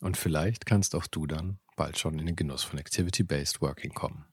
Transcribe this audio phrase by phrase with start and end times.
[0.00, 4.24] Und vielleicht kannst auch du dann bald schon in den Genuss von Activity-Based Working kommen.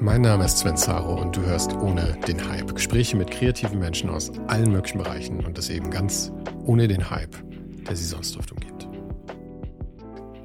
[0.00, 2.72] Mein Name ist Sven Zaro und du hörst ohne den Hype.
[2.72, 6.32] Gespräche mit kreativen Menschen aus allen möglichen Bereichen und das eben ganz
[6.64, 7.36] ohne den Hype,
[7.84, 8.77] der sie sonst oft umgibt.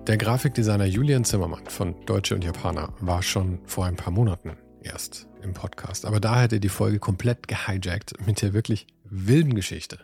[0.07, 5.29] Der Grafikdesigner Julian Zimmermann von Deutsche und Japaner war schon vor ein paar Monaten erst
[5.41, 6.03] im Podcast.
[6.03, 9.99] Aber da hat er die Folge komplett gehijackt mit der wirklich wilden Geschichte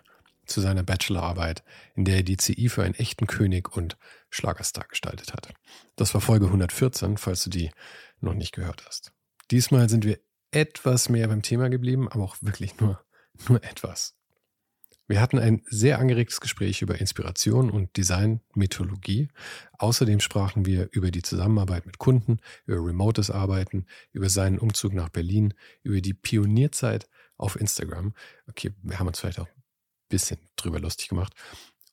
[0.46, 3.98] zu seiner Bachelorarbeit, in der er die CI für einen echten König und
[4.30, 5.50] Schlagerstar gestaltet hat.
[5.98, 7.70] Das war Folge 114, falls du die
[8.22, 9.12] noch nicht gehört hast.
[9.52, 10.18] Diesmal sind wir
[10.52, 13.04] etwas mehr beim Thema geblieben, aber auch wirklich nur,
[13.50, 14.16] nur etwas.
[15.10, 19.30] Wir hatten ein sehr angeregtes Gespräch über Inspiration und Design-Mythologie.
[19.80, 25.10] Außerdem sprachen wir über die Zusammenarbeit mit Kunden, über remotes Arbeiten, über seinen Umzug nach
[25.10, 28.14] Berlin, über die Pionierzeit auf Instagram.
[28.48, 29.64] Okay, wir haben uns vielleicht auch ein
[30.10, 31.34] bisschen drüber lustig gemacht.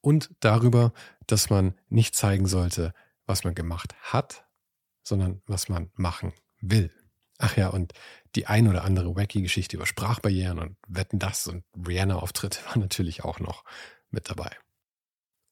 [0.02, 0.92] Und darüber,
[1.26, 2.92] dass man nicht zeigen sollte,
[3.24, 4.44] was man gemacht hat,
[5.02, 6.92] sondern was man machen will.
[7.38, 7.94] Ach ja, und
[8.36, 13.24] die ein oder andere wacky Geschichte über Sprachbarrieren und Wetten das und Rihanna-Auftritte war natürlich
[13.24, 13.64] auch noch
[14.10, 14.50] mit dabei.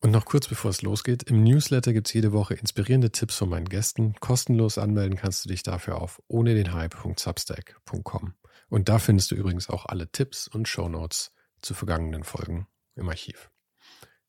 [0.00, 3.48] Und noch kurz bevor es losgeht, im Newsletter gibt es jede Woche inspirierende Tipps von
[3.48, 4.14] meinen Gästen.
[4.20, 8.34] Kostenlos anmelden kannst du dich dafür auf ohne den Hype.substack.com.
[8.68, 13.50] Und da findest du übrigens auch alle Tipps und Shownotes zu vergangenen Folgen im Archiv.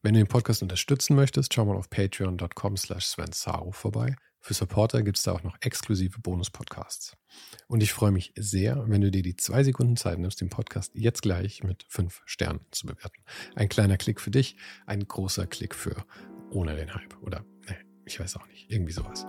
[0.02, 3.34] Wenn du den Podcast unterstützen möchtest, schau mal auf patreon.com slash Sven
[3.74, 4.16] vorbei.
[4.46, 7.18] Für Supporter gibt es da auch noch exklusive Bonus-Podcasts.
[7.66, 10.92] Und ich freue mich sehr, wenn du dir die zwei Sekunden Zeit nimmst, den Podcast
[10.94, 13.24] jetzt gleich mit fünf Sternen zu bewerten.
[13.56, 16.06] Ein kleiner Klick für dich, ein großer Klick für
[16.52, 17.20] ohne den Hype.
[17.24, 17.76] Oder, ne,
[18.06, 19.26] ich weiß auch nicht, irgendwie sowas.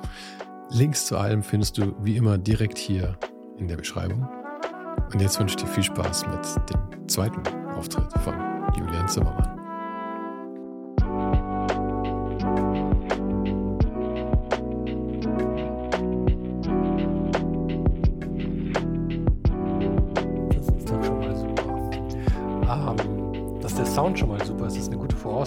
[0.69, 3.19] Links zu allem findest du wie immer direkt hier
[3.57, 4.29] in der Beschreibung.
[5.15, 8.35] Und jetzt wünsche ich dir viel Spaß mit dem zweiten Auftritt von
[8.77, 9.66] Julian Zimmermann.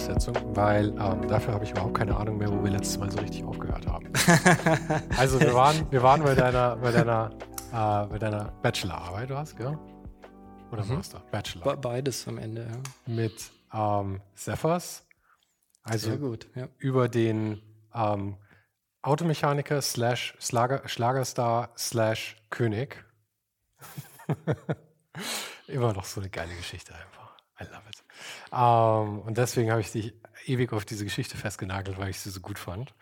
[0.00, 3.18] Voraussetzung, weil ähm, dafür habe ich überhaupt keine Ahnung mehr, wo wir letztes Mal so
[3.18, 4.10] richtig aufgehört haben.
[5.18, 7.30] also wir waren, wir waren bei deiner, bei deiner,
[7.70, 9.78] äh, bei deiner Bachelorarbeit, du hast, gell?
[10.72, 10.94] Oder mhm.
[10.94, 11.20] Master?
[11.30, 11.76] Bachelor.
[11.76, 13.12] Beides am Ende, ja.
[13.12, 15.04] Mit ähm, Cephas.
[15.82, 16.68] Also Sehr gut, ja.
[16.78, 17.60] über den
[17.94, 18.36] ähm,
[19.02, 23.04] Automechaniker slash Schlager, Schlagerstar slash König.
[25.66, 27.36] Immer noch so eine geile Geschichte einfach.
[27.60, 28.09] I love it.
[28.52, 30.14] Ähm, und deswegen habe ich dich
[30.46, 32.94] ewig auf diese Geschichte festgenagelt, weil ich sie so gut fand.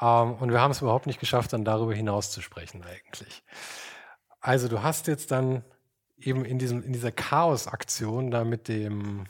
[0.00, 3.42] Ähm, und wir haben es überhaupt nicht geschafft, dann darüber hinaus zu sprechen eigentlich.
[4.40, 5.64] Also du hast jetzt dann
[6.18, 9.26] eben in, diesem, in dieser Chaos-Aktion da mit dem,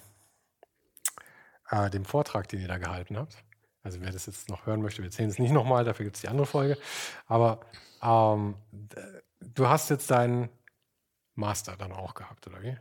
[1.70, 3.36] äh, dem Vortrag, den ihr da gehalten habt.
[3.82, 6.22] Also wer das jetzt noch hören möchte, wir erzählen es nicht nochmal, dafür gibt es
[6.22, 6.76] die andere Folge.
[7.26, 7.60] Aber
[8.02, 8.54] ähm,
[9.40, 10.50] du hast jetzt deinen
[11.34, 12.76] Master dann auch gehabt, oder wie?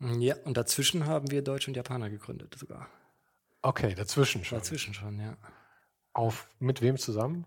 [0.00, 2.88] Ja, und dazwischen haben wir Deutsch und Japaner gegründet sogar.
[3.62, 4.58] Okay, dazwischen schon.
[4.58, 5.36] Dazwischen schon, ja.
[6.12, 7.46] Auf mit wem zusammen?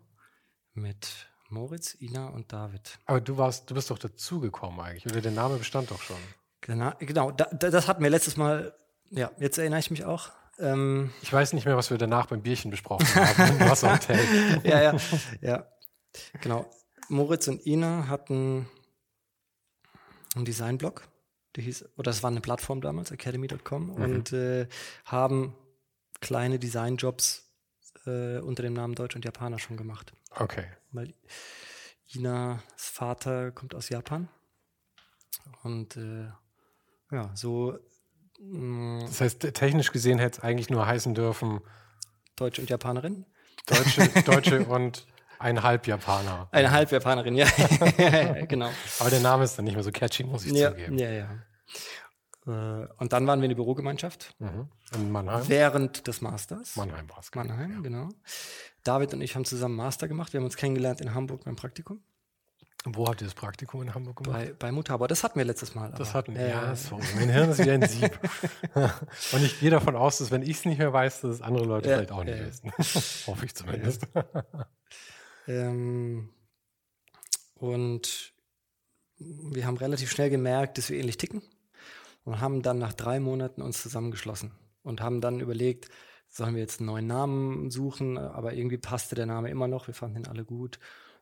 [0.73, 2.99] Mit Moritz, Ina und David.
[3.05, 6.17] Aber du warst, du bist doch dazugekommen eigentlich, oder der Name bestand doch schon.
[6.61, 8.73] Genau, genau da, das hatten wir letztes Mal,
[9.09, 10.31] ja, jetzt erinnere ich mich auch.
[10.59, 13.59] Ähm, ich weiß nicht mehr, was wir danach beim Bierchen besprochen haben.
[13.59, 14.19] warst Hotel.
[14.63, 14.97] ja, ja,
[15.41, 15.67] ja.
[16.41, 16.69] Genau.
[17.09, 18.69] Moritz und Ina hatten
[20.35, 21.07] einen Designblog
[21.55, 23.91] die hieß, oder es war eine Plattform damals, academy.com, mhm.
[23.93, 24.67] und äh,
[25.05, 25.55] haben
[26.19, 27.51] kleine Designjobs
[28.05, 30.13] äh, unter dem Namen Deutsch und Japaner schon gemacht.
[30.31, 30.65] Okay.
[30.91, 31.13] Weil
[32.13, 34.29] Inas Vater kommt aus Japan.
[35.63, 36.27] Und äh,
[37.11, 37.77] ja, so.
[38.39, 41.61] Mh, mm, das heißt, technisch gesehen hätte es eigentlich nur heißen dürfen.
[42.35, 43.25] Deutsche und Japanerin?
[43.67, 45.05] Deutsche, Deutsche und
[45.43, 46.47] ein Halbjapaner.
[46.51, 47.45] Eine Halbjapanerin, ja.
[48.47, 48.69] genau.
[48.99, 50.97] Aber der Name ist dann nicht mehr so catchy, muss ich ja, zugeben.
[50.97, 51.27] Ja, ja.
[52.47, 54.35] Äh, und dann waren wir in der Bürogemeinschaft.
[54.39, 54.69] Mhm.
[54.95, 55.47] In Mannheim.
[55.47, 56.75] Während des Masters.
[56.77, 57.33] Mannheim war es.
[57.35, 57.79] Mannheim, ja.
[57.81, 58.09] genau.
[58.83, 60.33] David und ich haben zusammen Master gemacht.
[60.33, 62.01] Wir haben uns kennengelernt in Hamburg beim Praktikum.
[62.85, 64.39] Wo habt ihr das Praktikum in Hamburg gemacht?
[64.39, 65.07] Bei, bei Mutaba.
[65.07, 65.93] Das hatten wir letztes Mal.
[65.97, 66.41] Das hatten wir.
[66.41, 67.03] Äh, ja, sorry.
[67.15, 68.19] Mein Hirn ist wie ein Sieb.
[69.31, 71.65] und ich gehe davon aus, dass wenn ich es nicht mehr weiß, dass es andere
[71.65, 72.71] Leute äh, vielleicht auch nicht äh, wissen.
[73.27, 74.05] Hoffe ich zumindest.
[75.47, 76.29] Ähm,
[77.55, 78.33] und
[79.17, 81.41] wir haben relativ schnell gemerkt, dass wir ähnlich ticken
[82.23, 84.51] und haben dann nach drei Monaten uns zusammengeschlossen
[84.81, 85.89] und haben dann überlegt,
[86.29, 89.93] sollen wir jetzt einen neuen Namen suchen, aber irgendwie passte der Name immer noch, wir
[89.93, 90.79] fanden ihn alle gut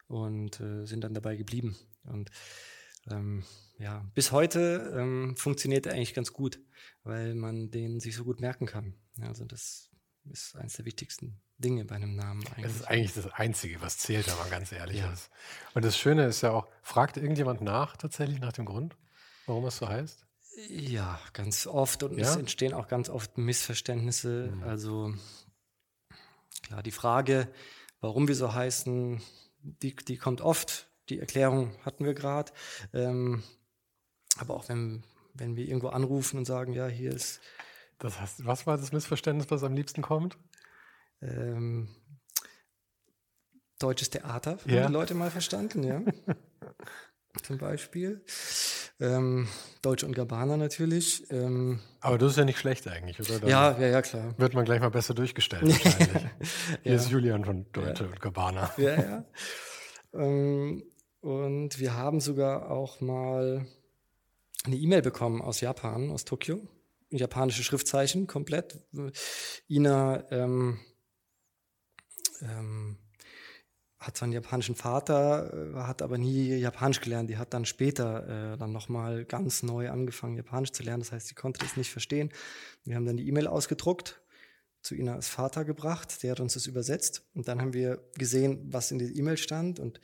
[0.07, 1.75] und äh, sind dann dabei geblieben.
[2.03, 2.31] Und
[3.09, 3.43] ähm,
[3.77, 6.59] ja, bis heute ähm, funktioniert er eigentlich ganz gut,
[7.03, 8.93] weil man den sich so gut merken kann.
[9.21, 9.89] Also das
[10.29, 12.63] ist eines der wichtigsten Dinge bei einem Namen eigentlich.
[12.63, 15.11] Das ist eigentlich das Einzige, was zählt, wenn man ganz ehrlich ja.
[15.11, 15.29] ist.
[15.73, 18.97] Und das Schöne ist ja auch, fragt irgendjemand nach tatsächlich nach dem Grund,
[19.45, 20.25] warum es so heißt?
[20.67, 22.29] Ja, ganz oft und ja?
[22.29, 24.51] es entstehen auch ganz oft Missverständnisse.
[24.53, 24.63] Mhm.
[24.63, 25.13] Also
[26.63, 27.47] klar, die Frage,
[28.01, 29.21] warum wir so heißen,
[29.61, 30.89] die, die kommt oft.
[31.09, 32.51] Die Erklärung hatten wir gerade.
[32.93, 33.43] Ähm,
[34.37, 35.03] aber auch wenn,
[35.33, 37.41] wenn wir irgendwo anrufen und sagen, ja, hier ist.
[37.99, 40.37] Das heißt, was war das Missverständnis, was am liebsten kommt?
[41.21, 41.89] Ähm,
[43.79, 44.87] deutsches Theater, haben ja.
[44.87, 46.01] die Leute mal verstanden, ja.
[47.43, 48.23] Zum Beispiel.
[48.99, 49.47] Ähm,
[49.81, 51.23] Deutsche und Gabbana natürlich.
[51.31, 53.39] Ähm, Aber das ist ja nicht schlecht eigentlich, oder?
[53.39, 54.35] Dann ja, ja, ja, klar.
[54.37, 56.23] Wird man gleich mal besser durchgestellt wahrscheinlich.
[56.83, 56.95] Hier ja.
[56.95, 58.09] ist Julian von Deutsche ja.
[58.09, 58.71] und Gabbana.
[58.77, 59.25] Ja, ja.
[60.13, 60.83] Ähm,
[61.21, 63.65] und wir haben sogar auch mal
[64.65, 66.67] eine E-Mail bekommen aus Japan, aus Tokio.
[67.11, 68.77] Japanische Schriftzeichen komplett.
[69.69, 70.29] Ina
[72.41, 72.97] ähm,
[74.01, 77.29] hat zwar einen japanischen Vater, äh, hat aber nie Japanisch gelernt.
[77.29, 81.01] Die hat dann später äh, dann nochmal ganz neu angefangen, Japanisch zu lernen.
[81.01, 82.31] Das heißt, sie konnte das nicht verstehen.
[82.83, 84.19] Wir haben dann die E-Mail ausgedruckt,
[84.81, 86.23] zu Inas Vater gebracht.
[86.23, 87.29] Der hat uns das übersetzt.
[87.35, 89.79] Und dann haben wir gesehen, was in der E-Mail stand.
[89.79, 90.01] Und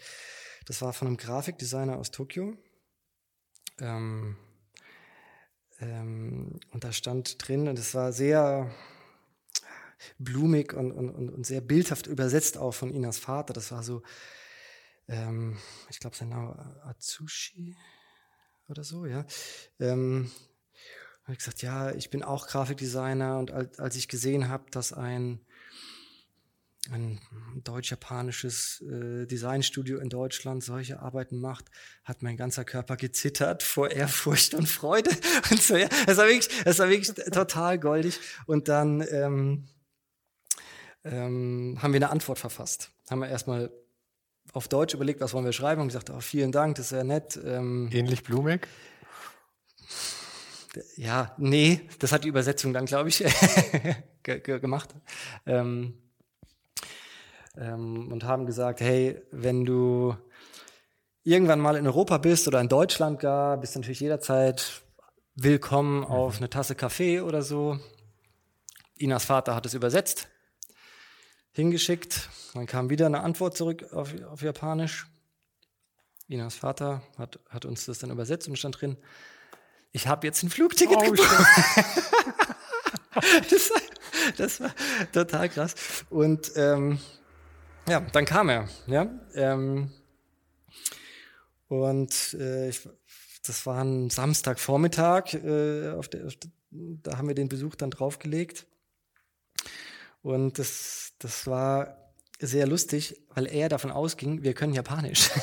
[0.67, 2.55] das war von einem Grafikdesigner aus Tokio.
[3.79, 4.37] Ähm,
[5.79, 8.71] ähm, und da stand drin, und es war sehr
[10.17, 13.53] blumig und, und, und sehr bildhaft übersetzt auch von Inas Vater.
[13.53, 14.03] Das war so,
[15.07, 15.57] ähm,
[15.89, 17.75] ich glaube, sein Name Atsushi
[18.67, 19.25] oder so, ja.
[19.79, 20.31] Ähm,
[21.23, 24.93] habe ich gesagt, ja, ich bin auch Grafikdesigner und als, als ich gesehen habe, dass
[24.93, 25.41] ein
[26.91, 27.19] ein
[27.63, 31.65] deutsch-japanisches äh, Designstudio in Deutschland solche Arbeiten macht,
[32.03, 35.11] hat mein ganzer Körper gezittert vor Ehrfurcht und Freude.
[35.51, 38.19] Und so, ja, das war wirklich, das war wirklich total goldig.
[38.45, 39.67] Und dann ähm,
[41.03, 42.91] ähm, haben wir eine Antwort verfasst.
[43.09, 43.71] Haben wir erstmal
[44.53, 47.03] auf Deutsch überlegt, was wollen wir schreiben und gesagt, oh, vielen Dank, das ist sehr
[47.03, 47.39] nett.
[47.43, 48.67] Ähm, Ähnlich blumig?
[50.95, 53.23] Ja, nee, das hat die Übersetzung dann, glaube ich,
[54.23, 54.93] gemacht.
[55.45, 55.97] Ähm,
[57.57, 60.15] ähm, und haben gesagt, hey, wenn du
[61.23, 64.83] irgendwann mal in Europa bist oder in Deutschland gar, bist du natürlich jederzeit
[65.35, 66.43] willkommen auf mhm.
[66.43, 67.79] eine Tasse Kaffee oder so.
[68.97, 70.27] Inas Vater hat es übersetzt
[71.57, 72.29] hingeschickt.
[72.53, 75.07] Dann kam wieder eine Antwort zurück auf, auf Japanisch.
[76.29, 78.97] Inas Vater hat, hat uns das dann übersetzt und stand drin,
[79.91, 81.15] ich habe jetzt ein Flugticket oh,
[83.49, 83.71] das,
[84.37, 84.73] das, war
[85.11, 85.75] total krass.
[86.09, 86.99] Und ähm,
[87.87, 88.67] ja, dann kam er.
[88.85, 89.91] Ja, ähm,
[91.69, 92.87] und äh, ich,
[93.45, 95.33] das war ein Samstagvormittag.
[95.33, 98.67] Äh, auf der, auf der, da haben wir den Besuch dann draufgelegt.
[100.21, 101.97] Und das, das war
[102.39, 105.29] sehr lustig, weil er davon ausging, wir können Japanisch.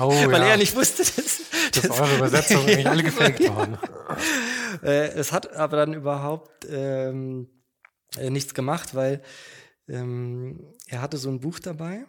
[0.00, 0.48] Oh, weil ja.
[0.48, 1.40] er nicht wusste, dass,
[1.72, 3.78] dass eure Übersetzungen eigentlich alle gefaked waren.
[4.82, 7.48] Äh, es hat aber dann überhaupt ähm,
[8.18, 9.22] äh, nichts gemacht, weil
[9.88, 12.04] ähm, er hatte so ein Buch dabei.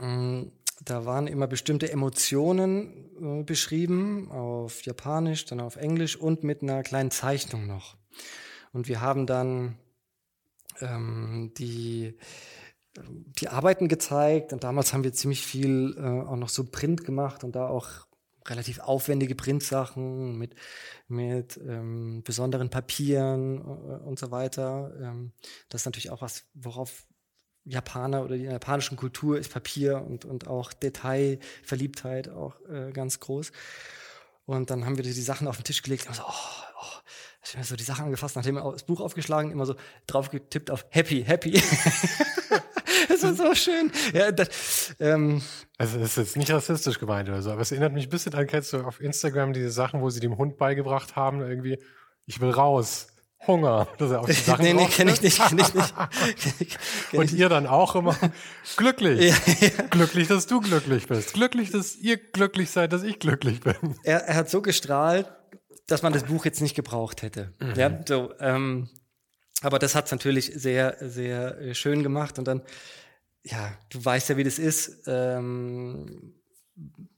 [0.00, 0.52] Ähm,
[0.84, 6.82] da waren immer bestimmte Emotionen äh, beschrieben, auf Japanisch, dann auf Englisch und mit einer
[6.82, 7.96] kleinen Zeichnung noch.
[8.72, 9.76] Und wir haben dann
[10.80, 12.16] ähm, die,
[12.96, 17.44] die Arbeiten gezeigt und damals haben wir ziemlich viel äh, auch noch so Print gemacht
[17.44, 18.06] und da auch
[18.48, 20.54] relativ aufwendige Printsachen mit,
[21.08, 24.92] mit ähm, besonderen Papieren äh, und so weiter.
[25.00, 25.32] Ähm,
[25.68, 27.06] das ist natürlich auch was, worauf
[27.64, 33.52] Japaner oder die japanischen Kultur ist Papier und, und auch Detailverliebtheit auch äh, ganz groß.
[34.44, 36.98] Und dann haben wir die Sachen auf den Tisch gelegt und so, oh, oh,
[37.44, 39.74] ich habe so die Sachen angefasst, nachdem wir das Buch aufgeschlagen, immer so
[40.06, 41.52] drauf getippt auf Happy, Happy.
[43.08, 43.90] das war so schön.
[44.12, 45.42] Ja, das, ähm,
[45.76, 48.34] also es ist jetzt nicht rassistisch gemeint oder so, aber es erinnert mich ein bisschen
[48.34, 51.78] an, kennst du auf Instagram diese Sachen, wo sie dem Hund beigebracht haben, irgendwie,
[52.26, 53.08] ich will raus.
[53.44, 53.88] Hunger.
[53.98, 55.94] Das ist ja auch die Sachen nee, nee, kenne ich nicht, kenne ich nicht.
[57.10, 58.16] kenn Und ihr dann auch immer
[58.76, 59.20] glücklich.
[59.30, 59.84] Ja, ja.
[59.90, 61.34] Glücklich, dass du glücklich bist.
[61.34, 63.96] Glücklich, dass ihr glücklich seid, dass ich glücklich bin.
[64.04, 65.26] Er, er hat so gestrahlt,
[65.92, 67.52] dass man das Buch jetzt nicht gebraucht hätte.
[67.60, 67.74] Mhm.
[67.76, 68.88] Ja, so, ähm,
[69.60, 72.38] aber das hat's natürlich sehr, sehr äh, schön gemacht.
[72.38, 72.62] Und dann,
[73.44, 75.02] ja, du weißt ja, wie das ist.
[75.06, 76.34] Ähm,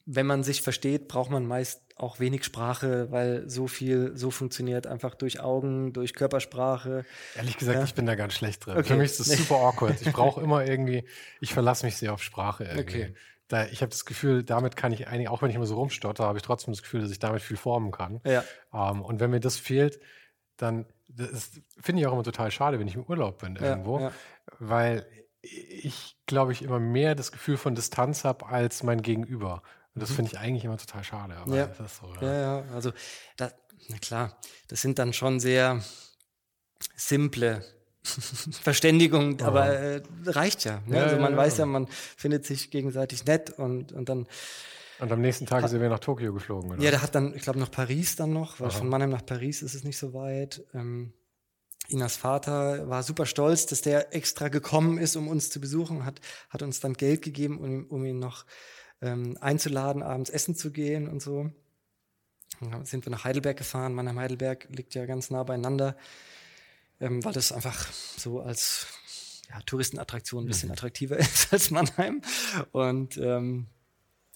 [0.06, 4.86] wenn man sich versteht, braucht man meist auch wenig Sprache, weil so viel so funktioniert
[4.86, 7.04] einfach durch Augen, durch Körpersprache.
[7.36, 7.84] Ehrlich gesagt, ja?
[7.84, 8.76] ich bin da ganz schlecht drin.
[8.76, 8.88] Okay.
[8.88, 10.02] Für mich ist das super awkward.
[10.02, 11.04] Ich brauche immer irgendwie,
[11.40, 13.04] ich verlasse mich sehr auf Sprache irgendwie.
[13.04, 13.14] Okay.
[13.48, 16.24] Da, ich habe das Gefühl, damit kann ich eigentlich, auch wenn ich immer so rumstotter,
[16.24, 18.20] habe ich trotzdem das Gefühl, dass ich damit viel formen kann.
[18.24, 18.42] Ja.
[18.72, 20.00] Ähm, und wenn mir das fehlt,
[20.56, 20.86] dann
[21.80, 24.12] finde ich auch immer total schade, wenn ich im Urlaub bin irgendwo, ja, ja.
[24.58, 25.06] weil
[25.42, 29.62] ich, glaube ich, immer mehr das Gefühl von Distanz habe als mein Gegenüber.
[29.94, 30.14] Und das mhm.
[30.14, 31.36] finde ich eigentlich immer total schade.
[31.36, 31.66] Aber ja.
[31.66, 32.22] das so, ja.
[32.22, 32.72] ja, ja.
[32.72, 32.92] Also,
[33.36, 33.54] das,
[33.88, 35.82] na klar, das sind dann schon sehr
[36.96, 37.64] simple
[38.04, 39.44] Verständigungen, oh.
[39.44, 40.82] aber äh, reicht ja.
[40.86, 40.98] Ne?
[40.98, 44.26] ja also man ja, weiß ja, man findet sich gegenseitig nett und, und dann.
[45.00, 46.82] Und am nächsten Tag hat, sind wir nach Tokio geflogen, oder?
[46.82, 48.78] Ja, der hat dann, ich glaube, nach Paris dann noch, weil Aha.
[48.78, 50.62] von Mannheim nach Paris ist es nicht so weit.
[50.74, 51.12] Ähm,
[51.88, 56.20] Inas Vater war super stolz, dass der extra gekommen ist, um uns zu besuchen, hat,
[56.48, 58.46] hat uns dann Geld gegeben, um, um ihn noch
[59.02, 61.50] ähm, einzuladen, abends essen zu gehen und so.
[62.60, 63.94] Dann sind wir nach Heidelberg gefahren.
[63.94, 65.96] Mannheim Heidelberg liegt ja ganz nah beieinander,
[67.00, 68.86] ähm, weil das einfach so als
[69.50, 70.74] ja, Touristenattraktion ein bisschen mhm.
[70.74, 72.22] attraktiver ist als Mannheim.
[72.72, 73.66] Und ähm,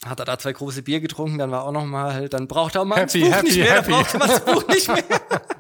[0.05, 2.85] hat er da zwei große Bier getrunken, dann war auch noch mal, dann braucht er
[2.85, 3.91] mal happy, das Buch happy, nicht mehr, happy.
[3.91, 5.05] dann brauchte man das Buch nicht mehr.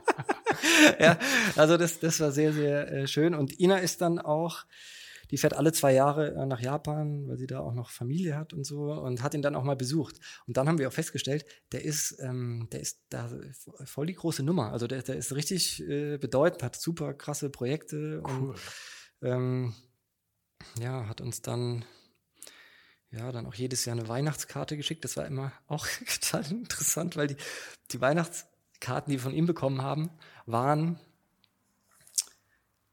[1.00, 1.18] ja,
[1.56, 3.34] also das, das war sehr, sehr äh, schön.
[3.34, 4.64] Und Ina ist dann auch
[5.30, 8.52] die fährt alle zwei Jahre äh, nach Japan, weil sie da auch noch Familie hat
[8.52, 10.20] und so und hat ihn dann auch mal besucht.
[10.46, 13.30] Und dann haben wir auch festgestellt, der ist, ähm, der ist da
[13.84, 14.72] voll die große Nummer.
[14.72, 18.50] Also der, der ist richtig äh, bedeutend, hat super krasse Projekte cool.
[18.50, 18.54] und
[19.22, 19.74] ähm,
[20.80, 21.84] ja, hat uns dann
[23.10, 25.04] ja, dann auch jedes Jahr eine Weihnachtskarte geschickt.
[25.04, 25.86] Das war immer auch
[26.20, 27.36] total interessant, weil die,
[27.90, 30.10] die Weihnachtskarten, die wir von ihm bekommen haben,
[30.46, 31.00] waren,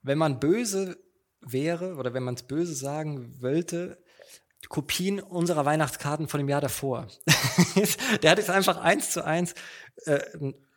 [0.01, 0.98] wenn man böse
[1.46, 3.98] wäre, oder wenn man es böse sagen wollte,
[4.70, 7.08] Kopien unserer Weihnachtskarten von dem Jahr davor.
[8.24, 9.54] der hat es einfach eins zu eins
[10.06, 10.20] äh,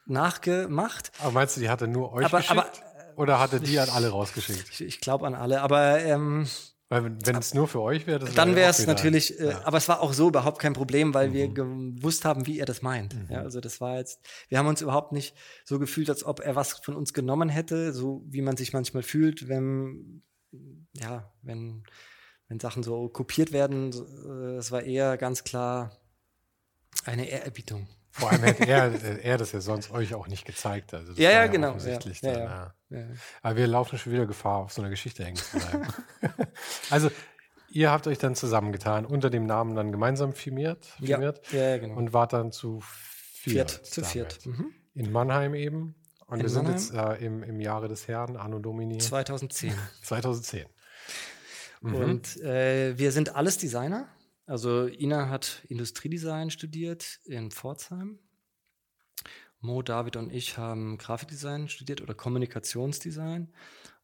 [0.07, 1.11] nachgemacht.
[1.21, 2.59] Aber meinst du, die hatte nur euch aber, geschickt?
[2.59, 2.71] Aber,
[3.17, 4.69] oder hatte die an alle rausgeschickt?
[4.71, 6.47] Ich, ich glaube an alle, aber ähm,
[6.91, 9.39] weil wenn es nur für euch wäre, dann wäre es natürlich.
[9.39, 9.61] Äh, ja.
[9.65, 11.33] Aber es war auch so überhaupt kein Problem, weil mhm.
[11.35, 13.15] wir gewusst haben, wie er das meint.
[13.15, 13.27] Mhm.
[13.29, 14.21] Ja, also das war jetzt.
[14.49, 17.93] Wir haben uns überhaupt nicht so gefühlt, als ob er was von uns genommen hätte,
[17.93, 20.23] so wie man sich manchmal fühlt, wenn
[21.01, 21.85] ja, wenn,
[22.49, 25.97] wenn Sachen so kopiert werden, äh, es war eher ganz klar
[27.05, 27.89] eine Ehrerbietung.
[28.11, 30.93] Vor allem hätte er, er das ja sonst euch auch nicht gezeigt.
[30.93, 31.77] Also ja, ja, genau.
[31.77, 33.07] Ja, dann, ja, ja.
[33.43, 35.87] Aber wir laufen schon wieder Gefahr, auf so einer Geschichte hängen zu bleiben.
[36.91, 37.11] also,
[37.71, 41.97] ihr habt euch dann zusammengetan, unter dem Namen dann gemeinsam firmiert, firmiert ja, genau.
[41.97, 43.71] und wart dann zu viert.
[43.71, 44.47] viert zu viert.
[44.47, 44.73] Mhm.
[44.95, 45.95] In Mannheim eben.
[46.27, 46.79] Und In wir Mannheim?
[46.79, 48.99] sind jetzt äh, im, im Jahre des Herrn, Anno Domini.
[48.99, 49.73] 2010.
[50.03, 50.67] 2010.
[51.81, 51.95] Mhm.
[51.95, 54.09] Und äh, wir sind alles Designer.
[54.47, 58.19] Also Ina hat Industriedesign studiert in Pforzheim.
[59.61, 63.53] Mo, David und ich haben Grafikdesign studiert oder Kommunikationsdesign.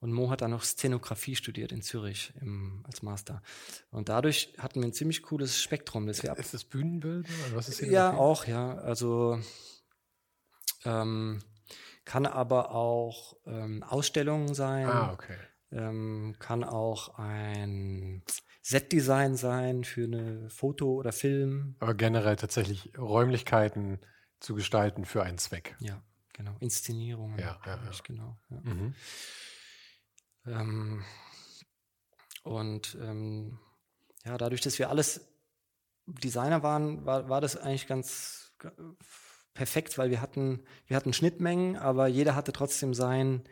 [0.00, 3.40] Und Mo hat dann noch Szenografie studiert in Zürich im, als Master.
[3.90, 6.06] Und dadurch hatten wir ein ziemlich cooles Spektrum.
[6.06, 7.26] Das wir ist das Bühnenbild?
[7.26, 8.74] Oder was ist ja, auch, ja.
[8.74, 9.40] Also
[10.84, 11.40] ähm,
[12.04, 14.86] kann aber auch ähm, Ausstellungen sein.
[14.86, 15.38] Ah, okay
[15.72, 18.22] ähm, kann auch ein
[18.62, 21.76] Setdesign sein für eine Foto oder Film.
[21.80, 24.00] Aber generell tatsächlich Räumlichkeiten
[24.40, 25.76] zu gestalten für einen Zweck.
[25.80, 26.02] Ja,
[26.32, 26.56] genau.
[26.60, 27.38] Inszenierungen.
[27.38, 27.90] Ja, ja, ja.
[28.02, 28.38] genau.
[28.50, 28.60] Ja.
[28.62, 28.94] Mhm.
[30.46, 31.04] Ähm,
[32.42, 33.58] und ähm,
[34.24, 35.26] ja, dadurch, dass wir alles
[36.06, 38.52] Designer waren, war, war das eigentlich ganz
[39.54, 43.44] perfekt, weil wir hatten, wir hatten Schnittmengen, aber jeder hatte trotzdem sein,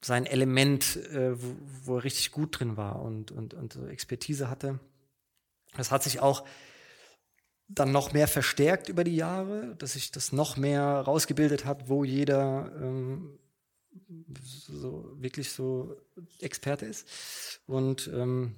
[0.00, 4.80] sein Element, äh, wo, wo, er richtig gut drin war und, und, und Expertise hatte.
[5.76, 6.44] Das hat sich auch
[7.68, 12.02] dann noch mehr verstärkt über die Jahre, dass sich das noch mehr rausgebildet hat, wo
[12.02, 13.38] jeder ähm,
[14.42, 15.96] so wirklich so
[16.40, 17.60] Experte ist.
[17.66, 18.56] Und ähm,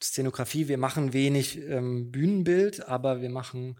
[0.00, 3.78] Szenografie, wir machen wenig ähm, Bühnenbild, aber wir machen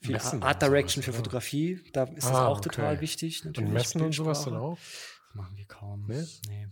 [0.00, 1.80] viel Messen Art Direction für Fotografie.
[1.92, 2.68] Da ist ah, das auch okay.
[2.70, 3.44] total wichtig.
[3.44, 3.68] Natürlich.
[3.68, 4.78] Und Messen und sowas dann auch?
[5.34, 6.06] Machen wir kaum.
[6.06, 6.26] Nee?
[6.48, 6.68] Nee.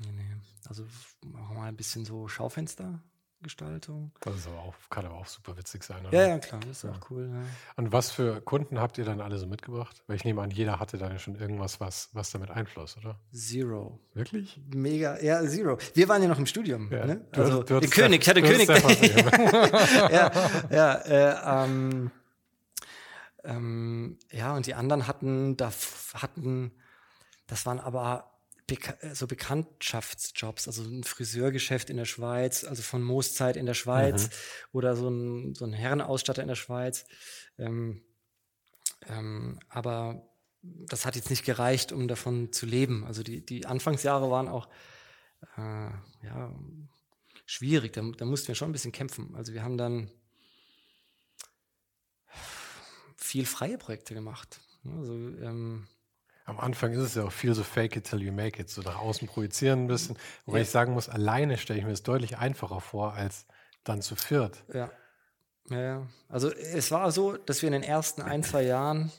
[0.00, 0.36] nee, nee.
[0.68, 0.84] Also
[1.24, 3.02] machen wir mal ein bisschen so Schaufenster
[3.42, 4.12] Gestaltung.
[4.20, 6.06] Das ist aber auch, kann aber auch super witzig sein.
[6.06, 6.16] Oder?
[6.16, 6.90] Ja, ja, klar, das ist ja.
[6.90, 7.28] auch cool.
[7.32, 7.42] Ja.
[7.76, 10.02] Und was für Kunden habt ihr dann alle so mitgebracht?
[10.06, 13.18] Weil ich nehme an, jeder hatte dann schon irgendwas, was, was damit Einfluss, oder?
[13.32, 13.98] Zero.
[14.14, 14.60] Wirklich?
[14.72, 15.78] Mega, ja, Zero.
[15.94, 16.90] Wir waren ja noch im Studium.
[16.90, 17.04] Ja.
[17.04, 17.26] Ne?
[17.32, 18.68] Also, du, du der König, ich hatte König.
[18.68, 20.30] ja,
[20.70, 22.10] ja, äh, ähm,
[23.44, 25.72] ähm, ja, und die anderen hatten, da
[26.14, 26.72] hatten,
[27.46, 28.32] das waren aber
[28.68, 34.24] äh, so Bekanntschaftsjobs, also ein Friseurgeschäft in der Schweiz, also von Mooszeit in der Schweiz
[34.24, 34.30] mhm.
[34.72, 37.04] oder so ein, so ein Herrenausstatter in der Schweiz.
[37.58, 38.02] Ähm,
[39.08, 40.26] ähm, aber
[40.62, 43.04] das hat jetzt nicht gereicht, um davon zu leben.
[43.04, 44.68] Also die, die Anfangsjahre waren auch
[45.56, 45.90] äh,
[46.24, 46.54] ja,
[47.46, 47.92] schwierig.
[47.92, 49.34] Da, da mussten wir schon ein bisschen kämpfen.
[49.34, 50.10] Also wir haben dann
[53.16, 54.60] viel freie Projekte gemacht.
[54.84, 55.88] Also ähm,
[56.44, 58.82] am Anfang ist es ja auch viel so fake it till you make it, so
[58.82, 60.18] nach außen projizieren ein bisschen.
[60.44, 60.62] Wobei ja.
[60.62, 63.46] ich sagen muss, alleine stelle ich mir das deutlich einfacher vor, als
[63.84, 64.64] dann zu viert.
[64.72, 64.90] Ja.
[65.70, 66.08] Ja, ja.
[66.28, 69.12] Also es war so, dass wir in den ersten ein, zwei Jahren,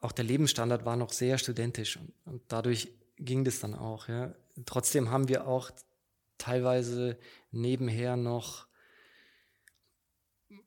[0.00, 4.08] auch der Lebensstandard war noch sehr studentisch und, und dadurch ging das dann auch.
[4.08, 4.34] Ja.
[4.66, 5.70] Trotzdem haben wir auch
[6.36, 7.18] teilweise
[7.50, 8.66] nebenher noch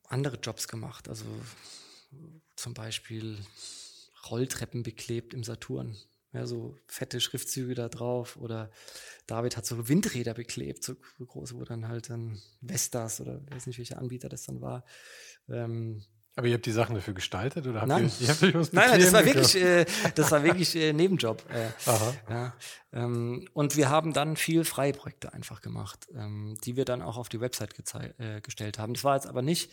[0.07, 1.07] andere Jobs gemacht.
[1.07, 1.25] Also
[2.55, 3.37] zum Beispiel
[4.31, 5.97] Rolltreppen beklebt im Saturn.
[6.33, 8.37] Ja, so fette Schriftzüge da drauf.
[8.37, 8.69] Oder
[9.25, 13.77] David hat so Windräder beklebt, so große, wo dann halt dann Vestas oder weiß nicht,
[13.77, 14.83] welcher Anbieter das dann war.
[15.49, 16.03] Ähm,
[16.37, 18.11] aber ihr habt die Sachen dafür gestaltet oder habt nein.
[18.19, 18.41] ihr, ihr habt
[18.73, 21.43] nein, nein, das war wirklich, äh, das war wirklich äh, Nebenjob.
[21.51, 21.69] Äh,
[22.29, 22.53] ja,
[22.93, 27.17] ähm, und wir haben dann viel freie Projekte einfach gemacht, ähm, die wir dann auch
[27.17, 27.73] auf die Website
[28.19, 28.93] äh, gestellt haben.
[28.93, 29.71] Das war jetzt aber nicht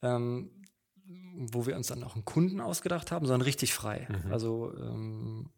[0.00, 0.50] ähm,
[1.36, 4.06] wo wir uns dann auch einen Kunden ausgedacht haben, sondern richtig frei.
[4.08, 4.32] Mhm.
[4.32, 5.50] Also ähm,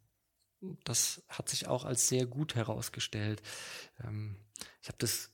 [0.85, 3.42] das hat sich auch als sehr gut herausgestellt.
[4.05, 4.37] Ähm,
[4.83, 5.31] ich habe das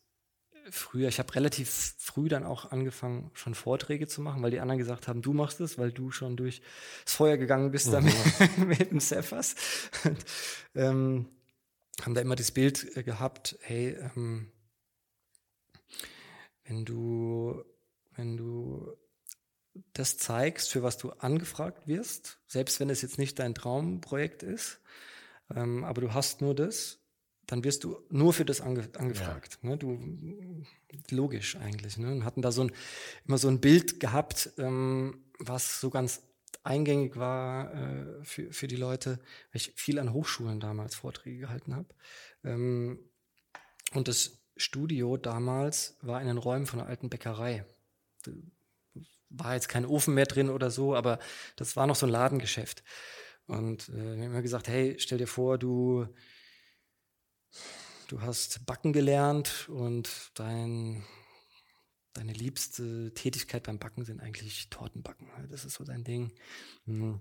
[0.70, 4.78] früher, ich habe relativ früh dann auch angefangen, schon Vorträge zu machen, weil die anderen
[4.78, 6.60] gesagt haben, du machst es, weil du schon durchs
[7.04, 7.92] Feuer gegangen bist mhm.
[7.92, 9.54] damit mit dem Cephas.
[10.04, 10.24] Und,
[10.74, 11.26] ähm,
[12.02, 14.50] haben da immer das Bild äh, gehabt, hey, ähm,
[16.64, 17.64] wenn du,
[18.16, 18.92] wenn du
[19.92, 24.80] das zeigst, für was du angefragt wirst, selbst wenn es jetzt nicht dein Traumprojekt ist,
[25.54, 27.00] ähm, aber du hast nur das,
[27.46, 29.58] dann wirst du nur für das ange angefragt.
[29.62, 29.70] Ja.
[29.70, 29.76] Ne?
[29.78, 30.64] Du,
[31.10, 31.96] logisch eigentlich.
[31.96, 32.12] Ne?
[32.12, 32.72] Und hatten da so ein,
[33.26, 36.22] immer so ein Bild gehabt, ähm, was so ganz
[36.64, 39.18] eingängig war äh, für, für die Leute,
[39.52, 41.88] weil ich viel an Hochschulen damals Vorträge gehalten habe.
[42.42, 42.98] Ähm,
[43.94, 47.64] und das Studio damals war in den Räumen von einer alten Bäckerei
[49.30, 51.18] war jetzt kein Ofen mehr drin oder so, aber
[51.56, 52.82] das war noch so ein Ladengeschäft.
[53.46, 56.06] Und äh, wir haben gesagt, hey, stell dir vor, du,
[58.08, 61.04] du hast Backen gelernt und dein,
[62.12, 65.28] deine liebste Tätigkeit beim Backen sind eigentlich Tortenbacken.
[65.50, 66.32] Das ist so dein Ding.
[66.86, 67.20] Hm.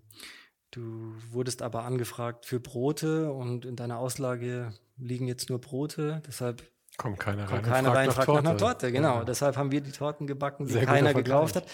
[0.72, 6.22] Du wurdest aber angefragt für Brote und in deiner Auslage liegen jetzt nur Brote.
[6.28, 7.50] Deshalb Kommt keiner rein.
[7.50, 8.92] Kommt keiner rein, fragt nach einer Torte.
[8.92, 9.20] Genau.
[9.20, 9.24] Ja.
[9.26, 11.66] Deshalb haben wir die Torten gebacken, die Sehr keiner gekauft hat.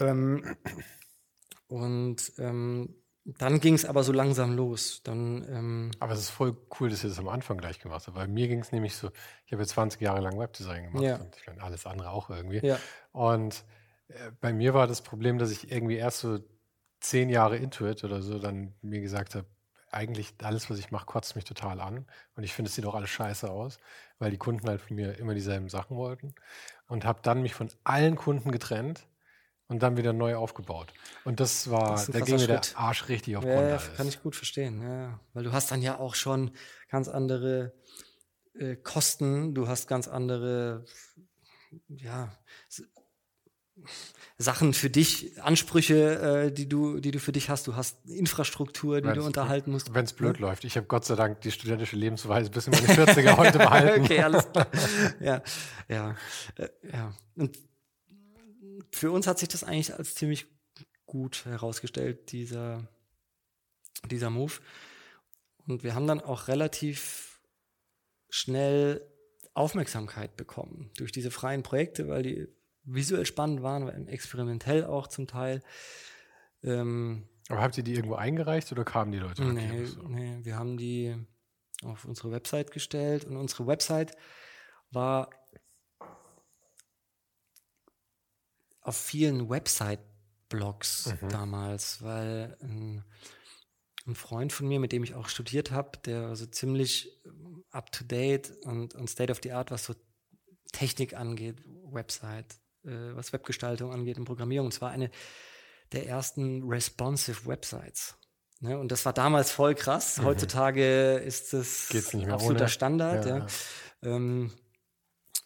[0.00, 0.56] Ähm,
[1.68, 5.02] und ähm, dann ging es aber so langsam los.
[5.02, 8.16] Dann, ähm, aber es ist voll cool, dass ihr das am Anfang gleich gemacht habt,
[8.16, 9.10] weil mir ging es nämlich so,
[9.44, 11.16] ich habe jetzt 20 Jahre lang Webdesign gemacht ja.
[11.16, 12.66] und ich meine, alles andere auch irgendwie.
[12.66, 12.78] Ja.
[13.12, 13.64] Und
[14.08, 16.38] äh, bei mir war das Problem, dass ich irgendwie erst so
[17.00, 19.46] zehn Jahre Intuit oder so dann mir gesagt habe,
[19.90, 22.06] eigentlich alles, was ich mache, kotzt mich total an.
[22.36, 23.78] Und ich finde, es sieht auch alles scheiße aus,
[24.18, 26.34] weil die Kunden halt von mir immer dieselben Sachen wollten.
[26.86, 29.06] Und habe dann mich von allen Kunden getrennt
[29.68, 30.92] und dann wieder neu aufgebaut.
[31.24, 34.22] Und das war, das da ging mir der Arsch richtig auf ja, ja, kann ich
[34.22, 34.82] gut verstehen.
[34.82, 36.50] Ja, weil du hast dann ja auch schon
[36.88, 37.74] ganz andere
[38.54, 40.84] äh, Kosten, du hast ganz andere,
[41.88, 42.32] ja,
[44.40, 47.66] Sachen für dich, Ansprüche, äh, die du, die du für dich hast.
[47.66, 49.92] Du hast Infrastruktur, die wenn's, du unterhalten musst.
[49.92, 50.46] Wenn es blöd ja.
[50.46, 50.64] läuft.
[50.64, 54.00] Ich habe Gott sei Dank die studentische Lebensweise bis in meine 40er heute behalten.
[54.04, 54.68] okay, alles klar.
[55.18, 55.42] Ja,
[55.88, 56.14] ja,
[56.54, 57.12] äh, ja.
[57.34, 57.58] Und
[58.92, 60.46] für uns hat sich das eigentlich als ziemlich
[61.04, 62.86] gut herausgestellt, dieser,
[64.08, 64.52] dieser Move.
[65.66, 67.40] Und wir haben dann auch relativ
[68.30, 69.04] schnell
[69.54, 72.46] Aufmerksamkeit bekommen durch diese freien Projekte, weil die
[72.92, 75.62] visuell spannend waren, experimentell auch zum Teil.
[76.62, 79.44] Ähm, Aber habt ihr die irgendwo eingereicht oder kamen die Leute?
[79.44, 81.14] Nee, nee, wir haben die
[81.84, 84.16] auf unsere Website gestellt und unsere Website
[84.90, 85.30] war
[88.80, 91.28] auf vielen Website-Blogs mhm.
[91.28, 93.04] damals, weil ein,
[94.06, 97.20] ein, Freund von mir, mit dem ich auch studiert habe, der so ziemlich
[97.70, 99.94] up-to-date und, und state-of-the-art, was so
[100.72, 105.10] Technik angeht, Website, äh, was Webgestaltung angeht und Programmierung, und zwar eine
[105.92, 108.16] der ersten responsive Websites.
[108.60, 108.78] Ne?
[108.78, 110.18] Und das war damals voll krass.
[110.18, 110.24] Mhm.
[110.24, 112.68] Heutzutage ist es absoluter ohne.
[112.68, 113.26] Standard.
[113.26, 113.38] Ja.
[113.38, 113.46] ja.
[114.02, 114.52] Ähm,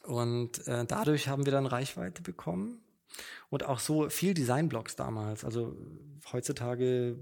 [0.05, 2.83] und äh, dadurch haben wir dann Reichweite bekommen.
[3.51, 5.45] Und auch so viel Designblogs damals.
[5.45, 5.77] Also
[6.33, 7.19] heutzutage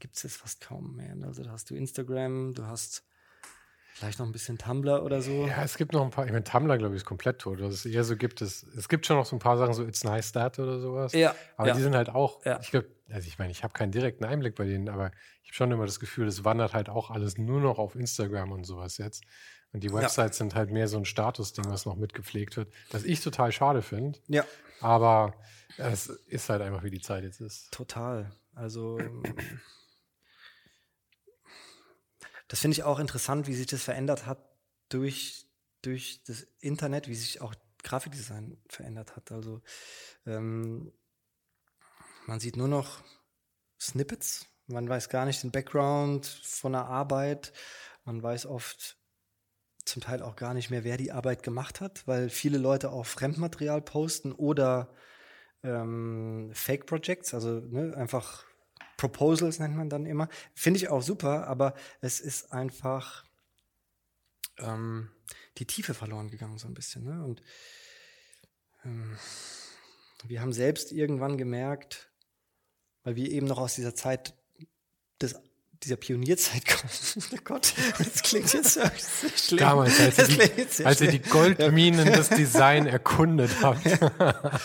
[0.00, 1.16] gibt es jetzt fast kaum mehr.
[1.22, 3.04] Also da hast du Instagram, du hast
[3.94, 5.46] Vielleicht noch ein bisschen Tumblr oder so.
[5.46, 6.24] Ja, es gibt noch ein paar.
[6.24, 7.60] Ich meine, Tumblr, glaube ich, ist komplett tot.
[7.60, 9.84] Was es eher so gibt, es, es gibt schon noch so ein paar Sachen, so
[9.84, 11.12] It's Nice That oder sowas.
[11.12, 11.34] Ja.
[11.56, 11.74] Aber ja.
[11.74, 12.58] die sind halt auch, ja.
[12.60, 15.10] ich glaube, also ich meine, ich habe keinen direkten Einblick bei denen, aber
[15.42, 18.52] ich habe schon immer das Gefühl, es wandert halt auch alles nur noch auf Instagram
[18.52, 19.24] und sowas jetzt.
[19.72, 20.44] Und die Websites ja.
[20.44, 24.18] sind halt mehr so ein Statusding, was noch mitgepflegt wird, das ich total schade finde.
[24.28, 24.44] Ja.
[24.80, 25.34] Aber
[25.76, 27.70] es ist halt einfach, wie die Zeit jetzt ist.
[27.70, 28.32] Total.
[28.54, 28.98] Also
[32.50, 34.44] das finde ich auch interessant, wie sich das verändert hat
[34.88, 35.46] durch,
[35.82, 39.30] durch das Internet, wie sich auch Grafikdesign verändert hat.
[39.30, 39.62] Also
[40.26, 40.92] ähm,
[42.26, 43.04] man sieht nur noch
[43.80, 47.52] Snippets, man weiß gar nicht den Background von der Arbeit,
[48.04, 48.96] man weiß oft
[49.84, 53.06] zum Teil auch gar nicht mehr, wer die Arbeit gemacht hat, weil viele Leute auch
[53.06, 54.92] Fremdmaterial posten oder
[55.62, 58.44] ähm, Fake Projects, also ne, einfach
[59.00, 60.28] Proposals nennt man dann immer.
[60.52, 63.24] Finde ich auch super, aber es ist einfach
[64.58, 65.10] ähm,
[65.56, 67.04] die Tiefe verloren gegangen, so ein bisschen.
[67.04, 67.24] Ne?
[67.24, 67.42] Und
[68.84, 69.16] ähm,
[70.24, 72.10] wir haben selbst irgendwann gemerkt,
[73.02, 74.34] weil wir eben noch aus dieser Zeit
[75.22, 75.34] des
[75.82, 76.92] dieser Pionierzeit kommen.
[77.32, 78.82] oh Gott, das klingt jetzt so
[79.34, 79.60] schlimm.
[79.60, 83.80] Damals, als, ihr die, als ihr die Goldminen des Design erkundet habt.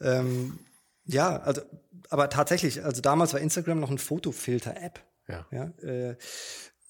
[0.00, 0.60] ähm,
[1.04, 1.62] ja, also
[2.08, 5.00] aber tatsächlich, also damals war Instagram noch ein Fotofilter-App.
[5.28, 5.46] Ja.
[5.50, 6.16] ja äh,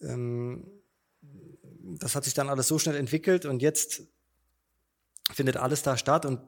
[0.01, 0.67] ähm,
[1.23, 4.03] das hat sich dann alles so schnell entwickelt und jetzt
[5.33, 6.41] findet alles da statt und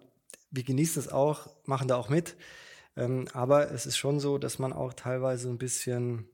[0.50, 2.37] wir genießen es auch, machen da auch mit.
[2.96, 6.29] Ähm, aber es ist schon so, dass man auch teilweise ein bisschen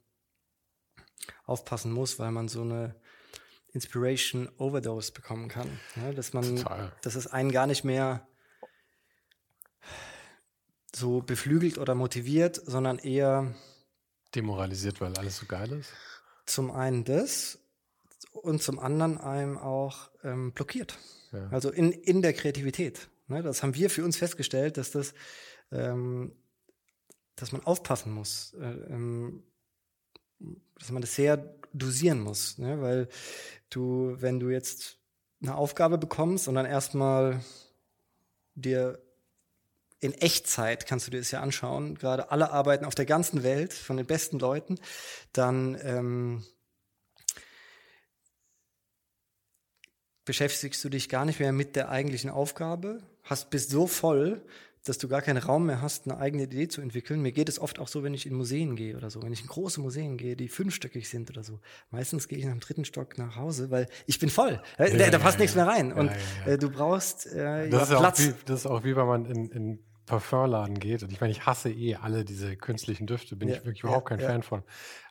[1.44, 2.94] aufpassen muss, weil man so eine
[3.72, 5.68] Inspiration Overdose bekommen kann.
[5.96, 6.92] Ja, dass man, Total.
[7.02, 8.26] dass es einen gar nicht mehr
[10.94, 13.54] so beflügelt oder motiviert, sondern eher
[14.34, 15.92] demoralisiert, weil alles so geil ist.
[16.46, 17.58] Zum einen das
[18.32, 20.98] und zum anderen einem auch ähm, blockiert.
[21.32, 21.48] Ja.
[21.50, 23.08] Also in, in der Kreativität.
[23.28, 25.14] Ne, das haben wir für uns festgestellt, dass das,
[25.70, 26.32] ähm,
[27.36, 29.44] dass man aufpassen muss, äh, ähm,
[30.78, 31.36] dass man das sehr
[31.72, 33.08] dosieren muss, ne, weil
[33.68, 34.98] du, wenn du jetzt
[35.40, 37.40] eine Aufgabe bekommst und dann erstmal
[38.56, 39.00] dir
[40.00, 43.72] in Echtzeit kannst du dir das ja anschauen, gerade alle Arbeiten auf der ganzen Welt
[43.72, 44.78] von den besten Leuten,
[45.32, 46.44] dann ähm,
[50.24, 54.42] beschäftigst du dich gar nicht mehr mit der eigentlichen Aufgabe, hast bist so voll,
[54.84, 57.20] dass du gar keinen Raum mehr hast, eine eigene Idee zu entwickeln.
[57.20, 59.42] Mir geht es oft auch so, wenn ich in Museen gehe oder so, wenn ich
[59.42, 61.60] in große Museen gehe, die fünfstöckig sind oder so.
[61.90, 64.62] Meistens gehe ich nach dem dritten Stock nach Hause, weil ich bin voll.
[64.78, 65.92] Ja, da, da, passt ja, nichts mehr rein.
[65.92, 66.10] Und
[66.46, 68.20] äh, du brauchst äh, das Platz.
[68.20, 69.78] Wie, das ist auch wie, wenn man in, in
[70.10, 73.64] Parfumladen geht, und ich meine, ich hasse eh alle diese künstlichen Düfte, bin ja, ich
[73.64, 74.30] wirklich überhaupt ja, kein ja.
[74.30, 74.62] Fan von.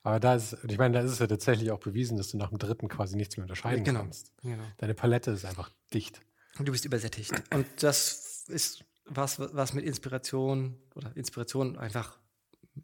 [0.03, 2.49] Aber da ist, ich meine, da ist es ja tatsächlich auch bewiesen, dass du nach
[2.49, 4.33] dem dritten quasi nichts mehr unterscheiden genau, kannst.
[4.41, 4.63] Genau.
[4.77, 6.19] Deine Palette ist einfach dicht.
[6.57, 7.31] Und du bist übersättigt.
[7.53, 12.19] Und das ist was, was mit Inspiration oder Inspiration einfach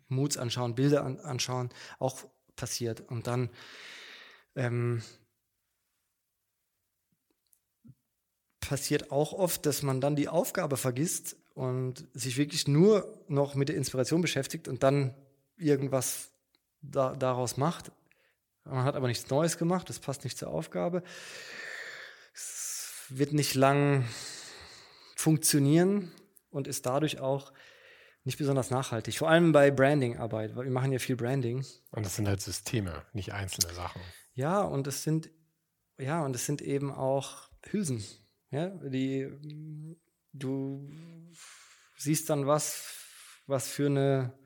[0.07, 2.23] Moods anschauen, Bilder an, anschauen, auch
[2.55, 3.01] passiert.
[3.01, 3.49] Und dann
[4.55, 5.03] ähm,
[8.61, 13.69] passiert auch oft, dass man dann die Aufgabe vergisst, und sich wirklich nur noch mit
[13.69, 15.15] der Inspiration beschäftigt und dann
[15.57, 16.29] irgendwas
[16.81, 17.91] da, daraus macht.
[18.65, 21.01] Man hat aber nichts Neues gemacht, das passt nicht zur Aufgabe.
[22.33, 24.05] Es wird nicht lang
[25.15, 26.11] funktionieren
[26.49, 27.53] und ist dadurch auch
[28.25, 29.17] nicht besonders nachhaltig.
[29.17, 31.63] Vor allem bei Branding-Arbeit, weil wir machen ja viel Branding.
[31.91, 34.01] Und das sind halt Systeme, nicht einzelne Sachen.
[34.33, 35.29] Ja, und es sind,
[35.97, 38.03] ja, und es sind eben auch Hülsen.
[38.49, 39.95] Ja, die
[40.37, 40.89] du
[41.97, 42.95] siehst dann was,
[43.47, 44.37] was für eine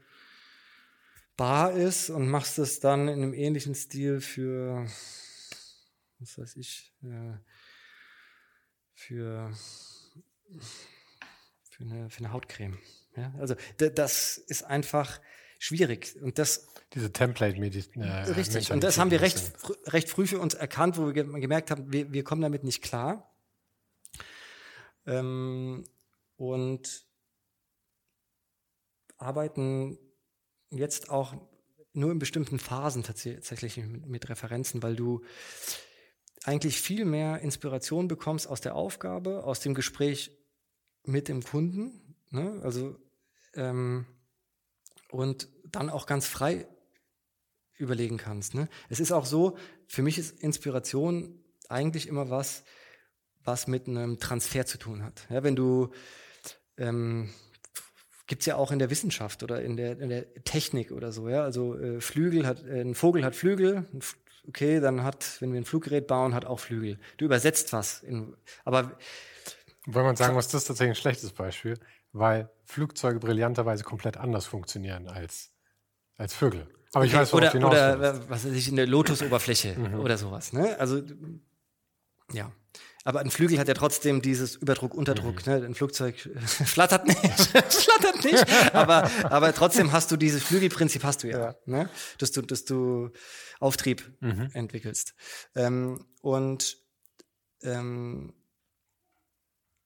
[1.35, 4.85] Bar ist und machst es dann in einem ähnlichen Stil für,
[6.19, 7.37] was weiß ich, äh,
[8.93, 9.51] für,
[11.69, 12.77] für, eine, für eine Hautcreme.
[13.15, 13.33] Ja?
[13.39, 15.21] Also das ist einfach
[15.59, 16.15] schwierig.
[16.21, 18.01] Und das diese Template-Medizin.
[18.01, 18.71] Äh, richtig.
[18.71, 19.53] Und das haben wir recht,
[19.85, 23.31] recht früh für uns erkannt, wo wir gemerkt haben, wir, wir kommen damit nicht klar.
[25.09, 25.83] Ähm,
[26.37, 27.05] und
[29.17, 29.97] arbeiten
[30.69, 31.35] jetzt auch
[31.93, 35.21] nur in bestimmten Phasen tatsächlich mit, mit Referenzen, weil du
[36.43, 40.31] eigentlich viel mehr Inspiration bekommst aus der Aufgabe, aus dem Gespräch
[41.03, 42.15] mit dem Kunden.
[42.29, 42.61] Ne?
[42.63, 42.97] Also
[43.55, 44.05] ähm,
[45.09, 46.67] und dann auch ganz frei
[47.77, 48.53] überlegen kannst.
[48.53, 48.69] Ne?
[48.89, 52.63] Es ist auch so, für mich ist Inspiration eigentlich immer was,
[53.43, 55.25] was mit einem Transfer zu tun hat.
[55.29, 55.91] Ja, wenn du
[56.77, 57.29] ähm,
[58.29, 61.27] gibt es ja auch in der Wissenschaft oder in der, in der Technik oder so.
[61.27, 61.43] Ja?
[61.43, 63.85] Also äh, Flügel hat, äh, ein Vogel hat Flügel,
[64.47, 66.99] okay, dann hat, wenn wir ein Fluggerät bauen, hat auch Flügel.
[67.17, 68.03] Du übersetzt was.
[68.03, 68.97] In, aber
[69.87, 71.79] wenn man sagen muss, das ist tatsächlich ein schlechtes Beispiel,
[72.11, 75.51] weil Flugzeuge brillanterweise komplett anders funktionieren als,
[76.17, 76.67] als Vögel.
[76.93, 79.99] Aber ich okay, weiß, worauf oder, oder was weiß ich, eine Lotusoberfläche mhm.
[79.99, 80.53] oder sowas.
[80.53, 80.79] Ne?
[80.79, 81.01] Also
[82.31, 82.51] ja.
[83.05, 85.45] Aber ein Flügel hat ja trotzdem dieses Überdruck, Unterdruck.
[85.45, 85.53] Mhm.
[85.53, 85.65] Ne?
[85.65, 88.45] Ein Flugzeug flattert nicht, flattert nicht.
[88.75, 91.55] Aber, aber trotzdem hast du dieses Flügelprinzip, hast du ja, ja.
[91.65, 91.89] Ne?
[92.17, 93.11] Dass, du, dass du
[93.59, 94.49] Auftrieb mhm.
[94.53, 95.15] entwickelst.
[95.55, 96.77] Ähm, und
[97.63, 98.33] ähm,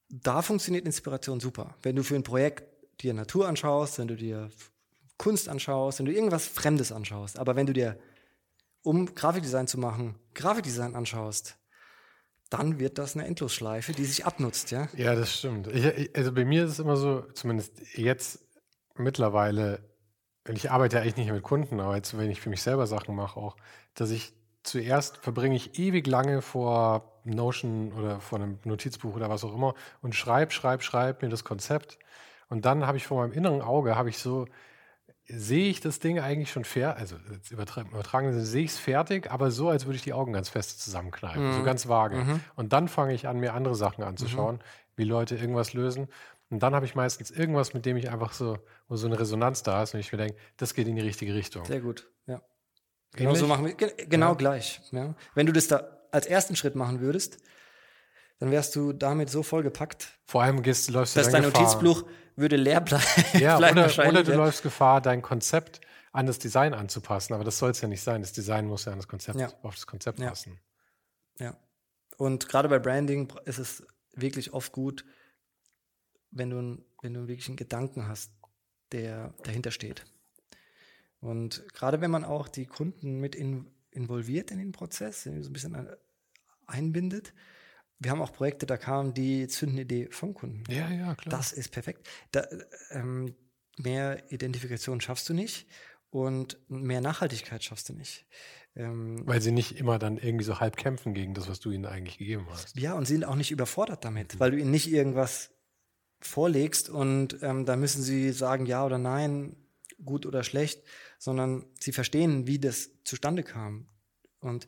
[0.09, 1.75] da funktioniert Inspiration super.
[1.81, 2.63] Wenn du für ein Projekt
[3.01, 4.49] dir Natur anschaust, wenn du dir
[5.17, 7.99] Kunst anschaust, wenn du irgendwas Fremdes anschaust, aber wenn du dir,
[8.81, 11.57] um Grafikdesign zu machen, Grafikdesign anschaust,
[12.53, 14.87] dann wird das eine Endlosschleife, die sich abnutzt, ja?
[14.95, 15.67] Ja, das stimmt.
[15.67, 18.39] Ich, also bei mir ist es immer so, zumindest jetzt
[18.95, 19.79] mittlerweile,
[20.47, 23.15] ich arbeite ja eigentlich nicht mit Kunden, aber jetzt, wenn ich für mich selber Sachen
[23.15, 23.55] mache, auch,
[23.95, 29.43] dass ich zuerst verbringe ich ewig lange vor Notion oder vor einem Notizbuch oder was
[29.43, 31.99] auch immer und schreibe, schreibe, schreibe mir das Konzept.
[32.49, 34.45] Und dann habe ich vor meinem inneren Auge, habe ich so
[35.27, 37.15] sehe ich das Ding eigentlich schon fair, also
[37.49, 40.81] übertragen, übertragen sehe ich es fertig, aber so, als würde ich die Augen ganz fest
[40.81, 41.53] zusammenkneifen, mhm.
[41.53, 42.17] so ganz vage.
[42.17, 42.39] Mhm.
[42.55, 44.61] Und dann fange ich an, mir andere Sachen anzuschauen, mhm.
[44.97, 46.07] wie Leute irgendwas lösen.
[46.49, 48.57] Und dann habe ich meistens irgendwas, mit dem ich einfach so,
[48.87, 51.33] wo so eine Resonanz da ist und ich mir denke, das geht in die richtige
[51.33, 51.65] Richtung.
[51.65, 52.41] Sehr gut, ja.
[53.13, 54.33] Genau so machen wir, genau ja.
[54.33, 54.81] gleich.
[54.91, 55.15] Ja.
[55.35, 57.39] Wenn du das da als ersten Schritt machen würdest,
[58.39, 60.19] dann wärst du damit so vollgepackt.
[60.25, 61.61] Vor allem gehst, läufst du dass dein Gefahr.
[61.61, 63.05] Notizbuch würde leer bleiben.
[63.33, 67.33] Ja, oder, oder, du läufst Gefahr, dein Konzept an das Design anzupassen.
[67.33, 68.21] Aber das soll es ja nicht sein.
[68.21, 69.51] Das Design muss ja an das Konzept, ja.
[69.61, 70.29] auf das Konzept ja.
[70.29, 70.59] passen.
[71.39, 71.57] Ja.
[72.17, 75.05] Und gerade bei Branding ist es wirklich oft gut,
[76.31, 78.31] wenn du, wenn du wirklich einen Gedanken hast,
[78.91, 80.05] der dahinter steht.
[81.19, 85.53] Und gerade wenn man auch die Kunden mit in, involviert in den Prozess, so ein
[85.53, 85.87] bisschen
[86.67, 87.33] einbindet,
[87.99, 90.63] wir haben auch Projekte, da kam die Zündidee vom Kunden.
[90.71, 91.37] Ja, ja, klar.
[91.37, 92.07] Das ist perfekt.
[92.31, 92.45] Da,
[92.91, 93.35] ähm,
[93.77, 95.67] mehr Identifikation schaffst du nicht
[96.09, 98.25] und mehr Nachhaltigkeit schaffst du nicht.
[98.75, 101.85] Ähm, Weil sie nicht immer dann irgendwie so halb kämpfen gegen das, was du ihnen
[101.85, 102.75] eigentlich gegeben hast.
[102.77, 104.39] Ja, und sie sind auch nicht überfordert damit, mhm.
[104.39, 105.51] weil du ihnen nicht irgendwas
[106.21, 109.55] vorlegst und ähm, da müssen sie sagen ja oder nein,
[110.03, 110.83] gut oder schlecht,
[111.19, 113.87] sondern sie verstehen, wie das zustande kam.
[114.39, 114.67] Und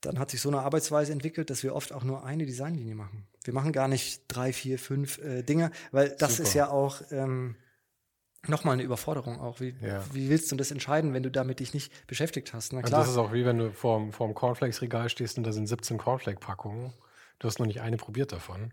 [0.00, 3.26] dann hat sich so eine Arbeitsweise entwickelt, dass wir oft auch nur eine Designlinie machen.
[3.44, 6.42] Wir machen gar nicht drei, vier, fünf äh, Dinge, weil das Super.
[6.48, 7.56] ist ja auch ähm,
[8.46, 9.60] nochmal eine Überforderung auch.
[9.60, 10.04] Wie, ja.
[10.12, 12.72] wie willst du das entscheiden, wenn du damit dich nicht beschäftigt hast?
[12.72, 13.00] Na klar.
[13.00, 15.98] Also das ist auch wie wenn du vorm, vorm Cornflakes-Regal stehst und da sind 17
[15.98, 16.92] Cornflake-Packungen.
[17.38, 18.72] Du hast noch nicht eine probiert davon.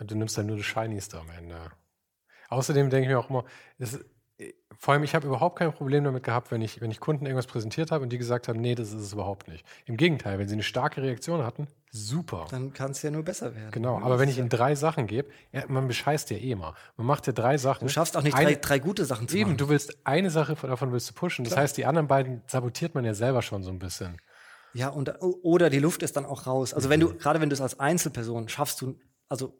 [0.00, 1.70] Du nimmst dann nur das Shinies da am Ende.
[2.48, 3.44] Außerdem denke ich mir auch immer,
[3.78, 3.98] das,
[4.78, 7.46] vor allem, ich habe überhaupt kein Problem damit gehabt, wenn ich, wenn ich Kunden irgendwas
[7.46, 9.64] präsentiert habe und die gesagt haben, nee, das ist es überhaupt nicht.
[9.86, 12.46] Im Gegenteil, wenn sie eine starke Reaktion hatten, super.
[12.50, 13.70] Dann kann es ja nur besser werden.
[13.70, 16.74] Genau, aber wenn ich ihnen drei Sachen gebe, ja, man bescheißt ja eh immer.
[16.96, 17.86] Man macht ja drei Sachen.
[17.86, 19.52] Du schaffst auch nicht eine, drei, drei, gute Sachen zu eben, machen.
[19.52, 21.44] Eben, du willst eine Sache davon willst du pushen.
[21.44, 21.54] Klar.
[21.54, 24.18] Das heißt, die anderen beiden sabotiert man ja selber schon so ein bisschen.
[24.72, 26.74] Ja, und, oder die Luft ist dann auch raus.
[26.74, 29.54] Also wenn du, gerade wenn du es als Einzelperson schaffst, du, also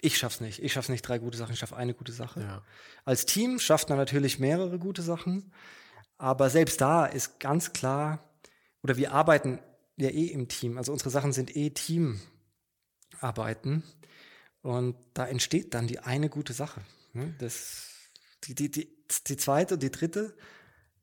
[0.00, 0.62] ich schaff's nicht.
[0.62, 2.40] Ich schaff's nicht drei gute Sachen, ich schaffe eine gute Sache.
[2.40, 2.62] Ja.
[3.04, 5.52] Als Team schafft man natürlich mehrere gute Sachen,
[6.16, 8.24] aber selbst da ist ganz klar,
[8.82, 9.58] oder wir arbeiten
[9.96, 13.82] ja eh im Team, also unsere Sachen sind eh Teamarbeiten
[14.62, 16.82] und da entsteht dann die eine gute Sache.
[17.12, 17.34] Ne?
[17.38, 17.88] Das,
[18.44, 18.88] die, die, die,
[19.26, 20.36] die zweite und die dritte,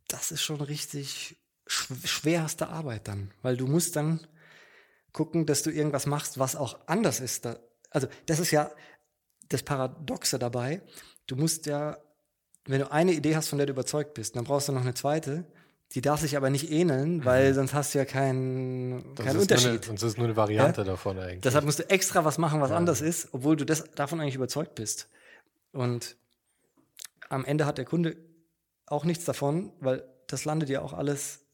[0.08, 4.26] das ist schon richtig schwerste Arbeit dann, weil du musst dann
[5.12, 7.46] gucken, dass du irgendwas machst, was auch anders ist.
[7.46, 7.58] Da,
[7.96, 8.70] also das ist ja
[9.50, 10.82] das Paradoxe dabei.
[11.28, 11.98] Du musst ja,
[12.66, 14.94] wenn du eine Idee hast, von der du überzeugt bist, dann brauchst du noch eine
[14.94, 15.46] zweite.
[15.94, 17.56] Die darf sich aber nicht ähneln, weil mhm.
[17.56, 19.86] sonst hast du ja keinen kein Unterschied.
[19.86, 20.86] Sonst ist nur eine Variante ja?
[20.86, 21.42] davon eigentlich.
[21.42, 22.76] Deshalb musst du extra was machen, was ja.
[22.76, 25.08] anders ist, obwohl du das, davon eigentlich überzeugt bist.
[25.72, 26.18] Und
[27.30, 28.18] am Ende hat der Kunde
[28.88, 31.46] auch nichts davon, weil das landet ja auch alles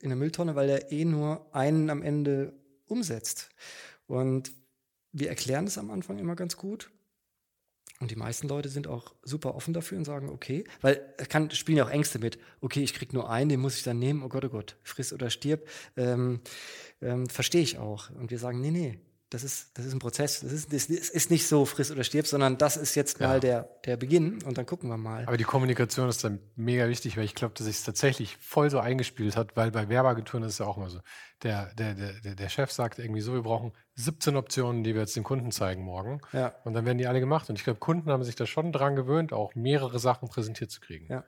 [0.00, 2.52] in der Mülltonne, weil er eh nur einen am Ende
[2.86, 3.50] umsetzt.
[4.06, 4.52] Und
[5.18, 6.90] wir erklären es am Anfang immer ganz gut.
[8.00, 11.50] Und die meisten Leute sind auch super offen dafür und sagen, okay, weil es kann,
[11.50, 12.38] spielen ja auch Ängste mit.
[12.60, 14.22] Okay, ich krieg nur einen, den muss ich dann nehmen.
[14.22, 15.66] Oh Gott, oh Gott, friss oder stirb.
[15.96, 16.40] Ähm,
[17.02, 18.10] ähm, Verstehe ich auch.
[18.10, 20.40] Und wir sagen, nee, nee, das ist, das ist ein Prozess.
[20.40, 23.28] Das ist, das ist nicht so friss oder stirb, sondern das ist jetzt ja.
[23.28, 25.24] mal der, der Beginn und dann gucken wir mal.
[25.26, 28.70] Aber die Kommunikation ist dann mega wichtig, weil ich glaube, dass sich es tatsächlich voll
[28.70, 31.00] so eingespielt hat, weil bei Werbeagenturen ist es ja auch immer so.
[31.42, 35.14] Der, der, der, der Chef sagt irgendwie so, wir brauchen 17 Optionen, die wir jetzt
[35.14, 36.20] den Kunden zeigen morgen.
[36.32, 36.54] Ja.
[36.64, 37.50] Und dann werden die alle gemacht.
[37.50, 40.80] Und ich glaube, Kunden haben sich da schon dran gewöhnt, auch mehrere Sachen präsentiert zu
[40.80, 41.06] kriegen.
[41.12, 41.24] Ja.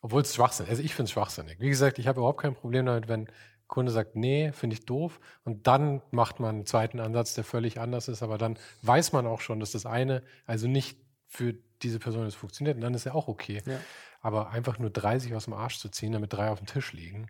[0.00, 1.60] Obwohl es Schwachsinn Also ich finde es schwachsinnig.
[1.60, 3.28] Wie gesagt, ich habe überhaupt kein Problem damit, wenn
[3.68, 5.20] Kunde sagt, nee, finde ich doof.
[5.44, 8.22] Und dann macht man einen zweiten Ansatz, der völlig anders ist.
[8.22, 12.36] Aber dann weiß man auch schon, dass das eine also nicht für diese Person jetzt
[12.36, 12.76] funktioniert.
[12.76, 13.62] Und dann ist ja auch okay.
[13.66, 13.78] Ja.
[14.20, 17.28] Aber einfach nur 30 aus dem Arsch zu ziehen, damit drei auf dem Tisch liegen,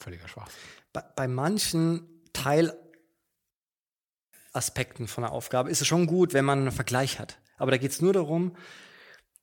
[0.00, 0.58] völliger Schwachsinn.
[0.92, 7.20] Bei, bei manchen Teilaspekten von der Aufgabe ist es schon gut, wenn man einen Vergleich
[7.20, 7.38] hat.
[7.58, 8.56] Aber da geht es nur darum,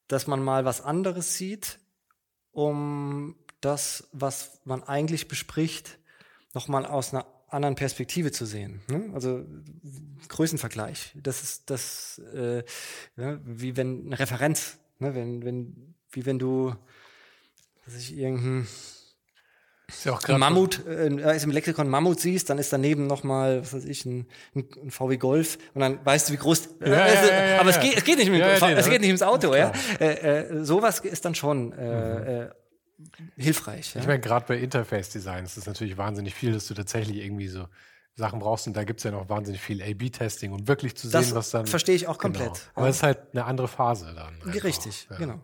[0.08, 1.80] dass man mal was anderes sieht,
[2.52, 6.00] um das, was man eigentlich bespricht,
[6.54, 8.82] nochmal aus einer anderen Perspektive zu sehen.
[8.88, 9.10] Ne?
[9.14, 9.46] Also
[10.28, 11.14] Größenvergleich.
[11.16, 12.64] Das ist das, äh,
[13.18, 15.16] ja, wie wenn eine Referenz, ne?
[15.16, 16.76] wenn, wenn, wie wenn du,
[17.86, 18.68] dass ich irgendein
[19.90, 23.62] ist ja auch ein Mammut, äh, ist im Lexikon Mammut siehst, dann ist daneben nochmal,
[23.62, 26.70] was weiß ich, ein, ein, VW Golf und dann weißt du, wie groß.
[26.82, 29.24] Ja, äh, ja, ja, aber es geht, es geht nicht mit, es geht nicht ins
[29.24, 29.72] Auto, ja.
[30.00, 32.28] Äh, äh, sowas ist dann schon äh, mhm.
[32.28, 32.50] äh,
[33.36, 33.96] hilfreich.
[33.96, 34.02] Ja?
[34.02, 37.68] Ich meine, gerade bei Interface-Design ist es natürlich wahnsinnig viel, dass du tatsächlich irgendwie so
[38.16, 41.22] Sachen brauchst und da gibt es ja noch wahnsinnig viel A-B-Testing, um wirklich zu sehen,
[41.22, 41.66] das was dann.
[41.66, 42.54] Verstehe ich auch komplett.
[42.54, 42.72] Genau.
[42.76, 44.36] Aber es ist halt eine andere Phase dann.
[44.42, 44.64] Einfach.
[44.64, 45.18] Richtig, ja.
[45.18, 45.42] genau.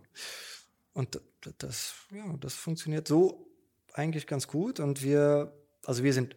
[0.93, 1.19] Und
[1.57, 3.47] das, ja, das funktioniert so
[3.93, 5.53] eigentlich ganz gut und wir,
[5.85, 6.35] also wir sind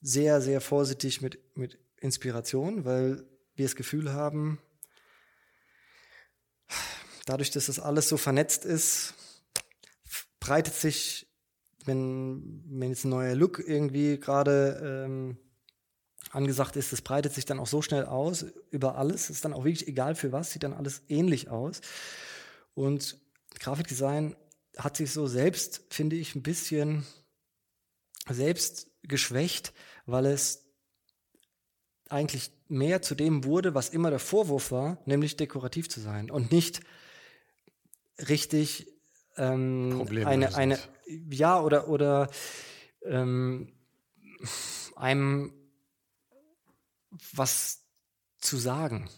[0.00, 4.58] sehr, sehr vorsichtig mit, mit Inspiration, weil wir das Gefühl haben,
[7.26, 9.14] dadurch, dass das alles so vernetzt ist,
[10.46, 11.26] breitet sich,
[11.86, 15.36] wenn, wenn jetzt ein neuer Look irgendwie gerade ähm,
[16.30, 19.28] angesagt ist, das breitet sich dann auch so schnell aus über alles.
[19.28, 21.80] Ist dann auch wirklich egal für was, sieht dann alles ähnlich aus.
[22.74, 23.18] Und
[23.58, 24.36] Grafikdesign
[24.76, 27.04] hat sich so selbst, finde ich, ein bisschen
[28.30, 29.72] selbst geschwächt,
[30.04, 30.64] weil es
[32.08, 36.52] eigentlich mehr zu dem wurde, was immer der Vorwurf war, nämlich dekorativ zu sein und
[36.52, 36.82] nicht
[38.28, 38.95] richtig
[39.36, 40.78] ähm, eine, eine,
[41.30, 42.28] ja, oder, oder
[43.04, 43.72] ähm,
[44.96, 45.52] einem
[47.32, 47.84] was
[48.38, 49.08] zu sagen,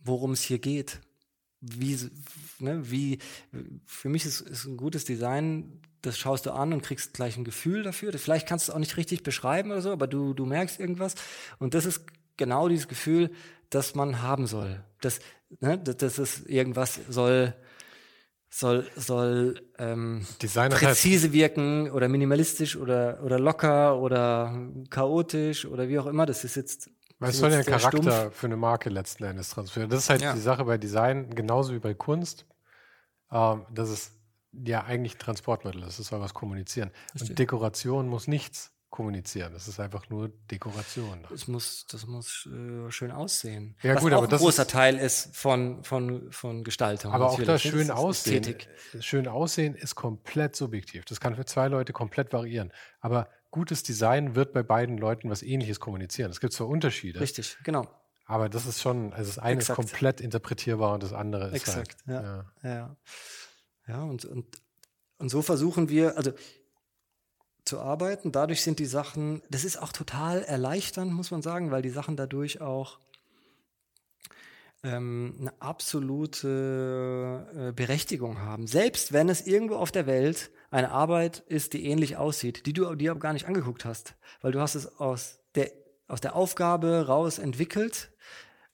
[0.00, 1.00] worum es hier geht.
[1.60, 1.98] Wie,
[2.58, 3.18] ne, wie,
[3.86, 7.44] für mich ist, ist ein gutes Design, das schaust du an und kriegst gleich ein
[7.44, 8.12] Gefühl dafür.
[8.12, 11.14] Vielleicht kannst du es auch nicht richtig beschreiben oder so, aber du, du merkst irgendwas.
[11.58, 12.02] Und das ist
[12.36, 13.30] genau dieses Gefühl,
[13.70, 14.84] das man haben soll.
[15.00, 15.20] Das,
[15.60, 17.54] ne, das ist irgendwas soll
[18.54, 26.06] soll, soll ähm, präzise wirken oder minimalistisch oder, oder locker oder chaotisch oder wie auch
[26.06, 26.24] immer.
[26.24, 26.90] Das ist jetzt.
[27.18, 28.36] Weil es soll ja Charakter stumpf.
[28.36, 29.90] für eine Marke letzten Endes transferieren.
[29.90, 30.34] Das ist halt ja.
[30.34, 32.46] die Sache bei Design, genauso wie bei Kunst,
[33.32, 34.12] ähm, dass es
[34.52, 35.98] ja eigentlich ein Transportmittel ist.
[35.98, 36.90] Es soll was kommunizieren.
[37.18, 39.52] Und Dekoration muss nichts kommunizieren.
[39.52, 41.26] Das ist einfach nur Dekoration.
[41.28, 43.74] Das muss, das muss äh, schön aussehen.
[43.82, 47.12] Ja, Was gut, auch aber ein großer ist, Teil ist von, von, von Gestaltung.
[47.12, 48.44] Aber auch das schön das aussehen.
[48.44, 48.68] Ästhetik.
[49.00, 51.04] Schön aussehen ist komplett subjektiv.
[51.06, 52.72] Das kann für zwei Leute komplett variieren.
[53.00, 56.30] Aber gutes Design wird bei beiden Leuten was ähnliches kommunizieren.
[56.30, 57.18] Es gibt zwar Unterschiede.
[57.18, 57.88] Richtig, genau.
[58.26, 59.76] Aber das ist schon, also das eine Exakt.
[59.80, 62.44] ist komplett interpretierbar und das andere ist Exakt, halt, ja.
[62.62, 62.96] Ja, ja.
[63.88, 64.46] ja und, und,
[65.18, 66.30] und so versuchen wir, also
[67.64, 68.32] zu arbeiten.
[68.32, 72.16] Dadurch sind die Sachen, das ist auch total erleichternd, muss man sagen, weil die Sachen
[72.16, 72.98] dadurch auch
[74.82, 78.66] ähm, eine absolute äh, Berechtigung haben.
[78.66, 82.94] Selbst wenn es irgendwo auf der Welt eine Arbeit ist, die ähnlich aussieht, die du
[82.94, 85.72] dir aber gar nicht angeguckt hast, weil du hast es aus der,
[86.06, 88.12] aus der Aufgabe raus entwickelt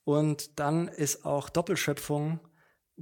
[0.04, 2.40] und dann ist auch Doppelschöpfung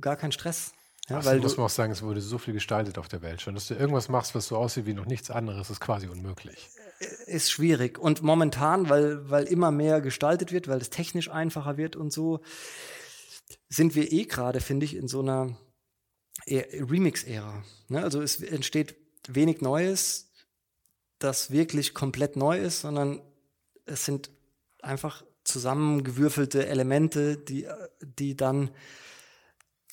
[0.01, 0.73] gar kein Stress.
[1.09, 3.55] Ja, weil muss man auch sagen, es wurde so viel gestaltet auf der Welt schon.
[3.55, 6.69] Dass du irgendwas machst, was so aussieht wie noch nichts anderes, ist quasi unmöglich.
[6.99, 7.99] Äh, ist schwierig.
[7.99, 12.41] Und momentan, weil, weil immer mehr gestaltet wird, weil es technisch einfacher wird und so,
[13.69, 15.57] sind wir eh gerade, finde ich, in so einer
[16.47, 17.63] Remix-Ära.
[17.89, 18.03] Ne?
[18.03, 18.97] Also es entsteht
[19.27, 20.31] wenig Neues,
[21.19, 23.21] das wirklich komplett neu ist, sondern
[23.87, 24.31] es sind
[24.83, 27.67] einfach zusammengewürfelte Elemente, die,
[28.03, 28.71] die dann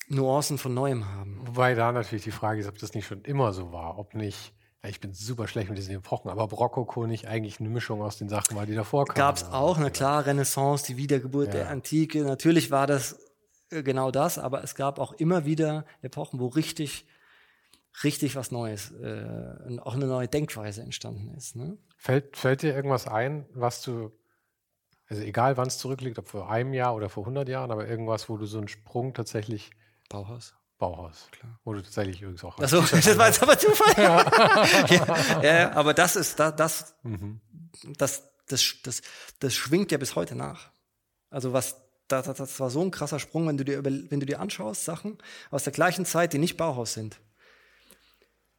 [0.08, 1.40] Nuancen von Neuem haben.
[1.46, 4.54] Wobei da natürlich die Frage ist, ob das nicht schon immer so war, ob nicht,
[4.88, 8.18] ich bin super schlecht mit diesen Epochen, aber ob Rokoko nicht eigentlich eine Mischung aus
[8.18, 9.18] den Sachen war, die davor kamen.
[9.18, 11.54] Gab es auch, eine klare Renaissance, die Wiedergeburt ja.
[11.54, 12.24] der Antike.
[12.24, 13.20] Natürlich war das
[13.72, 17.08] äh, genau das, aber es gab auch immer wieder Epochen, wo richtig,
[18.04, 21.56] richtig was Neues, äh, auch eine neue Denkweise entstanden ist.
[21.56, 21.78] Ne?
[21.98, 24.12] Fällt, fällt dir irgendwas ein, was du,
[25.08, 28.30] also egal wann es zurückliegt, ob vor einem Jahr oder vor 100 Jahren, aber irgendwas,
[28.30, 29.72] wo du so einen Sprung tatsächlich.
[30.10, 30.54] Bauhaus.
[30.78, 31.60] Bauhaus, klar.
[31.64, 32.60] Wo du tatsächlich übrigens auch.
[32.60, 33.94] Achso, das war jetzt aber Zufall.
[34.04, 35.42] ja.
[35.42, 37.40] ja, aber das ist, das, das, mhm.
[37.98, 39.02] das, das, das,
[39.40, 40.72] das schwingt ja bis heute nach.
[41.30, 41.78] Also was
[42.08, 45.18] das, das, war so ein krasser Sprung, wenn du, dir, wenn du dir anschaust, Sachen
[45.50, 47.20] aus der gleichen Zeit, die nicht Bauhaus sind.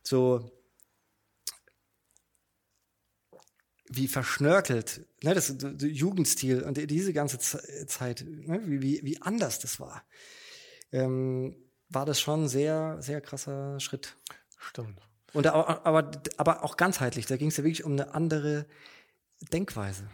[0.03, 0.51] So
[3.88, 9.61] wie verschnörkelt, ne, das, das Jugendstil und diese ganze Zeit, ne, wie, wie, wie anders
[9.61, 10.03] das war,
[10.97, 11.57] ähm,
[11.88, 14.16] war das schon ein sehr, sehr krasser Schritt.
[14.59, 15.01] Stimmt.
[15.32, 18.66] Und aber, aber, aber auch ganzheitlich, da ging es ja wirklich um eine andere
[19.53, 20.09] Denkweise.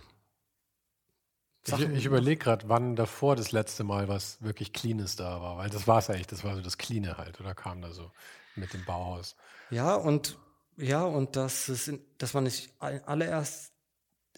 [1.64, 1.92] Sachen.
[1.92, 5.70] Ich, ich überlege gerade, wann davor das letzte Mal was wirklich Cleanes da war, weil
[5.70, 8.10] das war es eigentlich, das war so das Cleane halt, oder kam da so
[8.56, 9.36] mit dem Bauhaus?
[9.70, 10.38] Ja, und
[10.76, 13.72] ja, und dass, es in, dass man sich allererst,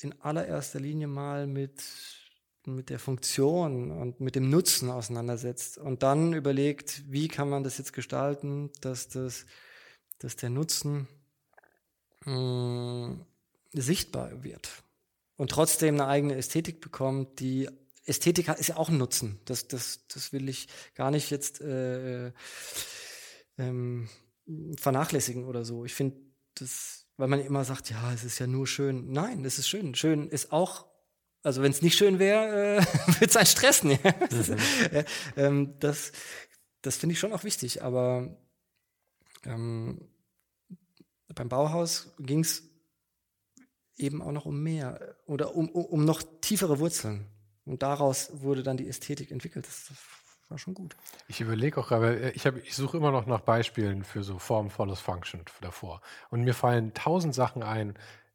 [0.01, 1.83] in allererster Linie mal mit,
[2.67, 7.79] mit der Funktion und mit dem Nutzen auseinandersetzt und dann überlegt, wie kann man das
[7.79, 9.47] jetzt gestalten, dass, das,
[10.19, 11.09] dass der Nutzen
[12.25, 13.27] mh, hm,
[13.73, 14.83] sichtbar wird
[15.37, 17.69] und trotzdem eine eigene Ästhetik bekommt, die
[18.07, 19.41] Ästhetik ist ja auch ein Nutzen.
[19.47, 22.33] Das, das, das will ich gar nicht jetzt äh,
[23.59, 24.09] ähm,
[24.79, 25.85] vernachlässigen oder so.
[25.85, 26.17] Ich finde
[26.55, 29.11] das, weil man immer sagt, ja, es ist ja nur schön.
[29.11, 29.95] Nein, es ist schön.
[29.95, 30.87] Schön ist auch,
[31.45, 33.91] also wenn es nicht schön wäre, äh, würde es einen stressen.
[33.91, 33.99] Ja?
[34.31, 34.57] Mhm.
[34.91, 35.05] äh,
[35.37, 36.11] ähm, das
[36.85, 37.83] das finde ich schon auch wichtig.
[37.83, 38.37] Aber
[39.45, 40.07] ähm,
[41.35, 42.63] beim Bauhaus ging es
[43.97, 47.27] eben auch noch um mehr oder um, um, um noch tiefere Wurzeln.
[47.65, 49.67] Und daraus wurde dann die Ästhetik entwickelt.
[49.67, 49.97] Das, das
[50.51, 50.95] war schon gut.
[51.29, 54.69] Ich überlege auch gerade, äh, ich, ich suche immer noch nach Beispielen für so Form
[54.69, 56.03] follows Function davor.
[56.29, 57.95] Und mir fallen tausend Sachen ein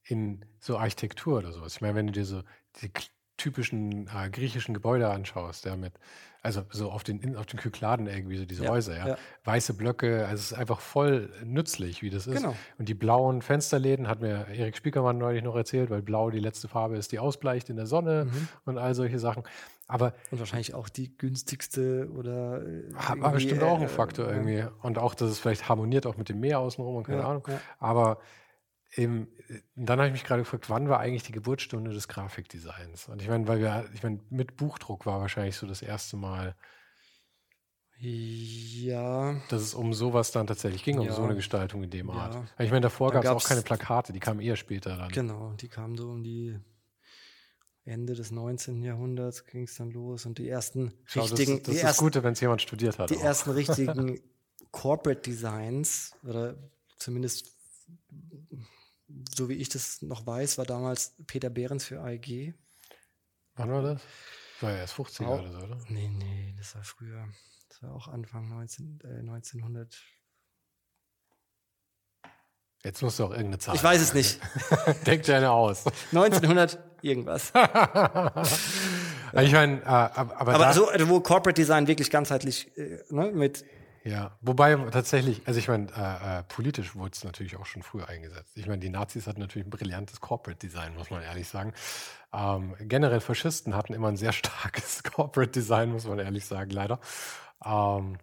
[0.10, 1.76] in so Architektur oder sowas.
[1.76, 2.42] Ich meine, wenn du dir so
[2.82, 2.92] die
[3.38, 5.94] typischen äh, griechischen Gebäude anschaust, ja, mit,
[6.42, 9.08] also so auf den, auf den Kykladen irgendwie, so diese ja, Häuser, ja?
[9.10, 9.18] ja.
[9.46, 12.42] Weiße Blöcke, also es ist einfach voll nützlich, wie das ist.
[12.42, 12.56] Genau.
[12.78, 16.68] Und die blauen Fensterläden hat mir Erik Spiekermann neulich noch erzählt, weil blau die letzte
[16.68, 18.48] Farbe ist, die ausbleicht in der Sonne mhm.
[18.66, 19.44] und all solche Sachen.
[19.88, 22.62] Aber und wahrscheinlich auch die günstigste oder
[23.18, 24.64] war bestimmt auch ein äh, Faktor äh, irgendwie.
[24.82, 27.48] Und auch, dass es vielleicht harmoniert auch mit dem Meer außenrum und keine ja, Ahnung.
[27.80, 28.20] Aber
[28.96, 29.28] eben,
[29.76, 33.08] dann habe ich mich gerade gefragt, wann war eigentlich die Geburtsstunde des Grafikdesigns?
[33.08, 36.56] Und ich meine, weil wir, ich meine, mit Buchdruck war wahrscheinlich so das erste Mal,
[38.02, 39.36] ja.
[39.50, 41.14] Dass es um sowas dann tatsächlich ging, um ja.
[41.14, 42.34] so eine Gestaltung in dem Art.
[42.34, 42.64] Ja.
[42.64, 45.10] Ich meine, davor gab es auch keine Plakate, die kamen eher später dann.
[45.12, 46.58] Genau, die kamen so um die
[47.84, 48.84] Ende des 19.
[48.84, 51.58] Jahrhunderts ging es dann los und die ersten Schau, richtigen.
[51.58, 53.10] Das, das ist das Gute, wenn es jemand studiert hat.
[53.10, 53.24] Die auch.
[53.24, 54.22] ersten richtigen
[54.72, 56.56] Corporate Designs oder
[56.98, 57.52] zumindest
[59.36, 62.54] so wie ich das noch weiß, war damals Peter Behrens für AEG.
[63.56, 64.02] Wann war das?
[64.62, 65.78] War ja erst 50er auch, oder so, oder?
[65.88, 67.28] Nee, nee, das war früher.
[67.70, 69.96] Das war auch Anfang 19, äh, 1900.
[72.84, 73.76] Jetzt musst du auch irgendeine Zahl.
[73.76, 74.40] Ich weiß es nicht.
[75.06, 75.86] Denk dir eine aus.
[76.14, 77.48] 1900 irgendwas.
[79.34, 83.66] ich meine, äh, aber, aber so, also wo Corporate Design wirklich ganzheitlich äh, ne, mit
[84.04, 88.08] ja, wobei tatsächlich, also ich meine, äh, äh, politisch wurde es natürlich auch schon früher
[88.08, 88.56] eingesetzt.
[88.56, 91.74] Ich meine, die Nazis hatten natürlich ein brillantes Corporate Design, muss man ehrlich sagen.
[92.34, 97.00] Ähm, generell Faschisten hatten immer ein sehr starkes Corporate Design, muss man ehrlich sagen, leider.
[97.66, 98.18] Ähm,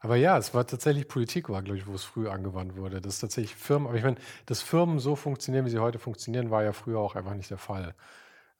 [0.00, 3.00] aber ja, es war tatsächlich Politik, war, glaube ich, wo es früher angewandt wurde.
[3.00, 4.16] Das ist tatsächlich Firmen, aber ich meine,
[4.46, 7.58] dass Firmen so funktionieren, wie sie heute funktionieren, war ja früher auch einfach nicht der
[7.58, 7.94] Fall.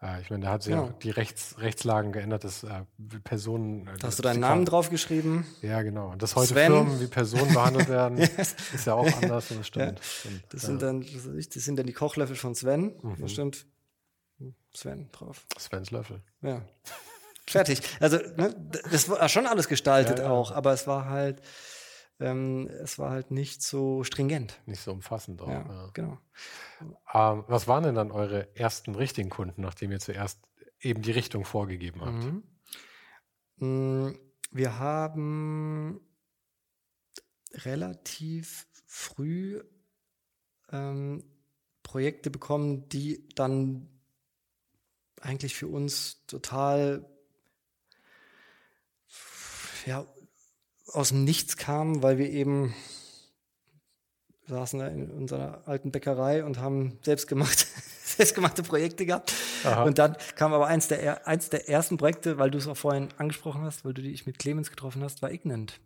[0.03, 0.83] Äh, ich meine, da hat sich ja.
[0.83, 2.83] auch die Rechts, Rechtslagen geändert, dass äh,
[3.23, 3.89] Personen.
[4.01, 5.47] Da hast du deinen Namen draufgeschrieben?
[5.63, 6.11] Ja, genau.
[6.11, 6.73] Und dass heute Sven.
[6.73, 8.57] Firmen wie Personen behandelt werden, yes.
[8.75, 9.49] ist ja auch anders.
[9.49, 9.99] Das stimmt.
[9.99, 10.05] Ja.
[10.05, 10.45] stimmt.
[10.51, 12.95] Das, sind dann, das sind dann die Kochlöffel von Sven.
[13.03, 13.17] Mhm.
[13.21, 13.67] Das stimmt.
[14.75, 15.47] Sven drauf.
[15.59, 16.21] Svens Löffel.
[16.41, 16.63] Ja.
[17.47, 17.81] Fertig.
[18.01, 18.55] Also, ne,
[18.91, 21.43] das war schon alles gestaltet ja, auch, aber es war halt
[22.23, 24.61] ähm, es war halt nicht so stringent.
[24.67, 25.49] Nicht so umfassend auch.
[25.49, 25.91] Ja, ja.
[25.93, 26.19] genau.
[27.13, 30.41] Ähm, was waren denn dann eure ersten richtigen Kunden, nachdem ihr zuerst
[30.81, 32.25] eben die Richtung vorgegeben habt?
[33.59, 34.09] Mhm.
[34.09, 34.19] Mm,
[34.51, 36.01] wir haben
[37.53, 39.63] relativ früh
[40.71, 41.25] ähm,
[41.83, 43.89] Projekte bekommen, die dann
[45.21, 47.09] eigentlich für uns total
[49.87, 50.07] ja,
[50.93, 52.75] aus dem Nichts kam, weil wir eben
[54.47, 57.67] saßen da in unserer alten Bäckerei und haben selbstgemacht,
[58.05, 59.33] selbstgemachte Projekte gehabt.
[59.65, 59.85] Aha.
[59.85, 63.09] Und dann kam aber eins der, eins der ersten Projekte, weil du es auch vorhin
[63.17, 65.81] angesprochen hast, weil du dich mit Clemens getroffen hast, war Ignant.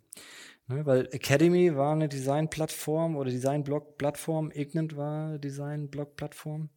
[0.68, 6.70] Ne, weil Academy war eine Design-Plattform oder Design-Blog-Plattform, Ignant war Design-Blog-Plattform.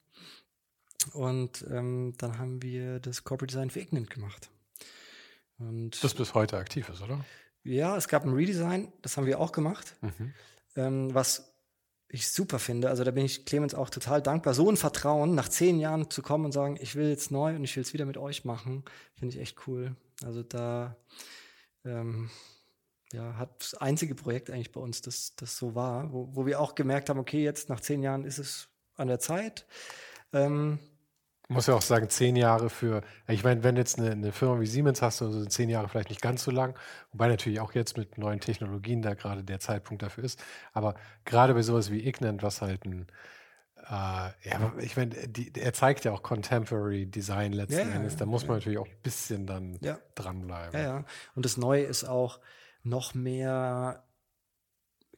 [1.13, 4.51] Und ähm, dann haben wir das Corporate Design für Ignant gemacht.
[5.57, 7.25] Und das bis heute aktiv ist, oder?
[7.63, 10.33] Ja, es gab ein Redesign, das haben wir auch gemacht, mhm.
[10.75, 11.53] ähm, was
[12.07, 12.89] ich super finde.
[12.89, 14.53] Also da bin ich Clemens auch total dankbar.
[14.53, 17.63] So ein Vertrauen, nach zehn Jahren zu kommen und sagen, ich will jetzt neu und
[17.63, 18.83] ich will es wieder mit euch machen,
[19.13, 19.95] finde ich echt cool.
[20.23, 20.97] Also da
[21.85, 22.29] ähm,
[23.13, 26.59] ja, hat das einzige Projekt eigentlich bei uns, das, das so war, wo, wo wir
[26.59, 29.65] auch gemerkt haben, okay, jetzt nach zehn Jahren ist es an der Zeit.
[30.33, 30.79] Ähm,
[31.49, 34.67] muss ja auch sagen, zehn Jahre für, ich meine, wenn jetzt eine, eine Firma wie
[34.67, 36.77] Siemens hast, also zehn Jahre vielleicht nicht ganz so lang,
[37.11, 40.41] wobei natürlich auch jetzt mit neuen Technologien da gerade der Zeitpunkt dafür ist,
[40.73, 40.93] aber
[41.25, 43.07] gerade bei sowas wie Ignant, was halt ein,
[43.77, 45.15] äh, ja, ich meine,
[45.55, 49.01] er zeigt ja auch Contemporary Design letzten ja, Endes, da muss man natürlich auch ein
[49.01, 49.97] bisschen dann ja.
[50.13, 50.79] dranbleiben.
[50.79, 52.39] Ja, ja, und das Neue ist auch
[52.83, 54.03] noch mehr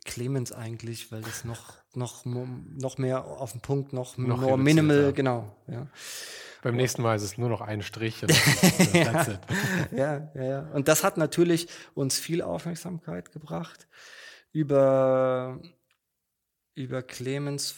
[0.06, 5.14] Clemens eigentlich, weil das noch, noch, noch mehr auf den Punkt, noch, noch more minimal,
[5.14, 5.56] genau.
[5.68, 5.88] Ja.
[6.64, 8.22] Beim nächsten Mal ist es nur noch ein Strich.
[8.94, 9.26] ja,
[9.92, 10.60] ja, ja, ja.
[10.74, 13.88] Und das hat natürlich uns viel Aufmerksamkeit gebracht
[14.52, 15.60] über,
[16.76, 17.76] über Clemens,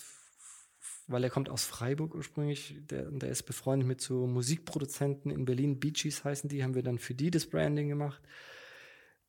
[1.07, 2.77] weil er kommt aus Freiburg ursprünglich.
[2.89, 5.79] Der, der ist befreundet mit so Musikproduzenten in Berlin.
[5.79, 8.21] Beaches heißen die, haben wir dann für die das Branding gemacht.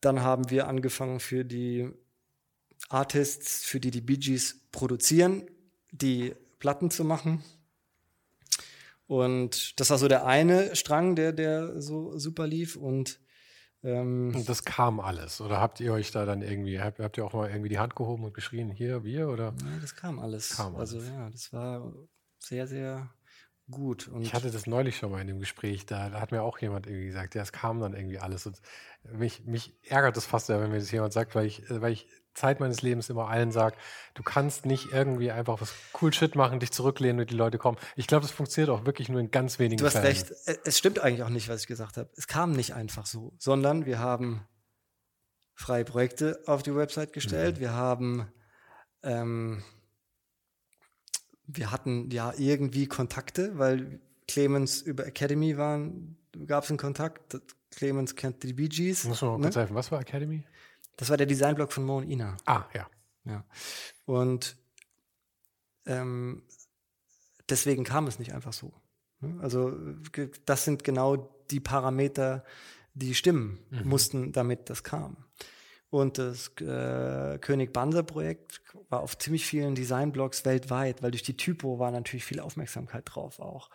[0.01, 1.91] Dann haben wir angefangen für die
[2.89, 5.43] Artists, für die die Bee Gees produzieren,
[5.91, 7.43] die Platten zu machen.
[9.07, 12.77] Und das war so der eine Strang, der, der so super lief.
[12.77, 13.21] Und,
[13.83, 15.41] ähm, und das kam alles.
[15.41, 17.97] Oder habt ihr euch da dann irgendwie, habt, habt ihr auch mal irgendwie die Hand
[17.97, 19.29] gehoben und geschrien, hier, wir?
[19.29, 19.55] Oder?
[19.63, 20.57] Ja, das kam alles.
[20.57, 21.09] Kam also alles.
[21.11, 21.93] ja, das war
[22.39, 23.11] sehr, sehr
[23.71, 24.09] gut.
[24.09, 26.59] Und ich hatte das neulich schon mal in dem Gespräch, da, da hat mir auch
[26.59, 28.47] jemand irgendwie gesagt, ja, es kam dann irgendwie alles.
[28.47, 28.61] Und
[29.13, 32.61] mich, mich ärgert es fast, wenn mir das jemand sagt, weil ich, weil ich Zeit
[32.61, 33.77] meines Lebens immer allen sage,
[34.15, 37.79] du kannst nicht irgendwie einfach was cool Shit machen, dich zurücklehnen und die Leute kommen.
[37.97, 40.03] Ich glaube, das funktioniert auch wirklich nur in ganz wenigen Fällen.
[40.05, 40.49] Du hast Fällen.
[40.49, 40.67] recht.
[40.67, 42.11] Es stimmt eigentlich auch nicht, was ich gesagt habe.
[42.17, 44.47] Es kam nicht einfach so, sondern wir haben
[45.55, 47.57] freie Projekte auf die Website gestellt.
[47.57, 47.61] Mhm.
[47.61, 48.33] Wir haben,
[49.03, 49.63] ähm,
[51.47, 56.17] wir hatten ja irgendwie Kontakte, weil Clemens über Academy waren,
[56.47, 57.41] gab es einen Kontakt.
[57.71, 59.05] Clemens kennt die Bee Gees.
[59.05, 59.43] Muss man mal ne?
[59.45, 59.75] kurz helfen.
[59.75, 60.45] Was war Academy?
[60.97, 62.37] Das war der Designblog von Mo und Ina.
[62.47, 62.89] Ah, ja.
[63.25, 63.45] Ja.
[64.05, 64.57] Und
[65.87, 66.43] ähm,
[67.49, 68.73] deswegen kam es nicht einfach so.
[69.21, 69.39] Ne?
[69.41, 69.77] Also
[70.47, 71.17] das sind genau
[71.51, 72.45] die Parameter,
[72.95, 73.89] die stimmen mhm.
[73.89, 75.17] mussten, damit das kam.
[75.95, 81.37] Und das äh, König Banzer Projekt war auf ziemlich vielen Designblogs weltweit, weil durch die
[81.37, 83.71] Typo war natürlich viel Aufmerksamkeit drauf auch.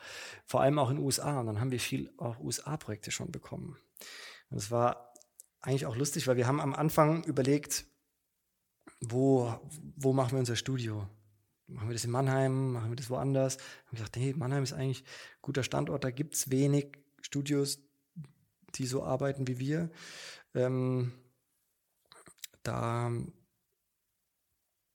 [0.45, 1.39] Vor allem auch in den USA.
[1.39, 3.77] Und dann haben wir viel auch USA-Projekte schon bekommen.
[4.49, 5.13] Und es war
[5.61, 7.85] eigentlich auch lustig, weil wir haben am Anfang überlegt,
[8.99, 9.57] wo,
[9.95, 11.07] wo machen wir unser Studio?
[11.67, 12.73] Machen wir das in Mannheim?
[12.73, 13.59] Machen wir das woanders?
[13.85, 17.79] Haben gesagt, nee, Mannheim ist eigentlich ein guter Standort, da gibt es wenig Studios,
[18.75, 19.89] die so arbeiten wie wir.
[20.53, 21.13] Ähm,
[22.63, 23.11] da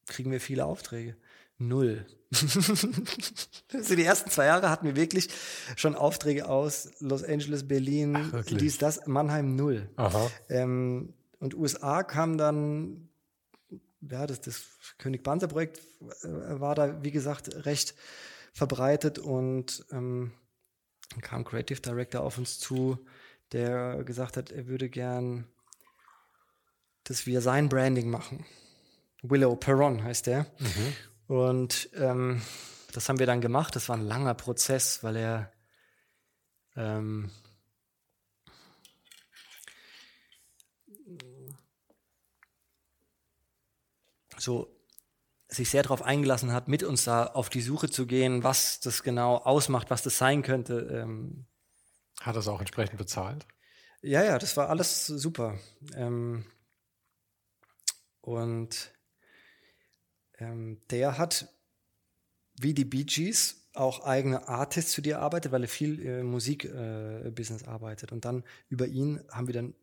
[0.07, 1.17] kriegen wir viele Aufträge.
[1.59, 2.07] Null.
[3.73, 5.29] also die ersten zwei Jahre hatten wir wirklich
[5.77, 9.89] schon Aufträge aus Los Angeles, Berlin, Ach, dies, das, Mannheim null.
[10.49, 13.09] Ähm, und USA kam dann,
[14.01, 14.65] ja, das, das
[14.99, 15.81] König Banzer Projekt
[16.23, 17.95] äh, war da, wie gesagt, recht
[18.53, 20.33] verbreitet und ähm,
[21.23, 22.99] kam Creative Director auf uns zu,
[23.53, 25.47] der gesagt hat, er würde gern,
[27.05, 28.45] dass wir sein Branding machen.
[29.23, 30.47] Willow Perron heißt der.
[30.59, 30.97] Mhm.
[31.27, 32.43] Und ähm,
[32.93, 33.75] das haben wir dann gemacht.
[33.77, 35.53] Das war ein langer Prozess, weil er
[36.77, 37.31] ähm,
[44.39, 44.71] so
[45.49, 49.03] sich sehr darauf eingelassen hat, mit uns da auf die Suche zu gehen, was das
[49.03, 50.89] genau ausmacht, was das sein könnte.
[50.93, 51.47] Ähm,
[52.21, 53.47] hat das auch entsprechend bezahlt?
[54.03, 55.59] Ja, ja, das war alles super.
[55.95, 56.45] Ähm,
[58.25, 58.91] und
[60.39, 61.47] ähm, der hat,
[62.59, 67.62] wie die Bee Gees, auch eigene Artists für die arbeitet, weil er viel äh, Musikbusiness
[67.62, 68.12] äh, arbeitet.
[68.12, 69.75] Und dann über ihn haben wir dann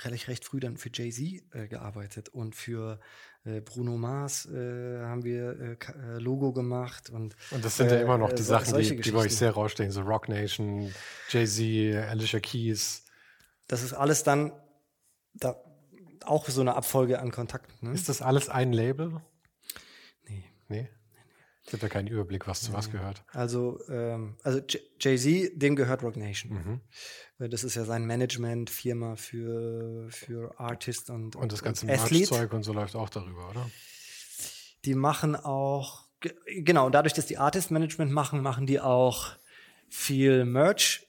[0.00, 3.00] relativ recht früh dann für Jay-Z äh, gearbeitet und für
[3.44, 8.00] äh, Bruno Mars äh, haben wir äh, äh, Logo gemacht und und das sind ja
[8.00, 10.92] immer noch die Sachen, die, die bei euch sehr rausstehen, so Rock Nation,
[11.30, 13.04] Jay-Z, Alicia Keys.
[13.68, 14.52] Das ist alles dann
[15.32, 15.56] da
[16.24, 17.88] auch so eine Abfolge an Kontakten.
[17.88, 17.94] Ne?
[17.94, 19.20] Ist das alles ein Label?
[20.28, 20.44] Nee.
[20.68, 20.88] Nee?
[21.64, 23.24] Ich habe da keinen Überblick, was zu was gehört.
[23.32, 24.60] Also, ähm, also
[25.00, 26.52] Jay-Z, dem gehört Rock Nation.
[26.52, 26.80] Mhm.
[27.44, 31.86] Äh, Das ist ja sein Management-Firma für, für Artist und, Und das ganze.
[31.86, 33.68] Merch-Zeug und so läuft auch darüber, oder?
[34.84, 39.30] Die machen auch, ge- genau, dadurch, dass die Artist-Management machen, machen die auch
[39.88, 41.02] viel Merch.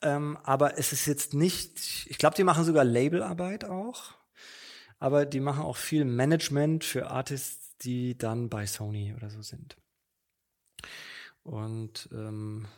[0.00, 4.14] Ähm, aber es ist jetzt nicht, ich glaube, die machen sogar Labelarbeit auch.
[5.02, 9.76] Aber die machen auch viel Management für Artists, die dann bei Sony oder so sind.
[11.42, 12.68] Und ähm,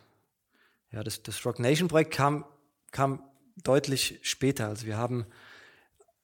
[0.90, 2.46] ja, das, das Rock Nation Projekt kam,
[2.92, 3.22] kam
[3.62, 4.68] deutlich später.
[4.68, 5.26] Also wir haben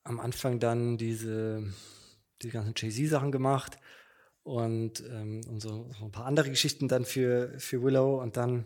[0.03, 1.71] am Anfang dann diese,
[2.41, 3.77] die ganzen Jay-Z-Sachen gemacht
[4.43, 8.65] und, ähm, und so, so ein paar andere Geschichten dann für, für Willow und dann,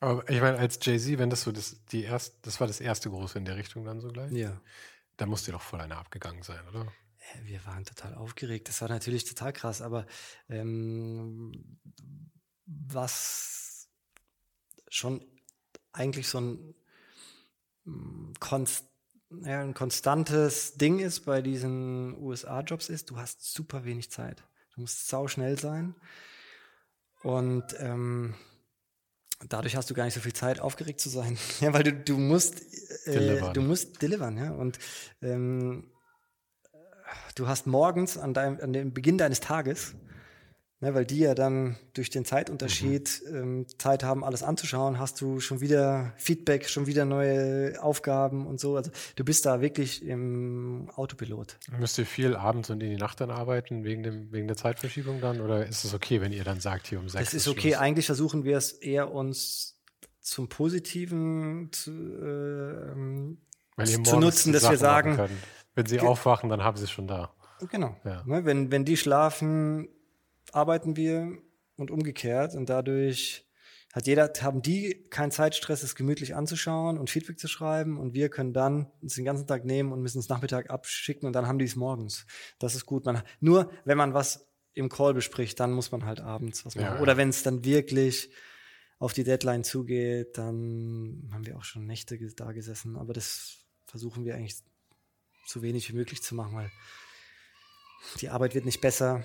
[0.00, 3.10] Aber ich meine, als Jay-Z, wenn das so das, die erst, das war das erste
[3.10, 4.60] große in der Richtung dann so gleich, ja,
[5.16, 6.92] da muss dir doch voll einer abgegangen sein, oder?
[7.32, 8.68] äh, wir waren total aufgeregt.
[8.68, 10.06] Das war natürlich total krass, aber
[10.48, 11.78] ähm,
[12.66, 13.88] was
[14.88, 15.24] schon
[15.92, 16.74] eigentlich so ein,
[17.84, 18.86] mm, konst,
[19.42, 24.44] ja, ein konstantes Ding ist bei diesen USA-Jobs ist, du hast super wenig Zeit.
[24.74, 25.94] Du musst sau schnell sein.
[27.22, 28.34] Und ähm,
[29.48, 31.36] dadurch hast du gar nicht so viel Zeit, aufgeregt zu sein.
[31.60, 32.62] ja, weil du, du musst
[33.06, 33.54] äh, Delivern.
[33.54, 34.50] du musst delivern, ja.
[34.50, 34.78] Und
[35.22, 35.90] ähm,
[37.34, 39.94] du hast morgens an, deinem, an dem Beginn deines Tages,
[40.84, 45.40] ne, weil die ja dann durch den Zeitunterschied ähm, Zeit haben, alles anzuschauen, hast du
[45.40, 48.76] schon wieder Feedback, schon wieder neue Aufgaben und so.
[48.76, 51.56] Also du bist da wirklich im Autopilot.
[51.78, 55.20] Müsst ihr viel abends und in die Nacht dann arbeiten, wegen, dem, wegen der Zeitverschiebung
[55.20, 55.40] dann?
[55.40, 57.80] Oder ist es okay, wenn ihr dann sagt, hier um sechs Es ist okay, Schluss?
[57.80, 59.80] eigentlich versuchen wir es eher uns
[60.20, 65.38] zum Positiven zu, äh, zu nutzen, dass wir Sachen machen sagen.
[65.74, 67.34] Wenn sie aufwachen, dann haben sie es schon da.
[67.70, 67.96] Genau.
[68.04, 68.22] Ja.
[68.26, 69.88] Ne, wenn, wenn die schlafen,
[70.54, 71.38] arbeiten wir
[71.76, 72.54] und umgekehrt.
[72.54, 73.46] Und dadurch
[73.92, 77.98] hat jeder, haben die keinen Zeitstress, es gemütlich anzuschauen und Feedback zu schreiben.
[77.98, 81.32] Und wir können dann uns den ganzen Tag nehmen und müssen es Nachmittag abschicken und
[81.32, 82.26] dann haben die es morgens.
[82.58, 83.04] Das ist gut.
[83.04, 86.96] Man, nur wenn man was im Call bespricht, dann muss man halt abends was machen.
[86.96, 87.00] Ja.
[87.00, 88.30] Oder wenn es dann wirklich
[88.98, 92.96] auf die Deadline zugeht, dann haben wir auch schon Nächte da gesessen.
[92.96, 94.56] Aber das versuchen wir eigentlich
[95.46, 96.70] so wenig wie möglich zu machen, weil
[98.20, 99.24] die Arbeit wird nicht besser.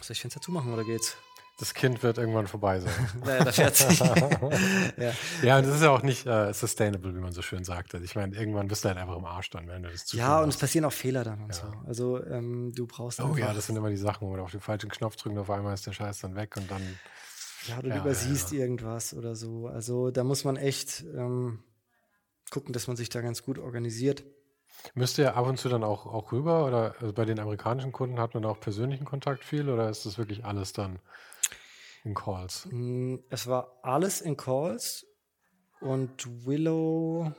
[0.00, 1.16] Soll ich Fenster zumachen oder geht's?
[1.56, 2.92] Das Kind wird irgendwann vorbei sein.
[3.24, 4.00] Naja, da fährt sich.
[4.96, 5.12] ja.
[5.42, 7.94] ja, und das ist ja auch nicht äh, sustainable, wie man so schön sagt.
[7.94, 10.16] Also ich meine, irgendwann bist du halt einfach im Arsch dann, wenn du das zu
[10.16, 10.60] ja, und es machst.
[10.62, 11.62] passieren auch Fehler dann und so.
[11.86, 14.60] Also ähm, du brauchst Oh ja, das sind immer die Sachen, wo wir auf den
[14.60, 16.82] falschen Knopf drücken, auf einmal ist der Scheiß dann weg und dann.
[17.68, 19.68] ja, du Ja, übersiehst ja, irgendwas oder so.
[19.68, 21.62] Also da muss man echt ähm,
[22.50, 24.24] gucken, dass man sich da ganz gut organisiert.
[24.94, 28.20] Müsst ihr ab und zu dann auch, auch rüber oder also bei den amerikanischen Kunden
[28.20, 30.98] hat man auch persönlichen Kontakt viel oder ist das wirklich alles dann
[32.04, 32.68] in Calls?
[32.70, 35.06] Mm, Es war alles in Calls
[35.80, 37.32] und Willow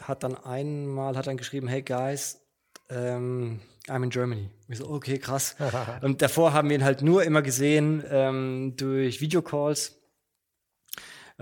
[0.00, 2.40] hat dann einmal hat dann geschrieben, hey guys,
[2.88, 4.50] ähm, I'm in Germany.
[4.68, 5.56] Ich so, okay, krass.
[6.02, 10.01] und davor haben wir ihn halt nur immer gesehen ähm, durch Videocalls,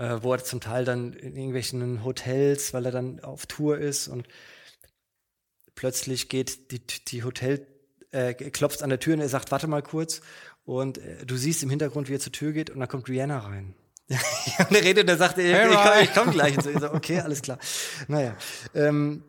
[0.01, 4.07] äh, wo er zum Teil dann in irgendwelchen Hotels, weil er dann auf Tour ist
[4.07, 4.27] und
[5.75, 7.67] plötzlich geht die, die Hotel,
[8.09, 10.21] äh, klopft an der Tür und er sagt, warte mal kurz.
[10.65, 13.39] Und äh, du siehst im Hintergrund, wie er zur Tür geht und dann kommt Rihanna
[13.39, 13.75] rein.
[14.09, 16.57] und er redet und er sagt, ich, Hey, ich, komm, ich komm gleich.
[16.57, 17.59] Und so, okay, alles klar.
[18.07, 18.35] Naja.
[18.73, 19.23] Ähm,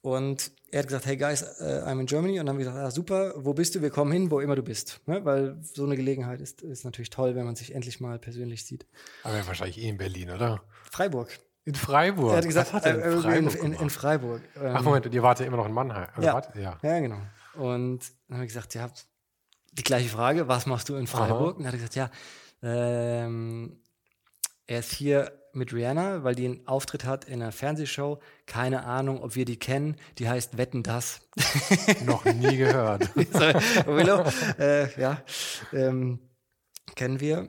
[0.00, 2.38] und er hat gesagt, hey guys, äh, I'm in Germany.
[2.40, 3.82] Und dann haben wir gesagt, ah, super, wo bist du?
[3.82, 5.00] Wir kommen hin, wo immer du bist.
[5.06, 5.24] Ne?
[5.24, 8.86] Weil so eine Gelegenheit ist, ist natürlich toll, wenn man sich endlich mal persönlich sieht.
[9.24, 10.62] Aber wahrscheinlich eh in Berlin, oder?
[10.90, 11.38] Freiburg.
[11.64, 12.32] In Freiburg.
[12.32, 13.92] Er hat gesagt, hat er äh, in in, Freiburg in, in gemacht?
[13.92, 14.42] Freiburg.
[14.56, 16.08] Ähm, Ach Moment, und ihr wart ja immer noch in Mannheim.
[16.16, 16.34] Oder Ja.
[16.34, 16.78] wart- ja.
[16.82, 17.18] Ja, genau.
[17.54, 18.88] Und dann habe ich gesagt, ja,
[19.72, 21.56] die gleiche Frage, was machst du in Freiburg?
[21.58, 22.10] Und dann hat er gesagt, ja,
[22.62, 23.80] ähm,
[24.66, 28.18] er ist hier mit Rihanna, weil die einen Auftritt hat in einer Fernsehshow.
[28.46, 29.96] Keine Ahnung, ob wir die kennen.
[30.18, 31.20] Die heißt Wetten das.
[32.04, 33.14] Noch nie gehört.
[33.16, 34.24] Willow,
[34.58, 35.22] äh, ja,
[35.72, 36.20] ähm,
[36.94, 37.48] kennen wir.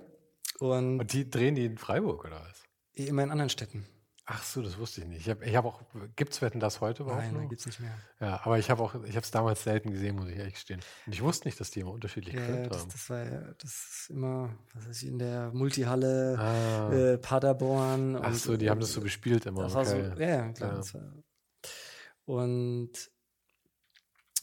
[0.60, 2.64] Und Und die drehen die in Freiburg, oder was?
[2.93, 3.86] immer in anderen Städten.
[4.34, 5.22] Ach so, das wusste ich nicht.
[5.22, 5.82] Ich habe ich hab auch,
[6.16, 7.50] gibt's Wetten das heute überhaupt Nein, noch?
[7.50, 7.94] gibt's nicht mehr.
[8.22, 10.80] Ja, aber ich habe auch, ich habe es damals selten gesehen, muss ich ehrlich gestehen.
[11.06, 12.90] Und ich wusste nicht, dass die immer unterschiedlich Ja, gefilmt das, haben.
[12.92, 16.94] das war ja, das ist immer, was weiß ich, in der Multihalle Ah.
[16.94, 18.16] äh, Paderborn.
[18.22, 19.64] Ach so, die haben das so bespielt immer.
[19.64, 20.30] Das war so, okay.
[20.30, 20.82] ja, klar.
[20.82, 20.94] Ja.
[20.94, 21.14] War,
[22.24, 22.92] und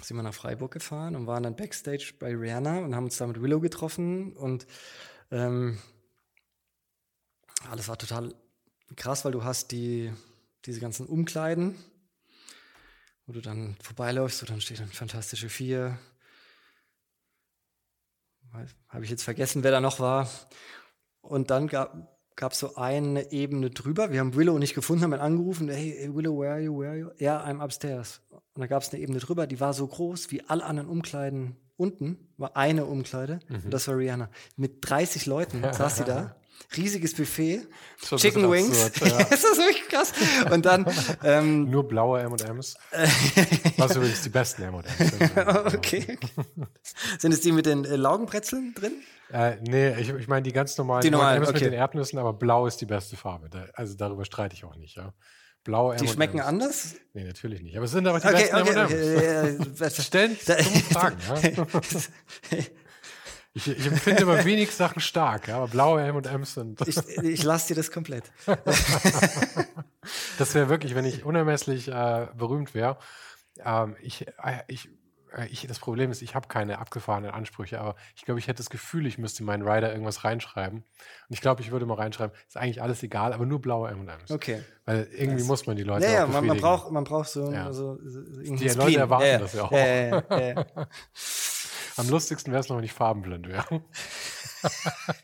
[0.02, 3.26] sind wir nach Freiburg gefahren und waren dann Backstage bei Rihanna und haben uns da
[3.26, 4.66] mit Willow getroffen und
[5.30, 5.78] ähm,
[7.70, 8.34] alles war total
[8.96, 10.12] krass, weil du hast die,
[10.64, 11.74] diese ganzen Umkleiden,
[13.26, 15.98] wo du dann vorbeiläufst, und dann steht dann Fantastische Vier.
[18.88, 20.28] Habe ich jetzt vergessen, wer da noch war.
[21.20, 24.10] Und dann gab es so eine Ebene drüber.
[24.10, 25.68] Wir haben Willow nicht gefunden, haben ihn angerufen.
[25.68, 26.78] Hey, Willow, where are you?
[26.78, 27.10] Where are you?
[27.18, 28.22] Ja, I'm upstairs.
[28.30, 31.56] Und da gab es eine Ebene drüber, die war so groß wie alle anderen Umkleiden
[31.76, 33.40] unten, war eine Umkleide.
[33.48, 33.64] Mhm.
[33.64, 34.30] Und das war Rihanna.
[34.56, 36.34] Mit 30 Leuten saß sie da.
[36.76, 37.66] Riesiges Buffet,
[38.16, 38.84] Chicken Wings.
[38.86, 39.24] absurd, ja.
[39.24, 40.12] das ist wirklich krass.
[40.52, 40.86] Und dann,
[41.24, 42.76] ähm, Nur blaue M&M's.
[43.78, 45.74] Was übrigens die besten M&M's.
[45.74, 46.18] okay.
[47.18, 48.92] Sind es die mit den äh, Laugenbrezeln drin?
[49.32, 51.64] Äh, nee, ich, ich meine die ganz normalen Die normalen, M&M's okay.
[51.64, 53.48] mit den Erdnüssen, aber blau ist die beste Farbe.
[53.48, 55.14] Da, also darüber streite ich auch nicht, ja.
[55.64, 56.94] Blaue Die schmecken anders?
[57.14, 57.76] Nee, natürlich nicht.
[57.76, 59.80] Aber es sind aber die Okay, besten okay, M&M's.
[59.80, 59.84] okay.
[59.84, 62.58] äh, Stellen Fragen, ja.
[63.54, 66.80] Ich, ich empfinde immer wenig Sachen stark, ja, aber blaue M&M's sind...
[66.86, 68.24] Ich, ich lasse dir das komplett.
[70.38, 72.96] Das wäre wirklich, wenn ich unermesslich äh, berühmt wäre.
[73.64, 74.88] Ähm, ich, äh, ich,
[75.36, 78.58] äh, ich, das Problem ist, ich habe keine abgefahrenen Ansprüche, aber ich glaube, ich hätte
[78.58, 80.78] das Gefühl, ich müsste in meinen Rider irgendwas reinschreiben.
[80.78, 80.84] Und
[81.28, 84.30] ich glaube, ich würde mal reinschreiben, ist eigentlich alles egal, aber nur blaue M&M's.
[84.30, 84.62] Okay.
[84.86, 87.52] Weil irgendwie muss man die Leute Ja, ja, auch man, man braucht, man braucht so,
[87.52, 87.72] Ja.
[87.72, 88.68] so, so Die.
[88.68, 89.72] Leute erwarten ja, das ja auch.
[89.72, 90.64] Ja.
[91.98, 93.82] Am lustigsten wäre es noch, wenn ich farbenblind wäre.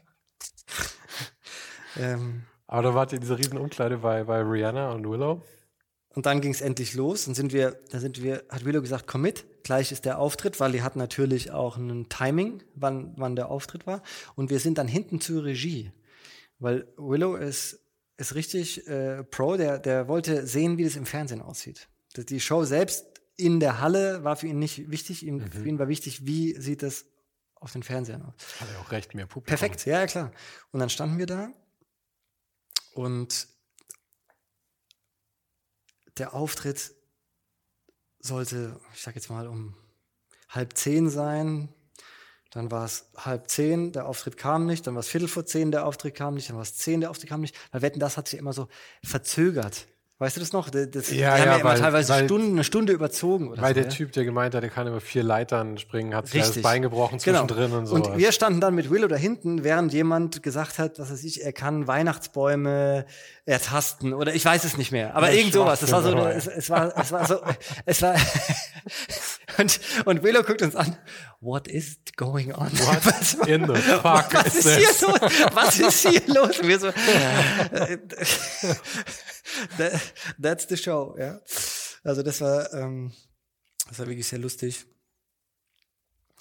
[1.97, 5.43] ähm, Aber da wart ihr in dieser riesen Umkleide bei, bei Rihanna und Willow.
[6.11, 7.27] und dann ging es endlich los.
[7.27, 9.45] Dann sind wir, da sind wir, hat Willow gesagt, komm mit.
[9.62, 13.87] Gleich ist der Auftritt, weil die hat natürlich auch ein Timing, wann, wann der Auftritt
[13.87, 14.03] war.
[14.35, 15.93] Und wir sind dann hinten zur Regie.
[16.59, 17.81] Weil Willow ist,
[18.16, 21.89] ist richtig äh, Pro, der, der wollte sehen, wie das im Fernsehen aussieht.
[22.16, 25.24] Die Show selbst in der Halle war für ihn nicht wichtig.
[25.24, 27.07] Ihm, Für ihn war wichtig, wie sieht das
[27.55, 28.35] auf den Fernsehern aus.
[28.61, 29.57] Hat er auch recht, mehr Publikum.
[29.57, 30.32] Perfekt, ja, ja, klar.
[30.70, 31.53] Und dann standen wir da
[32.93, 33.49] und
[36.18, 36.93] der Auftritt
[38.20, 39.74] sollte, ich sag jetzt mal, um
[40.49, 41.68] halb zehn sein.
[42.51, 44.87] Dann war es halb zehn, der Auftritt kam nicht.
[44.87, 46.49] Dann war es Viertel vor zehn, der Auftritt kam nicht.
[46.49, 47.57] Dann war es zehn, der Auftritt kam nicht.
[47.72, 48.68] Weil Wetten, das hat sich immer so
[49.03, 49.89] verzögert.
[50.19, 50.71] Weißt du das noch?
[50.71, 53.49] Das, das, Ja, die haben ja, immer weil- teilweise weil- Stunden, eine Stunde überzogen.
[53.51, 53.89] Oder Weil so, der ja?
[53.91, 56.62] Typ, der gemeint hat, der kann über vier Leitern springen, hat sich das.
[56.62, 57.45] Bein gebrochen Genau.
[57.47, 57.97] zwischendrin und so.
[57.97, 61.43] Und wir standen dann mit Willow da hinten, während jemand gesagt hat, was weiß ich,
[61.45, 63.07] er kann Weihnachtsbäume
[63.45, 65.17] ertasten oder ich weiß es nicht mehr.
[65.17, 65.81] Aber Ja, irgend sowas.
[65.81, 67.41] Das war so, eine, es, es war, es war so,
[67.85, 68.15] es war,
[69.59, 70.97] und, und Willow guckt uns an.
[71.41, 72.71] What is going on?
[73.05, 75.01] Was, What in the fuck was is ist hier this?
[75.03, 75.55] los?
[75.55, 76.59] Was ist hier los?
[76.61, 76.87] Und wir so,
[77.73, 77.99] äh,
[79.78, 80.01] that,
[80.40, 81.40] that's the show, ja.
[82.03, 83.12] Also das war, ähm,
[83.88, 84.86] das war wirklich sehr lustig.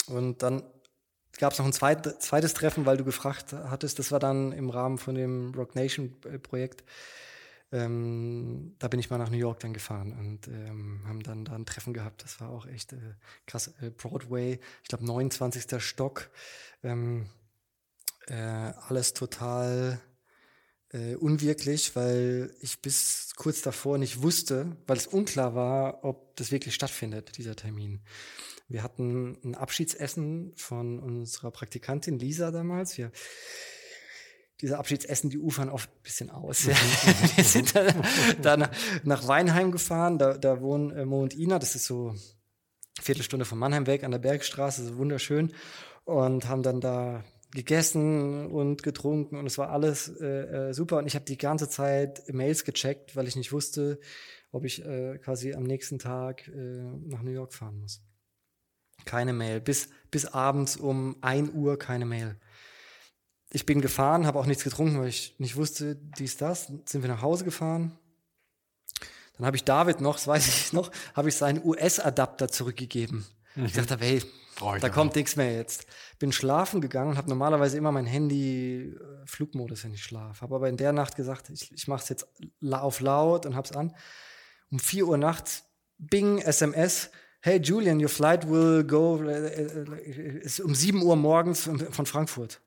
[0.08, 0.64] Und dann
[1.40, 4.00] gab es noch ein zweit, zweites Treffen, weil du gefragt hattest.
[4.00, 6.84] Das war dann im Rahmen von dem Rock Nation äh, Projekt.
[7.72, 11.54] Ähm, da bin ich mal nach New York dann gefahren und ähm, haben dann da
[11.54, 12.24] ein Treffen gehabt.
[12.24, 13.16] Das war auch echt äh,
[13.48, 13.74] krass.
[13.82, 15.82] Äh, Broadway, ich glaube 29.
[15.82, 16.30] Stock.
[16.84, 17.28] Ähm,
[18.28, 20.00] äh, alles total
[20.94, 26.52] äh, unwirklich, weil ich bis kurz davor nicht wusste, weil es unklar war, ob das
[26.52, 28.02] wirklich stattfindet, dieser Termin.
[28.70, 32.98] Wir hatten ein Abschiedsessen von unserer Praktikantin Lisa damals.
[32.98, 33.12] Wir,
[34.62, 36.66] diese Abschiedsessen, die ufern oft ein bisschen aus.
[36.68, 36.76] Ja.
[37.36, 38.02] Wir sind dann,
[38.42, 38.70] dann
[39.04, 42.20] nach Weinheim gefahren, da, da wohnen äh, Mo und Ina, das ist so eine
[43.02, 45.54] Viertelstunde von Mannheim weg an der Bergstraße, so wunderschön.
[46.06, 47.24] Und haben dann da
[47.54, 50.98] gegessen und getrunken und es war alles äh, äh, super.
[50.98, 54.00] Und ich habe die ganze Zeit Mails gecheckt, weil ich nicht wusste,
[54.52, 58.02] ob ich äh, quasi am nächsten Tag äh, nach New York fahren muss.
[59.06, 59.60] Keine Mail.
[59.60, 62.38] Bis, bis abends um 1 Uhr keine Mail.
[63.52, 66.72] Ich bin gefahren, habe auch nichts getrunken, weil ich nicht wusste, dies, das.
[66.86, 67.98] Sind wir nach Hause gefahren.
[69.38, 73.26] Dann habe ich David noch, das weiß ich noch, habe ich seinen US-Adapter zurückgegeben.
[73.56, 74.26] Ich dachte, hey, ich
[74.82, 75.86] da kommt nichts mehr jetzt.
[76.20, 80.42] Bin schlafen gegangen und habe normalerweise immer mein Handy äh, Flugmodus, wenn ich schlafe.
[80.42, 82.28] Habe aber in der Nacht gesagt, ich, ich mache es jetzt
[82.72, 83.96] auf laut und hab's an.
[84.72, 85.64] Um 4 Uhr nachts,
[85.98, 91.70] Bing, SMS, hey Julian, your flight will go, äh, äh, ist um 7 Uhr morgens
[91.92, 92.62] von Frankfurt.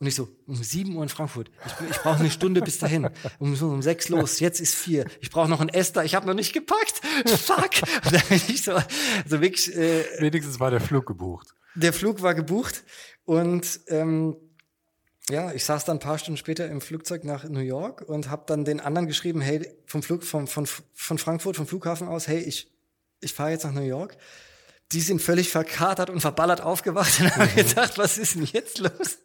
[0.00, 1.50] Und ich so, um 7 Uhr in Frankfurt.
[1.66, 3.10] Ich, ich brauche eine Stunde bis dahin.
[3.40, 5.06] Um, so um 6 los, jetzt ist 4.
[5.20, 7.00] Ich brauche noch ein Esther, ich habe noch nicht gepackt.
[7.26, 7.82] Fuck.
[8.04, 11.48] Und dann bin ich so, also wirklich, äh, Wenigstens war der Flug gebucht.
[11.74, 12.84] der Flug war gebucht
[13.24, 14.36] und ähm,
[15.30, 18.44] ja, ich saß dann ein paar Stunden später im Flugzeug nach New York und habe
[18.46, 22.38] dann den anderen geschrieben, hey, vom Flug vom, von, von Frankfurt, vom Flughafen aus, hey,
[22.38, 22.72] ich,
[23.20, 24.16] ich fahre jetzt nach New York.
[24.92, 29.18] Die sind völlig verkatert und verballert aufgewacht und haben gedacht, was ist denn jetzt los?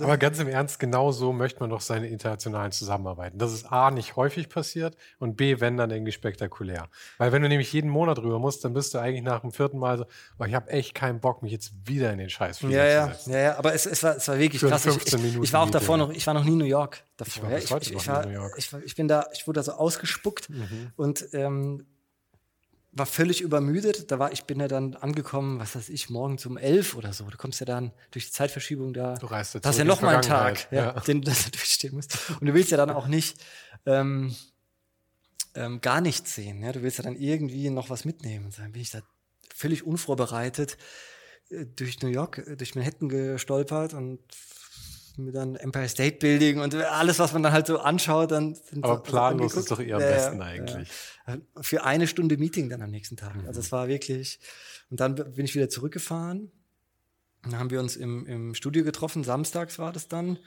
[0.00, 3.38] Aber ganz im Ernst, genau so möchte man doch seine internationalen Zusammenarbeiten.
[3.38, 6.88] Das ist A, nicht häufig passiert und B, wenn dann irgendwie spektakulär.
[7.18, 9.78] Weil wenn du nämlich jeden Monat rüber musst, dann bist du eigentlich nach dem vierten
[9.78, 10.04] Mal so,
[10.38, 13.14] oh, ich habe echt keinen Bock, mich jetzt wieder in den Scheiß ja, ja, zu
[13.14, 13.32] setzen.
[13.32, 14.82] Ja, ja, aber es, es, war, es war wirklich Für krass.
[14.82, 17.04] 15 ich, Minuten ich war auch davor noch, ich war noch nie in New York
[17.16, 17.34] davor.
[17.34, 18.54] Ich war ja, ich, noch ich, war, New York.
[18.58, 20.92] Ich, ich bin da, ich wurde da so ausgespuckt Mhm.
[20.96, 21.86] und ähm,
[22.96, 24.10] war völlig übermüdet.
[24.10, 27.24] Da war, ich bin ja dann angekommen, was weiß ich, morgens um elf oder so.
[27.28, 29.14] Du kommst ja dann durch die Zeitverschiebung da.
[29.14, 30.96] Du reist jetzt Das ist ja noch mal ein die Tag, Vergangenheit.
[30.96, 32.18] ja, den du durchstehen musst.
[32.40, 33.38] Und du willst ja dann auch nicht
[33.84, 34.34] ähm,
[35.54, 36.62] ähm, gar nichts sehen.
[36.62, 36.72] Ja?
[36.72, 38.50] Du willst ja dann irgendwie noch was mitnehmen.
[38.56, 39.00] Dann bin ich da
[39.54, 40.76] völlig unvorbereitet
[41.50, 44.20] äh, durch New York, äh, durch Manhattan gestolpert und
[45.16, 48.96] dann Empire State Building und alles, was man dann halt so anschaut, dann sind Aber
[48.96, 50.44] so- planlos ist doch eher am besten ja.
[50.44, 50.88] eigentlich.
[51.60, 53.34] Für eine Stunde Meeting dann am nächsten Tag.
[53.34, 53.46] Mhm.
[53.46, 54.38] Also es war wirklich.
[54.90, 56.52] Und dann bin ich wieder zurückgefahren.
[57.42, 59.24] Dann haben wir uns im, im Studio getroffen.
[59.24, 60.38] Samstags war das dann.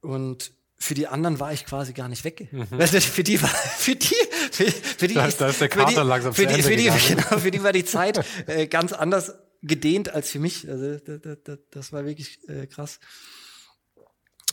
[0.00, 2.48] Und für die anderen war ich quasi gar nicht weg.
[2.52, 4.14] Weißt du, für die war, für die,
[4.50, 5.18] für, für die Mhm.
[5.18, 7.72] Da ist- da ist der Kater langsam für die, für die, genau, für die war
[7.72, 9.32] die Zeit äh, ganz anders
[9.62, 10.68] gedehnt als für mich.
[10.68, 13.00] Also das, das, das war wirklich äh, krass.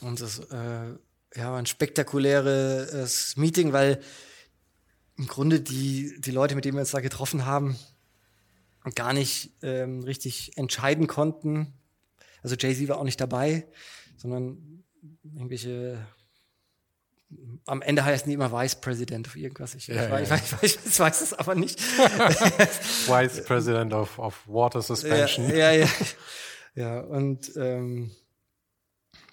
[0.02, 0.94] Und das äh,
[1.36, 4.02] ja, war ein spektakuläres Meeting, weil
[5.18, 7.78] im Grunde die, die Leute, mit denen wir uns da getroffen haben,
[8.96, 11.74] gar nicht ähm, richtig entscheiden konnten.
[12.42, 13.68] Also Jay-Z war auch nicht dabei,
[14.18, 14.84] sondern
[15.24, 16.06] irgendwelche.
[17.66, 19.76] Am Ende heißen die immer Vice President of irgendwas.
[19.76, 20.36] Ich, Ja, ich, ja, weiß, ja.
[20.62, 21.80] ich, weiß, ich weiß es aber nicht.
[23.08, 25.50] Vice President of, of Water Suspension.
[25.50, 25.88] Ja, ja, ja.
[26.76, 28.12] ja und ähm,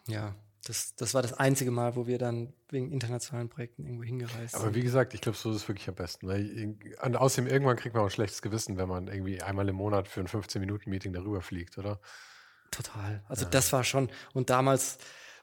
[0.06, 0.34] ja,
[0.66, 4.64] das, das war das einzige Mal, wo wir dann wegen internationalen Projekten irgendwo hingereist Aber
[4.64, 4.74] sind.
[4.74, 6.26] wie gesagt, ich glaube, so ist es wirklich am besten.
[6.26, 9.76] Weil, und außerdem, irgendwann kriegt man auch ein schlechtes Gewissen, wenn man irgendwie einmal im
[9.76, 12.00] Monat für ein 15-Minuten-Meeting darüber fliegt, oder?
[12.72, 13.22] Total.
[13.28, 14.98] Also das war schon, und damals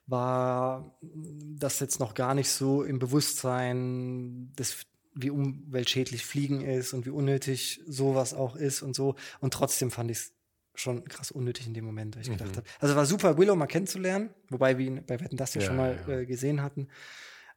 [0.06, 7.06] war das jetzt noch gar nicht so im Bewusstsein, des, wie umweltschädlich Fliegen ist und
[7.06, 9.16] wie unnötig sowas auch ist und so.
[9.40, 10.34] Und trotzdem fand ich es
[10.76, 12.38] schon krass unnötig in dem Moment, weil ich Mhm.
[12.38, 12.68] gedacht habe.
[12.80, 16.04] Also war super, Willow mal kennenzulernen, wobei wir ihn bei Wetten das ja, schon mal
[16.08, 16.20] ja.
[16.20, 16.88] Äh, gesehen hatten.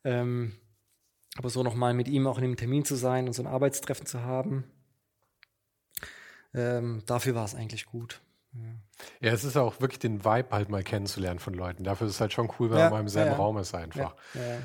[0.05, 0.55] Ähm,
[1.37, 4.07] aber so nochmal mit ihm auch in einem Termin zu sein und so ein Arbeitstreffen
[4.07, 4.65] zu haben,
[6.55, 8.23] ähm, dafür war es eigentlich gut.
[8.53, 8.61] Ja,
[9.21, 11.85] es ist auch wirklich den Vibe halt mal kennenzulernen von Leuten.
[11.85, 13.39] Dafür ist es halt schon cool, wenn Ja, man mal im selben ja, ja.
[13.39, 14.15] Raum ist einfach.
[14.35, 14.59] Ja, ja.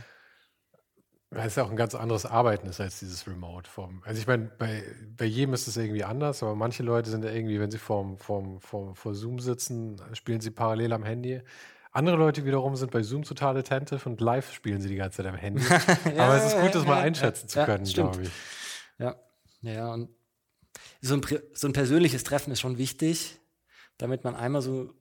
[1.34, 4.04] Weil es ja auch ein ganz anderes Arbeiten ist als dieses Remote-Form.
[4.06, 4.84] Also ich meine, bei,
[5.16, 8.18] bei jedem ist es irgendwie anders, aber manche Leute sind ja irgendwie, wenn sie vorm,
[8.18, 11.42] vorm, vorm, vor Zoom sitzen, spielen sie parallel am Handy.
[11.94, 15.28] Andere Leute wiederum sind bei Zoom total attentive und live spielen sie die ganze Zeit
[15.28, 15.64] am Handy.
[16.18, 18.32] aber es ist gut, das mal ja, einschätzen ja, zu ja, können, glaube ich.
[18.98, 19.16] Ja,
[19.62, 20.10] ja, ja, und
[21.02, 21.22] so ein,
[21.54, 23.41] so ein persönliches Treffen ist schon wichtig,
[24.02, 24.94] damit man einmal so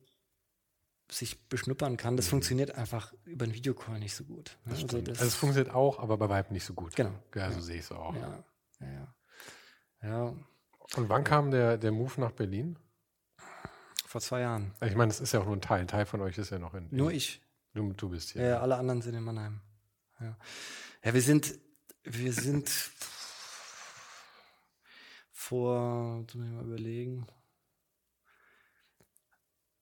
[1.09, 2.15] sich beschnuppern kann.
[2.15, 4.57] Das funktioniert einfach über einen Videocall nicht so gut.
[4.65, 4.71] ne?
[4.71, 5.07] Also Stimmt.
[5.09, 6.95] das, also es funktioniert auch, aber bei Vibe nicht so gut.
[6.95, 7.11] Genau.
[7.35, 8.15] Ja, so sehe ich es auch.
[8.15, 8.43] ja,
[8.79, 9.07] ja, ja.
[10.03, 10.25] ja,
[10.95, 12.77] Und wann kam der, der Move nach Berlin?
[14.11, 14.73] vor zwei Jahren.
[14.85, 15.79] Ich meine, es ist ja auch nur ein Teil.
[15.79, 16.87] Ein Teil von euch ist ja noch in.
[16.91, 17.41] Nur ich.
[17.73, 18.41] Du, du bist hier.
[18.41, 19.61] Ja, ja, alle anderen sind in Mannheim.
[20.19, 20.37] Ja,
[21.03, 21.57] ja wir sind,
[22.03, 22.69] wir sind
[25.31, 27.25] vor, jetzt muss ich mal überlegen.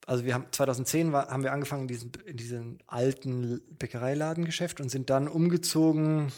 [0.10, 4.90] Also wir haben 2010 war, haben wir angefangen in diesem, in diesem alten Bäckereiladengeschäft und
[4.90, 6.32] sind dann umgezogen.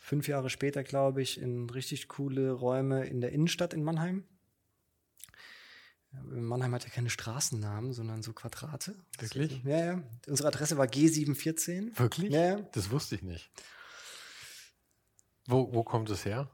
[0.00, 4.24] Fünf Jahre später, glaube ich, in richtig coole Räume in der Innenstadt in Mannheim.
[6.22, 8.94] Mannheim hat ja keine Straßennamen, sondern so Quadrate.
[9.18, 9.62] Wirklich?
[9.64, 10.02] Ja, ja.
[10.26, 11.98] Unsere Adresse war G714.
[11.98, 12.32] Wirklich?
[12.32, 12.60] Ja, ja.
[12.72, 13.50] Das wusste ich nicht.
[15.44, 16.48] Wo, wo kommt es her?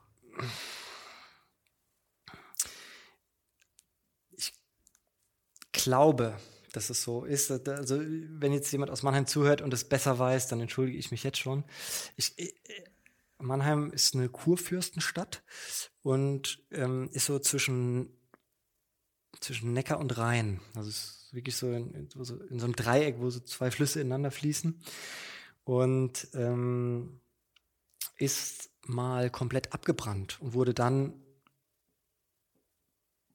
[5.83, 6.39] Glaube,
[6.73, 7.51] dass es so ist.
[7.51, 11.23] Also, wenn jetzt jemand aus Mannheim zuhört und es besser weiß, dann entschuldige ich mich
[11.23, 11.65] jetzt schon.
[12.17, 12.53] Ich, äh,
[13.39, 15.43] Mannheim ist eine Kurfürstenstadt
[16.03, 18.09] und ähm, ist so zwischen,
[19.41, 20.61] zwischen Neckar und Rhein.
[20.75, 23.71] Also es ist wirklich so in, in, so in so einem Dreieck, wo so zwei
[23.71, 24.81] Flüsse ineinander fließen.
[25.65, 27.21] Und ähm,
[28.17, 31.15] ist mal komplett abgebrannt und wurde dann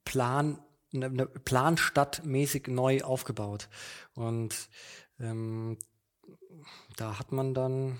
[0.05, 0.59] plan
[1.03, 3.69] eine, eine planstadtmäßig neu aufgebaut.
[4.13, 4.55] Und
[5.19, 5.77] ähm,
[6.95, 7.99] da hat man dann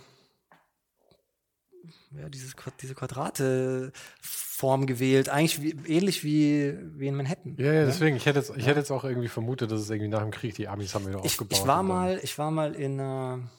[2.12, 7.56] ja, dieses, diese Quadrate-Form gewählt, eigentlich wie, ähnlich wie, wie in Manhattan.
[7.58, 7.86] Ja, ja, ne?
[7.86, 8.16] deswegen.
[8.16, 10.56] Ich hätte, jetzt, ich hätte jetzt auch irgendwie vermutet, dass es irgendwie nach dem Krieg
[10.56, 11.60] die Amis haben wieder ich, aufgebaut.
[11.60, 13.50] ich war mal, ich war mal in einer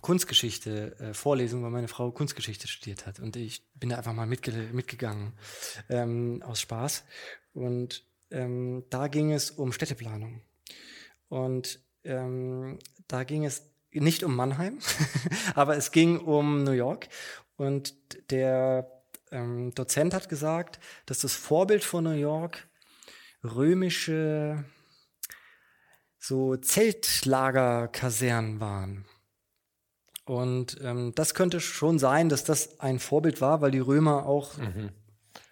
[0.00, 3.20] Kunstgeschichte äh, Vorlesung, weil meine Frau Kunstgeschichte studiert hat.
[3.20, 5.32] Und ich bin da einfach mal mitge mitgegangen
[5.88, 7.04] ähm, aus Spaß.
[7.52, 10.42] Und ähm, da ging es um Städteplanung.
[11.28, 14.78] Und ähm, da ging es nicht um Mannheim,
[15.54, 17.08] aber es ging um New York.
[17.56, 17.94] Und
[18.30, 18.90] der
[19.30, 22.68] ähm, Dozent hat gesagt, dass das Vorbild von New York
[23.42, 24.64] römische
[26.18, 29.06] so Zeltlagerkasernen waren.
[30.24, 34.56] Und ähm, das könnte schon sein, dass das ein Vorbild war, weil die Römer auch
[34.56, 34.88] mhm.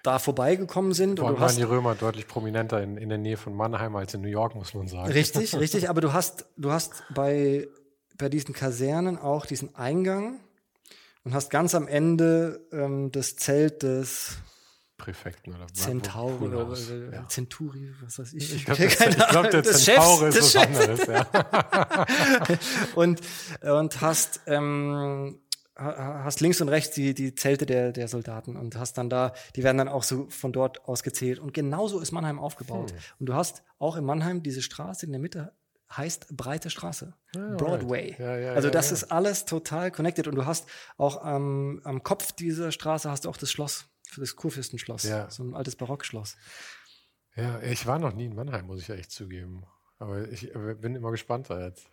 [0.02, 1.20] Da vorbeigekommen sind.
[1.20, 4.20] Vor allem waren die Römer deutlich prominenter in, in der Nähe von Mannheim als in
[4.20, 5.12] New York, muss man sagen.
[5.12, 5.88] Richtig, richtig.
[5.88, 7.68] Aber du hast, du hast bei,
[8.18, 10.40] bei diesen Kasernen auch diesen Eingang
[11.24, 14.38] und hast ganz am Ende ähm, das Zelt des
[15.02, 17.26] Präfekten oder Centauri oder, oder ja.
[17.26, 18.54] Centuri, was weiß ich.
[18.54, 21.06] Ich glaube, glaub, der Centauri ist was anderes.
[21.08, 22.06] Ja.
[22.94, 23.20] und,
[23.62, 25.41] und hast, ähm,
[25.74, 29.62] hast links und rechts die, die Zelte der, der Soldaten und hast dann da, die
[29.62, 31.38] werden dann auch so von dort aus gezählt.
[31.38, 32.90] Und genauso ist Mannheim aufgebaut.
[32.90, 32.98] Hm.
[33.20, 35.52] Und du hast auch in Mannheim diese Straße in der Mitte
[35.96, 37.14] heißt breite Straße.
[37.34, 38.16] Ja, Broadway.
[38.18, 40.66] Ja, ja, also das ist alles total connected und du hast
[40.96, 45.54] auch ähm, am Kopf dieser Straße hast du auch das Schloss, das Kurfürstenschloss, so ein
[45.54, 46.36] altes Barockschloss.
[47.36, 49.64] Ja, ich war noch nie in Mannheim, muss ich ja echt zugeben.
[49.98, 51.86] Aber ich bin immer gespannt da jetzt.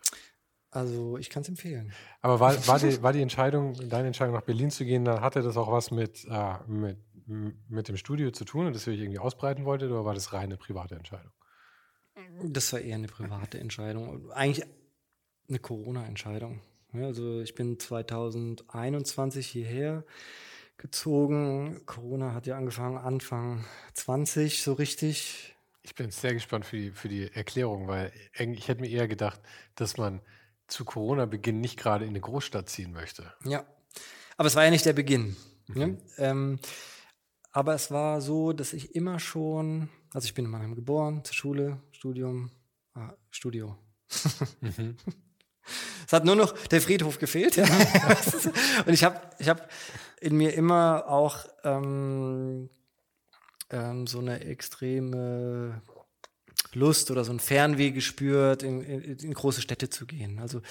[0.71, 1.91] Also ich kann es empfehlen.
[2.21, 5.41] Aber war, war, die, war die Entscheidung, deine Entscheidung nach Berlin zu gehen, dann hatte
[5.41, 9.19] das auch was mit, äh, mit, mit dem Studio zu tun und das ich irgendwie
[9.19, 11.31] ausbreiten wollte, oder war das reine private Entscheidung?
[12.43, 14.31] Das war eher eine private Entscheidung.
[14.31, 14.67] Eigentlich
[15.47, 16.61] eine Corona-Entscheidung.
[16.93, 20.03] Also ich bin 2021 hierher
[20.77, 21.81] gezogen.
[21.85, 25.55] Corona hat ja angefangen Anfang 20 so richtig.
[25.83, 29.41] Ich bin sehr gespannt für die, für die Erklärung, weil ich hätte mir eher gedacht,
[29.75, 30.21] dass man
[30.69, 33.33] zu Corona-Beginn nicht gerade in eine Großstadt ziehen möchte.
[33.43, 33.65] Ja,
[34.37, 35.35] aber es war ja nicht der Beginn.
[35.67, 35.77] Mhm.
[35.77, 35.97] Ne?
[36.17, 36.59] Ähm,
[37.51, 41.35] aber es war so, dass ich immer schon also ich bin in Mannheim geboren, zur
[41.35, 42.51] Schule, Studium,
[42.93, 43.77] ah, Studio.
[44.61, 44.97] Mhm.
[46.07, 47.55] Es hat nur noch der Friedhof gefehlt.
[47.55, 47.65] Ja.
[48.87, 49.69] und ich habe ich hab
[50.19, 52.71] in mir immer auch ähm,
[53.69, 55.83] ähm, so eine extreme
[56.73, 60.39] Lust oder so ein Fernweh gespürt, in, in, in große Städte zu gehen.
[60.39, 60.61] Also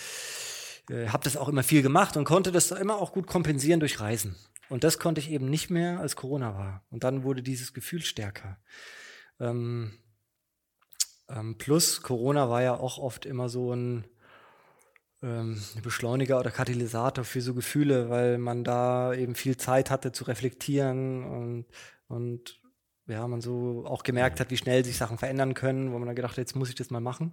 [0.90, 4.00] äh, habe das auch immer viel gemacht und konnte das immer auch gut kompensieren durch
[4.00, 4.36] Reisen.
[4.68, 6.84] Und das konnte ich eben nicht mehr, als Corona war.
[6.90, 8.58] Und dann wurde dieses Gefühl stärker.
[9.40, 9.98] Ähm,
[11.28, 14.06] ähm, plus Corona war ja auch oft immer so ein
[15.22, 20.24] ähm, Beschleuniger oder Katalysator für so Gefühle, weil man da eben viel Zeit hatte zu
[20.24, 21.66] reflektieren und,
[22.06, 22.60] und
[23.08, 26.16] ja, man so auch gemerkt hat, wie schnell sich Sachen verändern können, wo man dann
[26.16, 27.32] gedacht hat, jetzt muss ich das mal machen.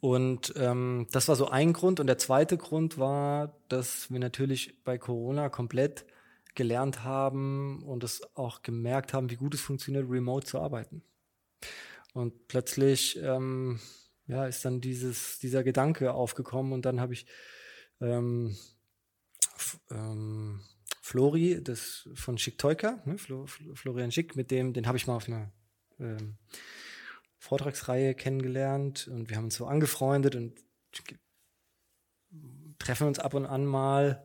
[0.00, 1.98] Und ähm, das war so ein Grund.
[1.98, 6.04] Und der zweite Grund war, dass wir natürlich bei Corona komplett
[6.54, 11.02] gelernt haben und es auch gemerkt haben, wie gut es funktioniert, remote zu arbeiten.
[12.14, 13.80] Und plötzlich ähm,
[14.26, 17.26] ja, ist dann dieses, dieser Gedanke aufgekommen und dann habe ich
[18.00, 18.56] ähm,
[19.90, 20.60] ähm,
[21.08, 25.16] Flori, das von Schick Teuker, ne, Flo, Florian Schick, mit dem, den habe ich mal
[25.16, 25.50] auf einer
[25.98, 26.36] ähm,
[27.38, 30.60] Vortragsreihe kennengelernt und wir haben uns so angefreundet und
[32.78, 34.22] treffen uns ab und an mal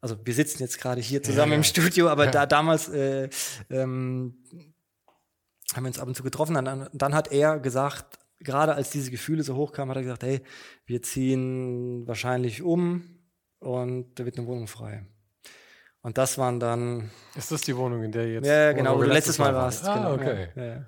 [0.00, 2.30] also wir sitzen jetzt gerade hier zusammen ja, im Studio, aber ja.
[2.30, 3.28] da damals äh,
[3.70, 4.44] ähm,
[5.74, 6.54] haben wir uns ab und zu getroffen.
[6.54, 10.40] Dann, dann hat er gesagt, gerade als diese Gefühle so hochkamen, hat er gesagt, hey,
[10.86, 13.18] wir ziehen wahrscheinlich um
[13.58, 15.04] und da wird eine Wohnung frei.
[16.02, 17.10] Und das waren dann.
[17.34, 18.46] Ist das die Wohnung, in der jetzt?
[18.46, 19.84] Ja, genau, wo du letztes Mal, Mal warst.
[19.84, 20.48] Ah, genau, okay.
[20.54, 20.86] Ja, ja.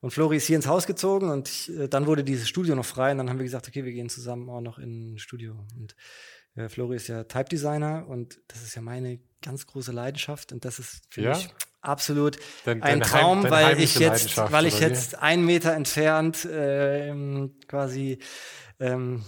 [0.00, 2.84] Und Flori ist hier ins Haus gezogen und ich, äh, dann wurde dieses Studio noch
[2.84, 5.64] frei und dann haben wir gesagt, okay, wir gehen zusammen auch noch in ein Studio.
[5.78, 5.96] Und
[6.56, 10.66] äh, Flori ist ja Type Designer und das ist ja meine ganz große Leidenschaft und
[10.66, 11.30] das ist für ja?
[11.30, 11.48] mich
[11.80, 17.48] absolut dein, ein Traum, Heim, weil ich jetzt, weil ich jetzt einen Meter entfernt äh,
[17.66, 18.18] quasi
[18.80, 19.24] ähm,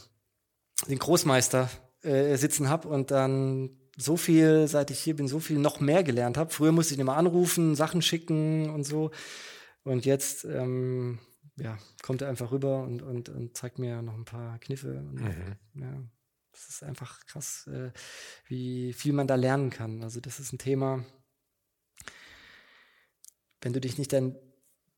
[0.89, 1.71] den Großmeister
[2.03, 6.03] äh, sitzen habe und dann so viel, seit ich hier bin, so viel noch mehr
[6.05, 6.53] gelernt habe.
[6.53, 9.11] Früher musste ich immer anrufen, Sachen schicken und so.
[9.85, 11.19] Und jetzt ähm,
[11.57, 14.99] ja, kommt er einfach rüber und, und, und zeigt mir noch ein paar Kniffe.
[14.99, 15.57] Und, mhm.
[15.75, 16.03] ja,
[16.53, 17.91] das ist einfach krass, äh,
[18.47, 20.03] wie viel man da lernen kann.
[20.03, 21.05] Also das ist ein Thema,
[23.61, 24.37] wenn du dich nicht dein,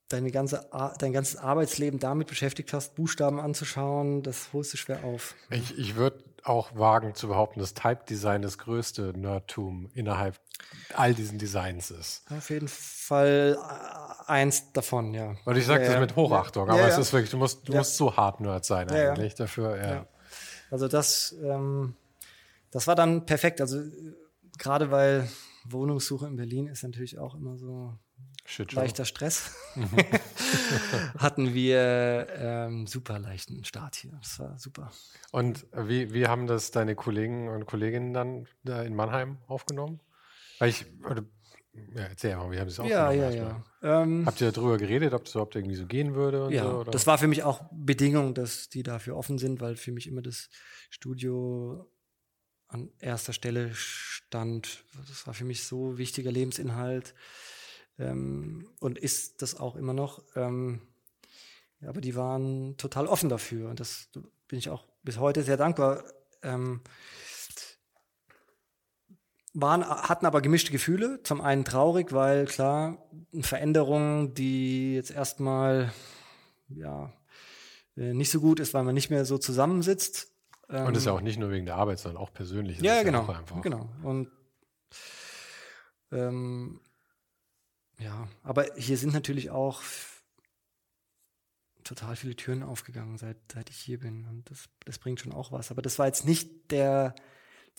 [0.08, 5.34] deine ganze, dein ganzes Arbeitsleben damit beschäftigt hast, Buchstaben anzuschauen, das holst du schwer auf.
[5.50, 10.40] Ich, ich würde auch wagen zu behaupten, dass Type Design das größte Nerdtum innerhalb
[10.94, 12.24] all diesen Designs ist.
[12.30, 15.36] Auf jeden Fall äh, eins davon, ja.
[15.44, 16.74] Weil ich sage ja, das mit Hochachtung, ja.
[16.74, 19.76] aber ja, es ist wirklich, du musst, du musst so hart Nerd sein eigentlich dafür.
[19.76, 20.06] Ja.
[20.70, 21.94] Also das, ähm,
[22.70, 23.60] das war dann perfekt.
[23.60, 23.82] Also
[24.58, 25.28] gerade weil
[25.64, 27.94] Wohnungssuche in Berlin ist natürlich auch immer so
[28.48, 29.54] Shit leichter Stress.
[29.74, 29.90] Mhm.
[31.18, 34.12] Hatten wir ähm, super leichten Start hier.
[34.22, 34.90] Das war super.
[35.32, 40.00] Und wie, wie haben das deine Kollegen und Kolleginnen dann da in Mannheim aufgenommen?
[40.58, 41.24] Weil ich, oder,
[41.94, 43.34] ja, erzähl mal, wie haben sie es ja, aufgenommen?
[43.34, 44.02] Ja, ja, ja.
[44.02, 46.48] Ähm, Habt ihr darüber geredet, ob das überhaupt irgendwie so gehen würde?
[46.50, 49.92] ja, so, das war für mich auch Bedingung, dass die dafür offen sind, weil für
[49.92, 50.48] mich immer das
[50.88, 51.86] Studio
[52.68, 54.84] an erster Stelle stand.
[55.06, 57.14] Das war für mich so wichtiger Lebensinhalt
[57.98, 60.22] ähm, und ist das auch immer noch.
[60.36, 60.80] Ähm,
[61.86, 64.08] aber die waren total offen dafür und das
[64.48, 66.04] bin ich auch bis heute sehr dankbar.
[66.42, 66.80] Ähm,
[69.54, 71.22] waren, hatten aber gemischte Gefühle.
[71.22, 72.98] Zum einen traurig, weil klar,
[73.32, 75.92] eine Veränderung, die jetzt erstmal
[76.68, 77.12] ja,
[77.96, 80.32] äh, nicht so gut ist, weil man nicht mehr so zusammensitzt.
[80.68, 82.80] Und das ist ja ähm, auch nicht nur wegen der Arbeit, sondern auch persönlich.
[82.80, 83.26] Ja, genau.
[83.26, 83.88] Ja genau.
[84.02, 84.30] Und
[86.12, 86.80] ähm,
[87.98, 89.82] ja, aber hier sind natürlich auch
[91.84, 94.26] total viele Türen aufgegangen, seit, seit ich hier bin.
[94.26, 95.70] Und das, das bringt schon auch was.
[95.70, 97.14] Aber das war jetzt nicht der,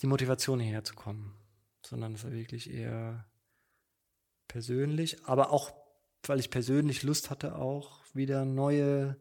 [0.02, 1.34] die Motivation, hierher zu kommen,
[1.84, 3.24] sondern es war wirklich eher
[4.48, 5.72] persönlich, aber auch,
[6.26, 9.16] weil ich persönlich Lust hatte, auch wieder neue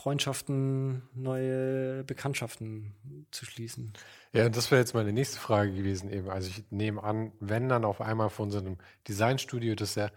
[0.00, 2.94] Freundschaften, neue Bekanntschaften
[3.30, 3.92] zu schließen.
[4.32, 6.30] Ja, das wäre jetzt meine nächste Frage gewesen eben.
[6.30, 10.10] Also ich nehme an, wenn dann auf einmal von so einem Designstudio, das ja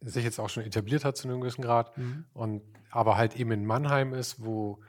[0.00, 2.24] sich jetzt auch schon etabliert hat zu einem gewissen Grad mhm.
[2.32, 4.80] und aber halt eben in Mannheim ist, wo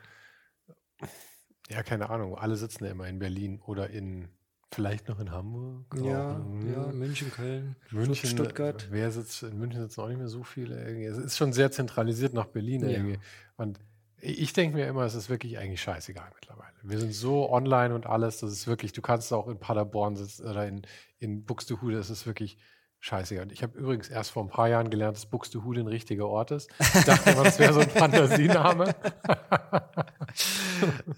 [1.69, 4.29] ja keine Ahnung, alle sitzen ja immer in Berlin oder in
[4.71, 5.85] vielleicht noch in Hamburg.
[6.01, 8.87] Ja, auch, ja, München, Köln, München, Stuttgart.
[8.91, 10.81] Wer sitzt in München sitzen auch nicht mehr so viele.
[10.81, 11.05] Irgendwie.
[11.05, 12.89] Es ist schon sehr zentralisiert nach Berlin ja.
[12.89, 13.19] irgendwie.
[13.57, 13.79] Und
[14.19, 16.73] ich denke mir immer, es ist wirklich eigentlich scheißegal mittlerweile.
[16.83, 20.47] Wir sind so online und alles, das ist wirklich, du kannst auch in Paderborn sitzen
[20.47, 20.81] oder in,
[21.19, 22.57] in Buxtehude, es ist wirklich
[22.99, 23.51] scheißegal.
[23.51, 26.69] Ich habe übrigens erst vor ein paar Jahren gelernt, dass Buxtehude ein richtiger Ort ist.
[26.79, 28.95] Ich dachte immer, das wäre so ein Fantasiename.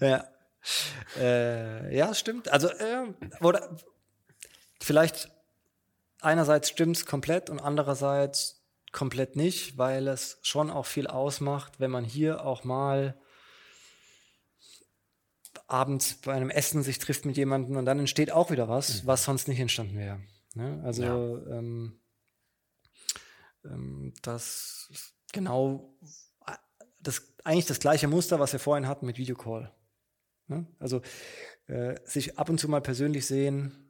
[0.00, 0.24] ja.
[1.18, 2.50] Äh, ja, stimmt.
[2.52, 3.76] Also, äh, oder
[4.80, 5.30] vielleicht
[6.20, 8.59] einerseits stimmt es komplett und andererseits
[8.92, 13.20] komplett nicht, weil es schon auch viel ausmacht, wenn man hier auch mal
[15.66, 19.06] abends bei einem Essen sich trifft mit jemandem und dann entsteht auch wieder was, mhm.
[19.06, 20.20] was sonst nicht entstanden wäre.
[20.54, 20.80] Ne?
[20.84, 21.58] Also ja.
[21.58, 22.00] ähm,
[23.64, 24.90] ähm, das
[25.32, 25.96] genau
[27.00, 29.72] das eigentlich das gleiche Muster, was wir vorhin hatten mit Videocall.
[30.48, 30.66] Ne?
[30.78, 31.00] Also
[31.66, 33.86] äh, sich ab und zu mal persönlich sehen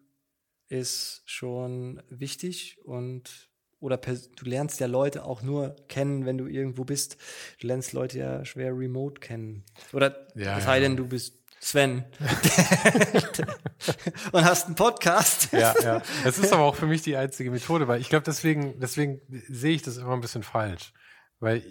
[0.68, 3.49] ist schon wichtig und
[3.80, 7.16] oder du lernst ja Leute auch nur kennen, wenn du irgendwo bist.
[7.60, 9.64] Du lernst Leute ja schwer remote kennen.
[9.92, 10.82] Oder ja, es sei ja.
[10.82, 12.06] denn, du bist Sven
[14.32, 15.52] und hast einen Podcast.
[15.52, 16.02] Ja, ja.
[16.24, 19.74] Es ist aber auch für mich die einzige Methode, weil ich glaube, deswegen, deswegen sehe
[19.74, 20.94] ich das immer ein bisschen falsch.
[21.40, 21.62] Weil,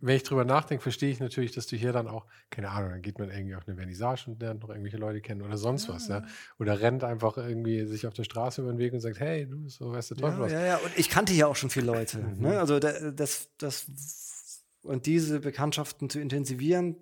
[0.00, 3.02] wenn ich drüber nachdenke, verstehe ich natürlich, dass du hier dann auch, keine Ahnung, dann
[3.02, 5.94] geht man irgendwie auf eine Vernissage und lernt noch irgendwelche Leute kennen oder sonst ja.
[5.94, 6.24] was, ja.
[6.58, 9.68] Oder rennt einfach irgendwie sich auf der Straße über den Weg und sagt, hey, du,
[9.68, 10.52] so weißt du toll ja, was.
[10.52, 12.18] Ja, ja, und ich kannte ja auch schon viele Leute.
[12.18, 12.38] Mhm.
[12.48, 12.58] Ne?
[12.58, 16.96] Also das, das, und diese Bekanntschaften zu intensivieren,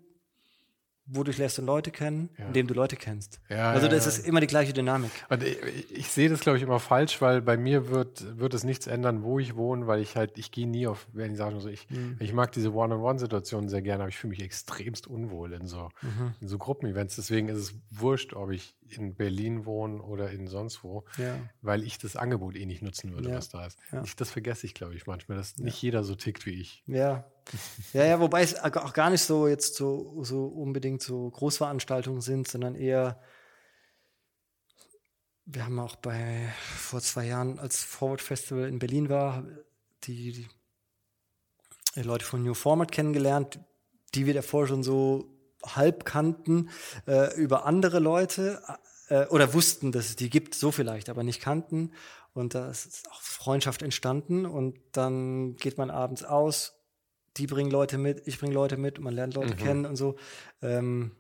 [1.07, 2.47] wodurch lernst du Leute kennen, ja.
[2.47, 3.41] indem du Leute kennst.
[3.49, 5.11] Ja, also das ja, ist immer die gleiche Dynamik.
[5.29, 5.59] Und ich,
[5.91, 9.23] ich sehe das, glaube ich, immer falsch, weil bei mir wird, wird es nichts ändern,
[9.23, 11.89] wo ich wohne, weil ich halt, ich gehe nie auf, wenn ich sage, so, ich,
[11.91, 12.17] mhm.
[12.19, 16.35] ich mag diese One-on-One-Situationen sehr gerne, aber ich fühle mich extremst unwohl in so, mhm.
[16.41, 17.17] in so Gruppenevents.
[17.17, 21.05] Deswegen ist es wurscht, ob ich in Berlin wohne oder in sonst wo,
[21.63, 23.79] weil ich das Angebot eh nicht nutzen würde, was da ist.
[24.05, 26.83] Ich, das vergesse ich, glaube ich, manchmal, dass nicht jeder so tickt wie ich.
[26.87, 27.25] Ja,
[27.93, 32.49] ja, ja, wobei es auch gar nicht so jetzt so, so unbedingt so Großveranstaltungen sind,
[32.49, 33.21] sondern eher,
[35.45, 39.45] wir haben auch bei vor zwei Jahren, als Forward Festival in Berlin war,
[40.05, 40.49] die,
[41.95, 43.61] die Leute von New Format kennengelernt,
[44.15, 45.33] die wir davor schon so
[45.65, 46.71] halb kannten,
[47.07, 48.63] äh, über andere Leute
[49.09, 51.93] äh, oder wussten, dass es die gibt, so vielleicht, aber nicht kannten.
[52.33, 56.77] Und da ist auch Freundschaft entstanden und dann geht man abends aus
[57.37, 59.59] die bringen Leute mit, ich bringe Leute mit, man lernt Leute mhm.
[59.59, 60.17] kennen und so.
[60.63, 61.13] Ähm,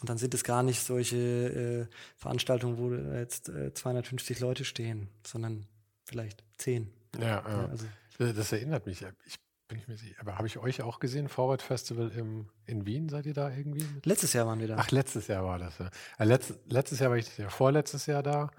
[0.00, 5.08] und dann sind es gar nicht solche äh, Veranstaltungen, wo jetzt äh, 250 Leute stehen,
[5.26, 5.66] sondern
[6.04, 6.92] vielleicht 10.
[7.18, 7.68] Ja, ja.
[7.70, 7.86] Also,
[8.18, 9.04] das erinnert mich.
[9.24, 9.38] Ich
[9.68, 10.16] bin ich mir sicher.
[10.20, 13.08] Aber habe ich euch auch gesehen, Forward Festival im, in Wien?
[13.08, 13.86] Seid ihr da irgendwie?
[14.04, 14.76] Letztes Jahr waren wir da.
[14.78, 15.78] Ach, letztes Jahr war das.
[15.78, 15.90] Ja.
[16.18, 18.50] Äh, Letz, letztes Jahr war ich ja vorletztes Jahr da.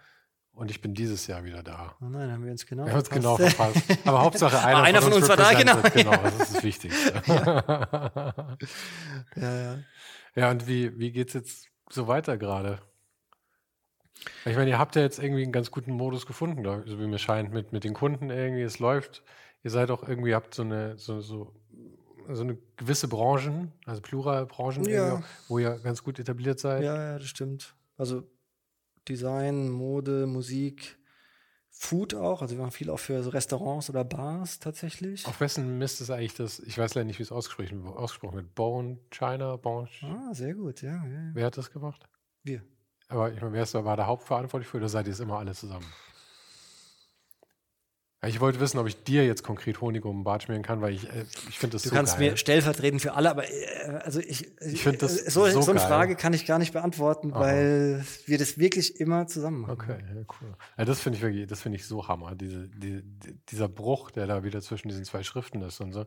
[0.56, 1.96] Und ich bin dieses Jahr wieder da.
[2.02, 3.38] Oh nein, haben wir uns genau Wir haben uns verpasst.
[3.38, 4.08] genau verpasst.
[4.08, 5.82] Aber Hauptsache einer, einer von uns war da, genau.
[5.94, 7.22] Genau, das ist das Wichtigste.
[9.36, 9.78] Ja, ja.
[10.36, 12.80] Ja, und wie, wie geht's jetzt so weiter gerade?
[14.46, 17.00] Ich meine, ihr habt ja jetzt irgendwie einen ganz guten Modus gefunden, glaub ich, so
[17.00, 18.62] wie mir scheint, mit, mit den Kunden irgendwie.
[18.64, 19.24] Es läuft.
[19.64, 21.54] Ihr seid auch irgendwie, habt so eine, so, so,
[22.30, 25.22] so eine gewisse Branchen, also Pluralbranchen, Ja.
[25.48, 26.84] wo ihr ganz gut etabliert seid.
[26.84, 27.76] Ja, ja, das stimmt.
[27.98, 28.24] Also
[29.08, 30.98] Design, Mode, Musik,
[31.70, 32.42] Food auch.
[32.42, 35.26] Also wir machen viel auch für so Restaurants oder Bars tatsächlich.
[35.28, 38.56] Auf wessen Mist ist eigentlich das, ich weiß leider nicht, wie es ausgesprochen, ausgesprochen wird,
[38.56, 41.04] Bone China, Bone, Ah, sehr gut, ja, ja.
[41.06, 41.32] ja.
[41.34, 42.08] wer hat das gemacht?
[42.44, 42.64] Wir.
[43.08, 45.38] Aber ich meine, wer ist da, war da hauptverantwortlich für oder seid ihr es immer
[45.38, 45.86] alle zusammen?
[48.26, 50.94] Ich wollte wissen, ob ich dir jetzt konkret Honig um den Bart schmieren kann, weil
[50.96, 52.32] ich, äh, ich finde das Du so kannst geil.
[52.32, 55.72] mir stellvertretend für alle, aber äh, also ich, Ich find das äh, so, so so
[55.72, 55.80] eine.
[55.80, 57.40] Frage kann ich gar nicht beantworten, Aha.
[57.40, 59.74] weil wir das wirklich immer zusammen machen.
[59.74, 60.56] Okay, ja, cool.
[60.78, 62.34] Ja, das finde ich wirklich, das finde ich so Hammer.
[62.36, 66.06] Diese, die, die, dieser Bruch, der da wieder zwischen diesen zwei Schriften ist und so.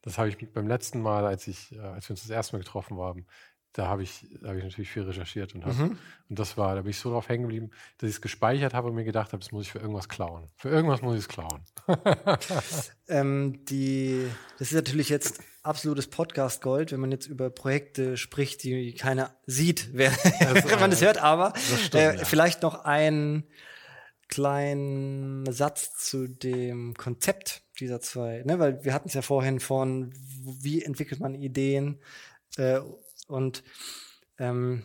[0.00, 2.60] Das habe ich beim letzten Mal, als ich, äh, als wir uns das erste Mal
[2.60, 3.26] getroffen haben,
[3.74, 5.98] da habe ich, da habe ich natürlich viel recherchiert und, hab, Mhm.
[6.28, 8.88] und das war, da bin ich so drauf hängen geblieben, dass ich es gespeichert habe
[8.88, 10.48] und mir gedacht habe, das muss ich für irgendwas klauen.
[10.56, 11.62] Für irgendwas muss ich es klauen.
[13.08, 14.26] Ähm, die,
[14.58, 19.90] das ist natürlich jetzt absolutes Podcast-Gold, wenn man jetzt über Projekte spricht, die keiner sieht,
[19.92, 21.18] wer, wenn man das hört.
[21.18, 22.24] Aber stimmt, äh, ja.
[22.24, 23.44] vielleicht noch einen
[24.28, 28.58] kleinen Satz zu dem Konzept dieser zwei, ne?
[28.58, 32.00] weil wir hatten es ja vorhin von, wie entwickelt man Ideen
[32.56, 32.80] äh,
[33.32, 33.62] und
[34.38, 34.84] ähm,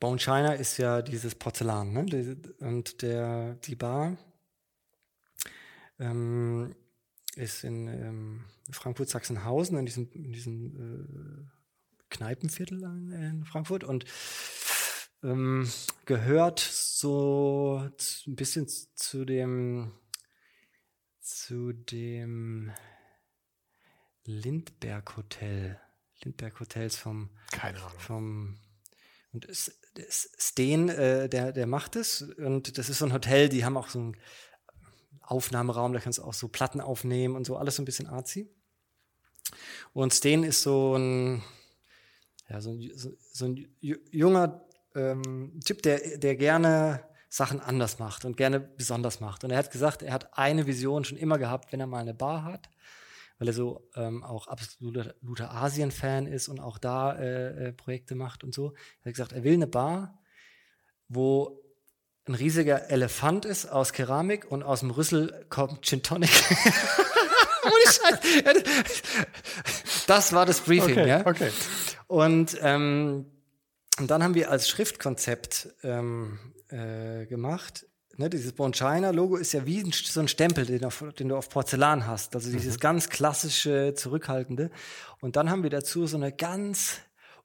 [0.00, 2.36] Bone China ist ja dieses Porzellan, ne?
[2.60, 4.16] Und der, die Bar
[5.98, 6.74] ähm,
[7.36, 11.44] ist in ähm, Frankfurt-Sachsenhausen, in diesem, in diesem äh,
[12.10, 14.04] Kneipenviertel in, Frankfurt und
[15.22, 15.70] ähm,
[16.04, 17.90] gehört so
[18.26, 19.92] ein bisschen zu dem
[21.20, 22.70] zu dem
[24.24, 25.80] Lindberg Hotel.
[26.24, 27.98] Lindberg Hotels vom Keine Ahnung.
[27.98, 28.58] vom
[29.32, 29.46] und
[30.10, 33.88] Steen, äh, der, der macht es und das ist so ein Hotel, die haben auch
[33.88, 34.16] so einen
[35.22, 38.48] Aufnahmeraum, da kannst du auch so Platten aufnehmen und so, alles so ein bisschen arzi.
[39.92, 41.42] Und Steen ist so ein,
[42.48, 44.64] ja, so ein, so, so ein ju- junger
[44.94, 49.42] ähm, Typ, der, der gerne Sachen anders macht und gerne besonders macht.
[49.44, 52.14] Und er hat gesagt, er hat eine Vision schon immer gehabt, wenn er mal eine
[52.14, 52.68] Bar hat,
[53.38, 55.14] weil er so ähm, auch absoluter,
[55.50, 58.74] Asien-Fan ist und auch da äh, äh, Projekte macht und so.
[59.02, 60.18] Er hat gesagt, er will eine Bar,
[61.08, 61.60] wo
[62.26, 66.30] ein riesiger Elefant ist aus Keramik und aus dem Rüssel kommt Gin Tonic.
[67.64, 68.62] Ohne Scheiß.
[70.06, 71.26] Das war das Briefing, Okay, ja.
[71.26, 71.50] okay.
[72.06, 73.26] Und, ähm,
[73.98, 76.38] und dann haben wir als Schriftkonzept ähm,
[76.68, 77.86] äh, gemacht.
[78.16, 81.28] Ne, dieses Born China Logo ist ja wie ein, so ein Stempel, den, auf, den
[81.28, 82.34] du auf Porzellan hast.
[82.36, 84.70] Also dieses ganz klassische, zurückhaltende.
[85.20, 87.00] Und dann haben wir dazu so eine ganz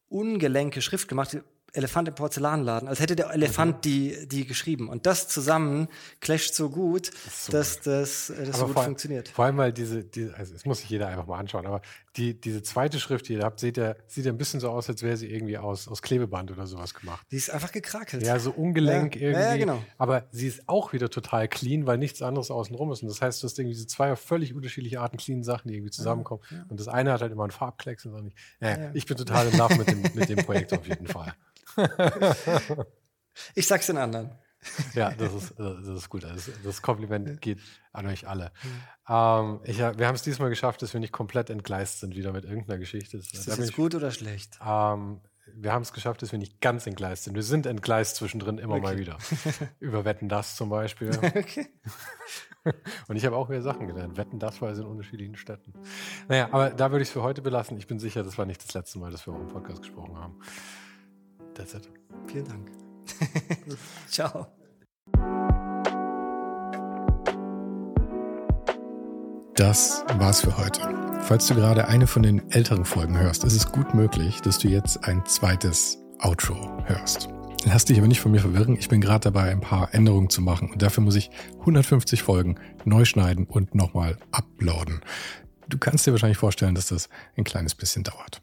[0.09, 1.37] ungelenke Schrift gemacht.
[1.73, 4.89] Elefant im Porzellanladen, als hätte der Elefant die, die geschrieben.
[4.89, 5.87] Und das zusammen
[6.19, 9.29] clasht so gut, so dass das, äh, das so gut vor, funktioniert.
[9.29, 11.81] Vor allem, weil diese, diese also das muss sich jeder einfach mal anschauen, aber
[12.15, 14.89] die, diese zweite Schrift, die ihr habt, sieht ja, sieht ja ein bisschen so aus,
[14.89, 17.25] als wäre sie irgendwie aus, aus Klebeband oder sowas gemacht.
[17.31, 18.23] Die ist einfach gekrakelt.
[18.25, 19.41] Ja, so ungelenk Ja, irgendwie.
[19.43, 19.83] ja, genau.
[19.97, 23.03] Aber sie ist auch wieder total clean, weil nichts anderes außenrum ist.
[23.03, 25.91] Und das heißt, du hast irgendwie diese zwei völlig unterschiedliche Arten clean Sachen, die irgendwie
[25.91, 26.41] zusammenkommen.
[26.67, 28.37] Und das eine hat halt immer einen Farbklecks und das andere nicht.
[28.59, 28.91] Naja, Ja.
[28.95, 31.33] Ich bin total in Love mit dem, mit dem Projekt auf jeden Fall.
[33.55, 34.31] Ich sag's den anderen.
[34.93, 36.23] Ja, das ist, das ist gut.
[36.23, 37.59] Das, das Kompliment geht
[37.93, 38.51] an euch alle.
[39.07, 42.43] Ähm, ich, wir haben es diesmal geschafft, dass wir nicht komplett entgleist sind wieder mit
[42.43, 43.17] irgendeiner Geschichte.
[43.17, 44.59] Das, Ist da das jetzt gut oder schlecht?
[44.65, 45.21] Ähm,
[45.55, 47.35] wir haben es geschafft, dass wir nicht ganz entgleist sind.
[47.35, 48.99] Wir sind entgleist zwischendrin immer mal Okay.
[48.99, 49.17] wieder.
[49.79, 51.11] Über Wetten das zum Beispiel.
[51.23, 51.67] Okay.
[53.07, 54.17] Und ich habe auch wieder Sachen gelernt.
[54.17, 55.73] Wetten das war in unterschiedlichen Städten.
[56.27, 57.77] Naja, aber da würde ich es für heute belassen.
[57.77, 60.17] Ich bin sicher, das war nicht das letzte Mal, dass wir auch im Podcast gesprochen
[60.17, 60.39] haben.
[61.60, 61.90] That's it.
[62.27, 62.72] Vielen Dank.
[64.07, 64.48] Ciao.
[69.56, 70.80] Das war's für heute.
[71.19, 74.69] Falls du gerade eine von den älteren Folgen hörst, ist es gut möglich, dass du
[74.69, 77.27] jetzt ein zweites Outro hörst.
[77.65, 78.77] Lass dich aber nicht von mir verwirren.
[78.80, 81.30] Ich bin gerade dabei, ein paar Änderungen zu machen und dafür muss ich
[81.60, 82.56] 150 Folgen
[82.86, 85.02] neu schneiden und nochmal uploaden.
[85.68, 88.41] Du kannst dir wahrscheinlich vorstellen, dass das ein kleines bisschen dauert.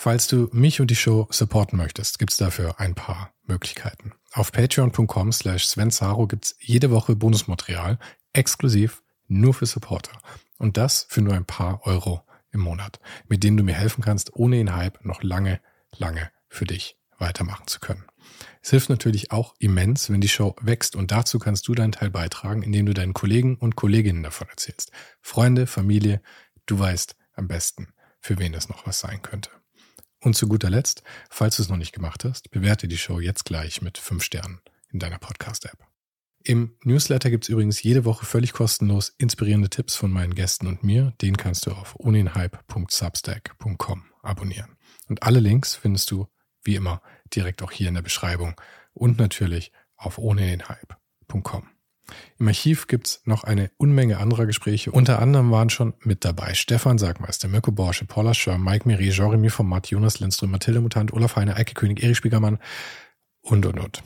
[0.00, 4.12] Falls du mich und die Show supporten möchtest, gibt's dafür ein paar Möglichkeiten.
[4.30, 7.98] Auf patreon.com slash svensaro gibt's jede Woche Bonusmaterial,
[8.32, 10.12] exklusiv nur für Supporter.
[10.56, 12.22] Und das für nur ein paar Euro
[12.52, 15.60] im Monat, mit denen du mir helfen kannst, ohne den Hype noch lange,
[15.96, 18.04] lange für dich weitermachen zu können.
[18.62, 22.10] Es hilft natürlich auch immens, wenn die Show wächst und dazu kannst du deinen Teil
[22.10, 24.92] beitragen, indem du deinen Kollegen und Kolleginnen davon erzählst.
[25.20, 26.22] Freunde, Familie,
[26.66, 27.88] du weißt am besten,
[28.20, 29.50] für wen das noch was sein könnte.
[30.28, 33.46] Und zu guter Letzt, falls du es noch nicht gemacht hast, bewerte die Show jetzt
[33.46, 34.60] gleich mit fünf Sternen
[34.92, 35.78] in deiner Podcast-App.
[36.44, 40.84] Im Newsletter gibt es übrigens jede Woche völlig kostenlos inspirierende Tipps von meinen Gästen und
[40.84, 41.14] mir.
[41.22, 44.76] Den kannst du auf oninhype.substack.com abonnieren.
[45.08, 46.28] Und alle Links findest du,
[46.62, 47.00] wie immer,
[47.34, 48.60] direkt auch hier in der Beschreibung
[48.92, 51.77] und natürlich auf ohnenhype.com.
[52.38, 54.90] Im Archiv gibt's noch eine Unmenge anderer Gespräche.
[54.90, 59.50] Unter anderem waren schon mit dabei Stefan Sagmeister, Mirko Borsche, Paula Schör, Mike Miri, Jeremy
[59.50, 62.58] Format, Jonas Lindström, Mathilde Mutant, Olaf Heine, Eike König, Erich Spiegermann
[63.40, 64.02] und, und, und.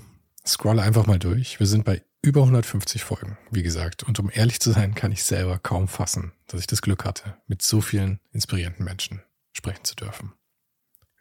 [0.46, 1.60] Scrolle einfach mal durch.
[1.60, 4.02] Wir sind bei über 150 Folgen, wie gesagt.
[4.04, 7.36] Und um ehrlich zu sein, kann ich selber kaum fassen, dass ich das Glück hatte,
[7.46, 9.22] mit so vielen inspirierenden Menschen
[9.52, 10.32] sprechen zu dürfen.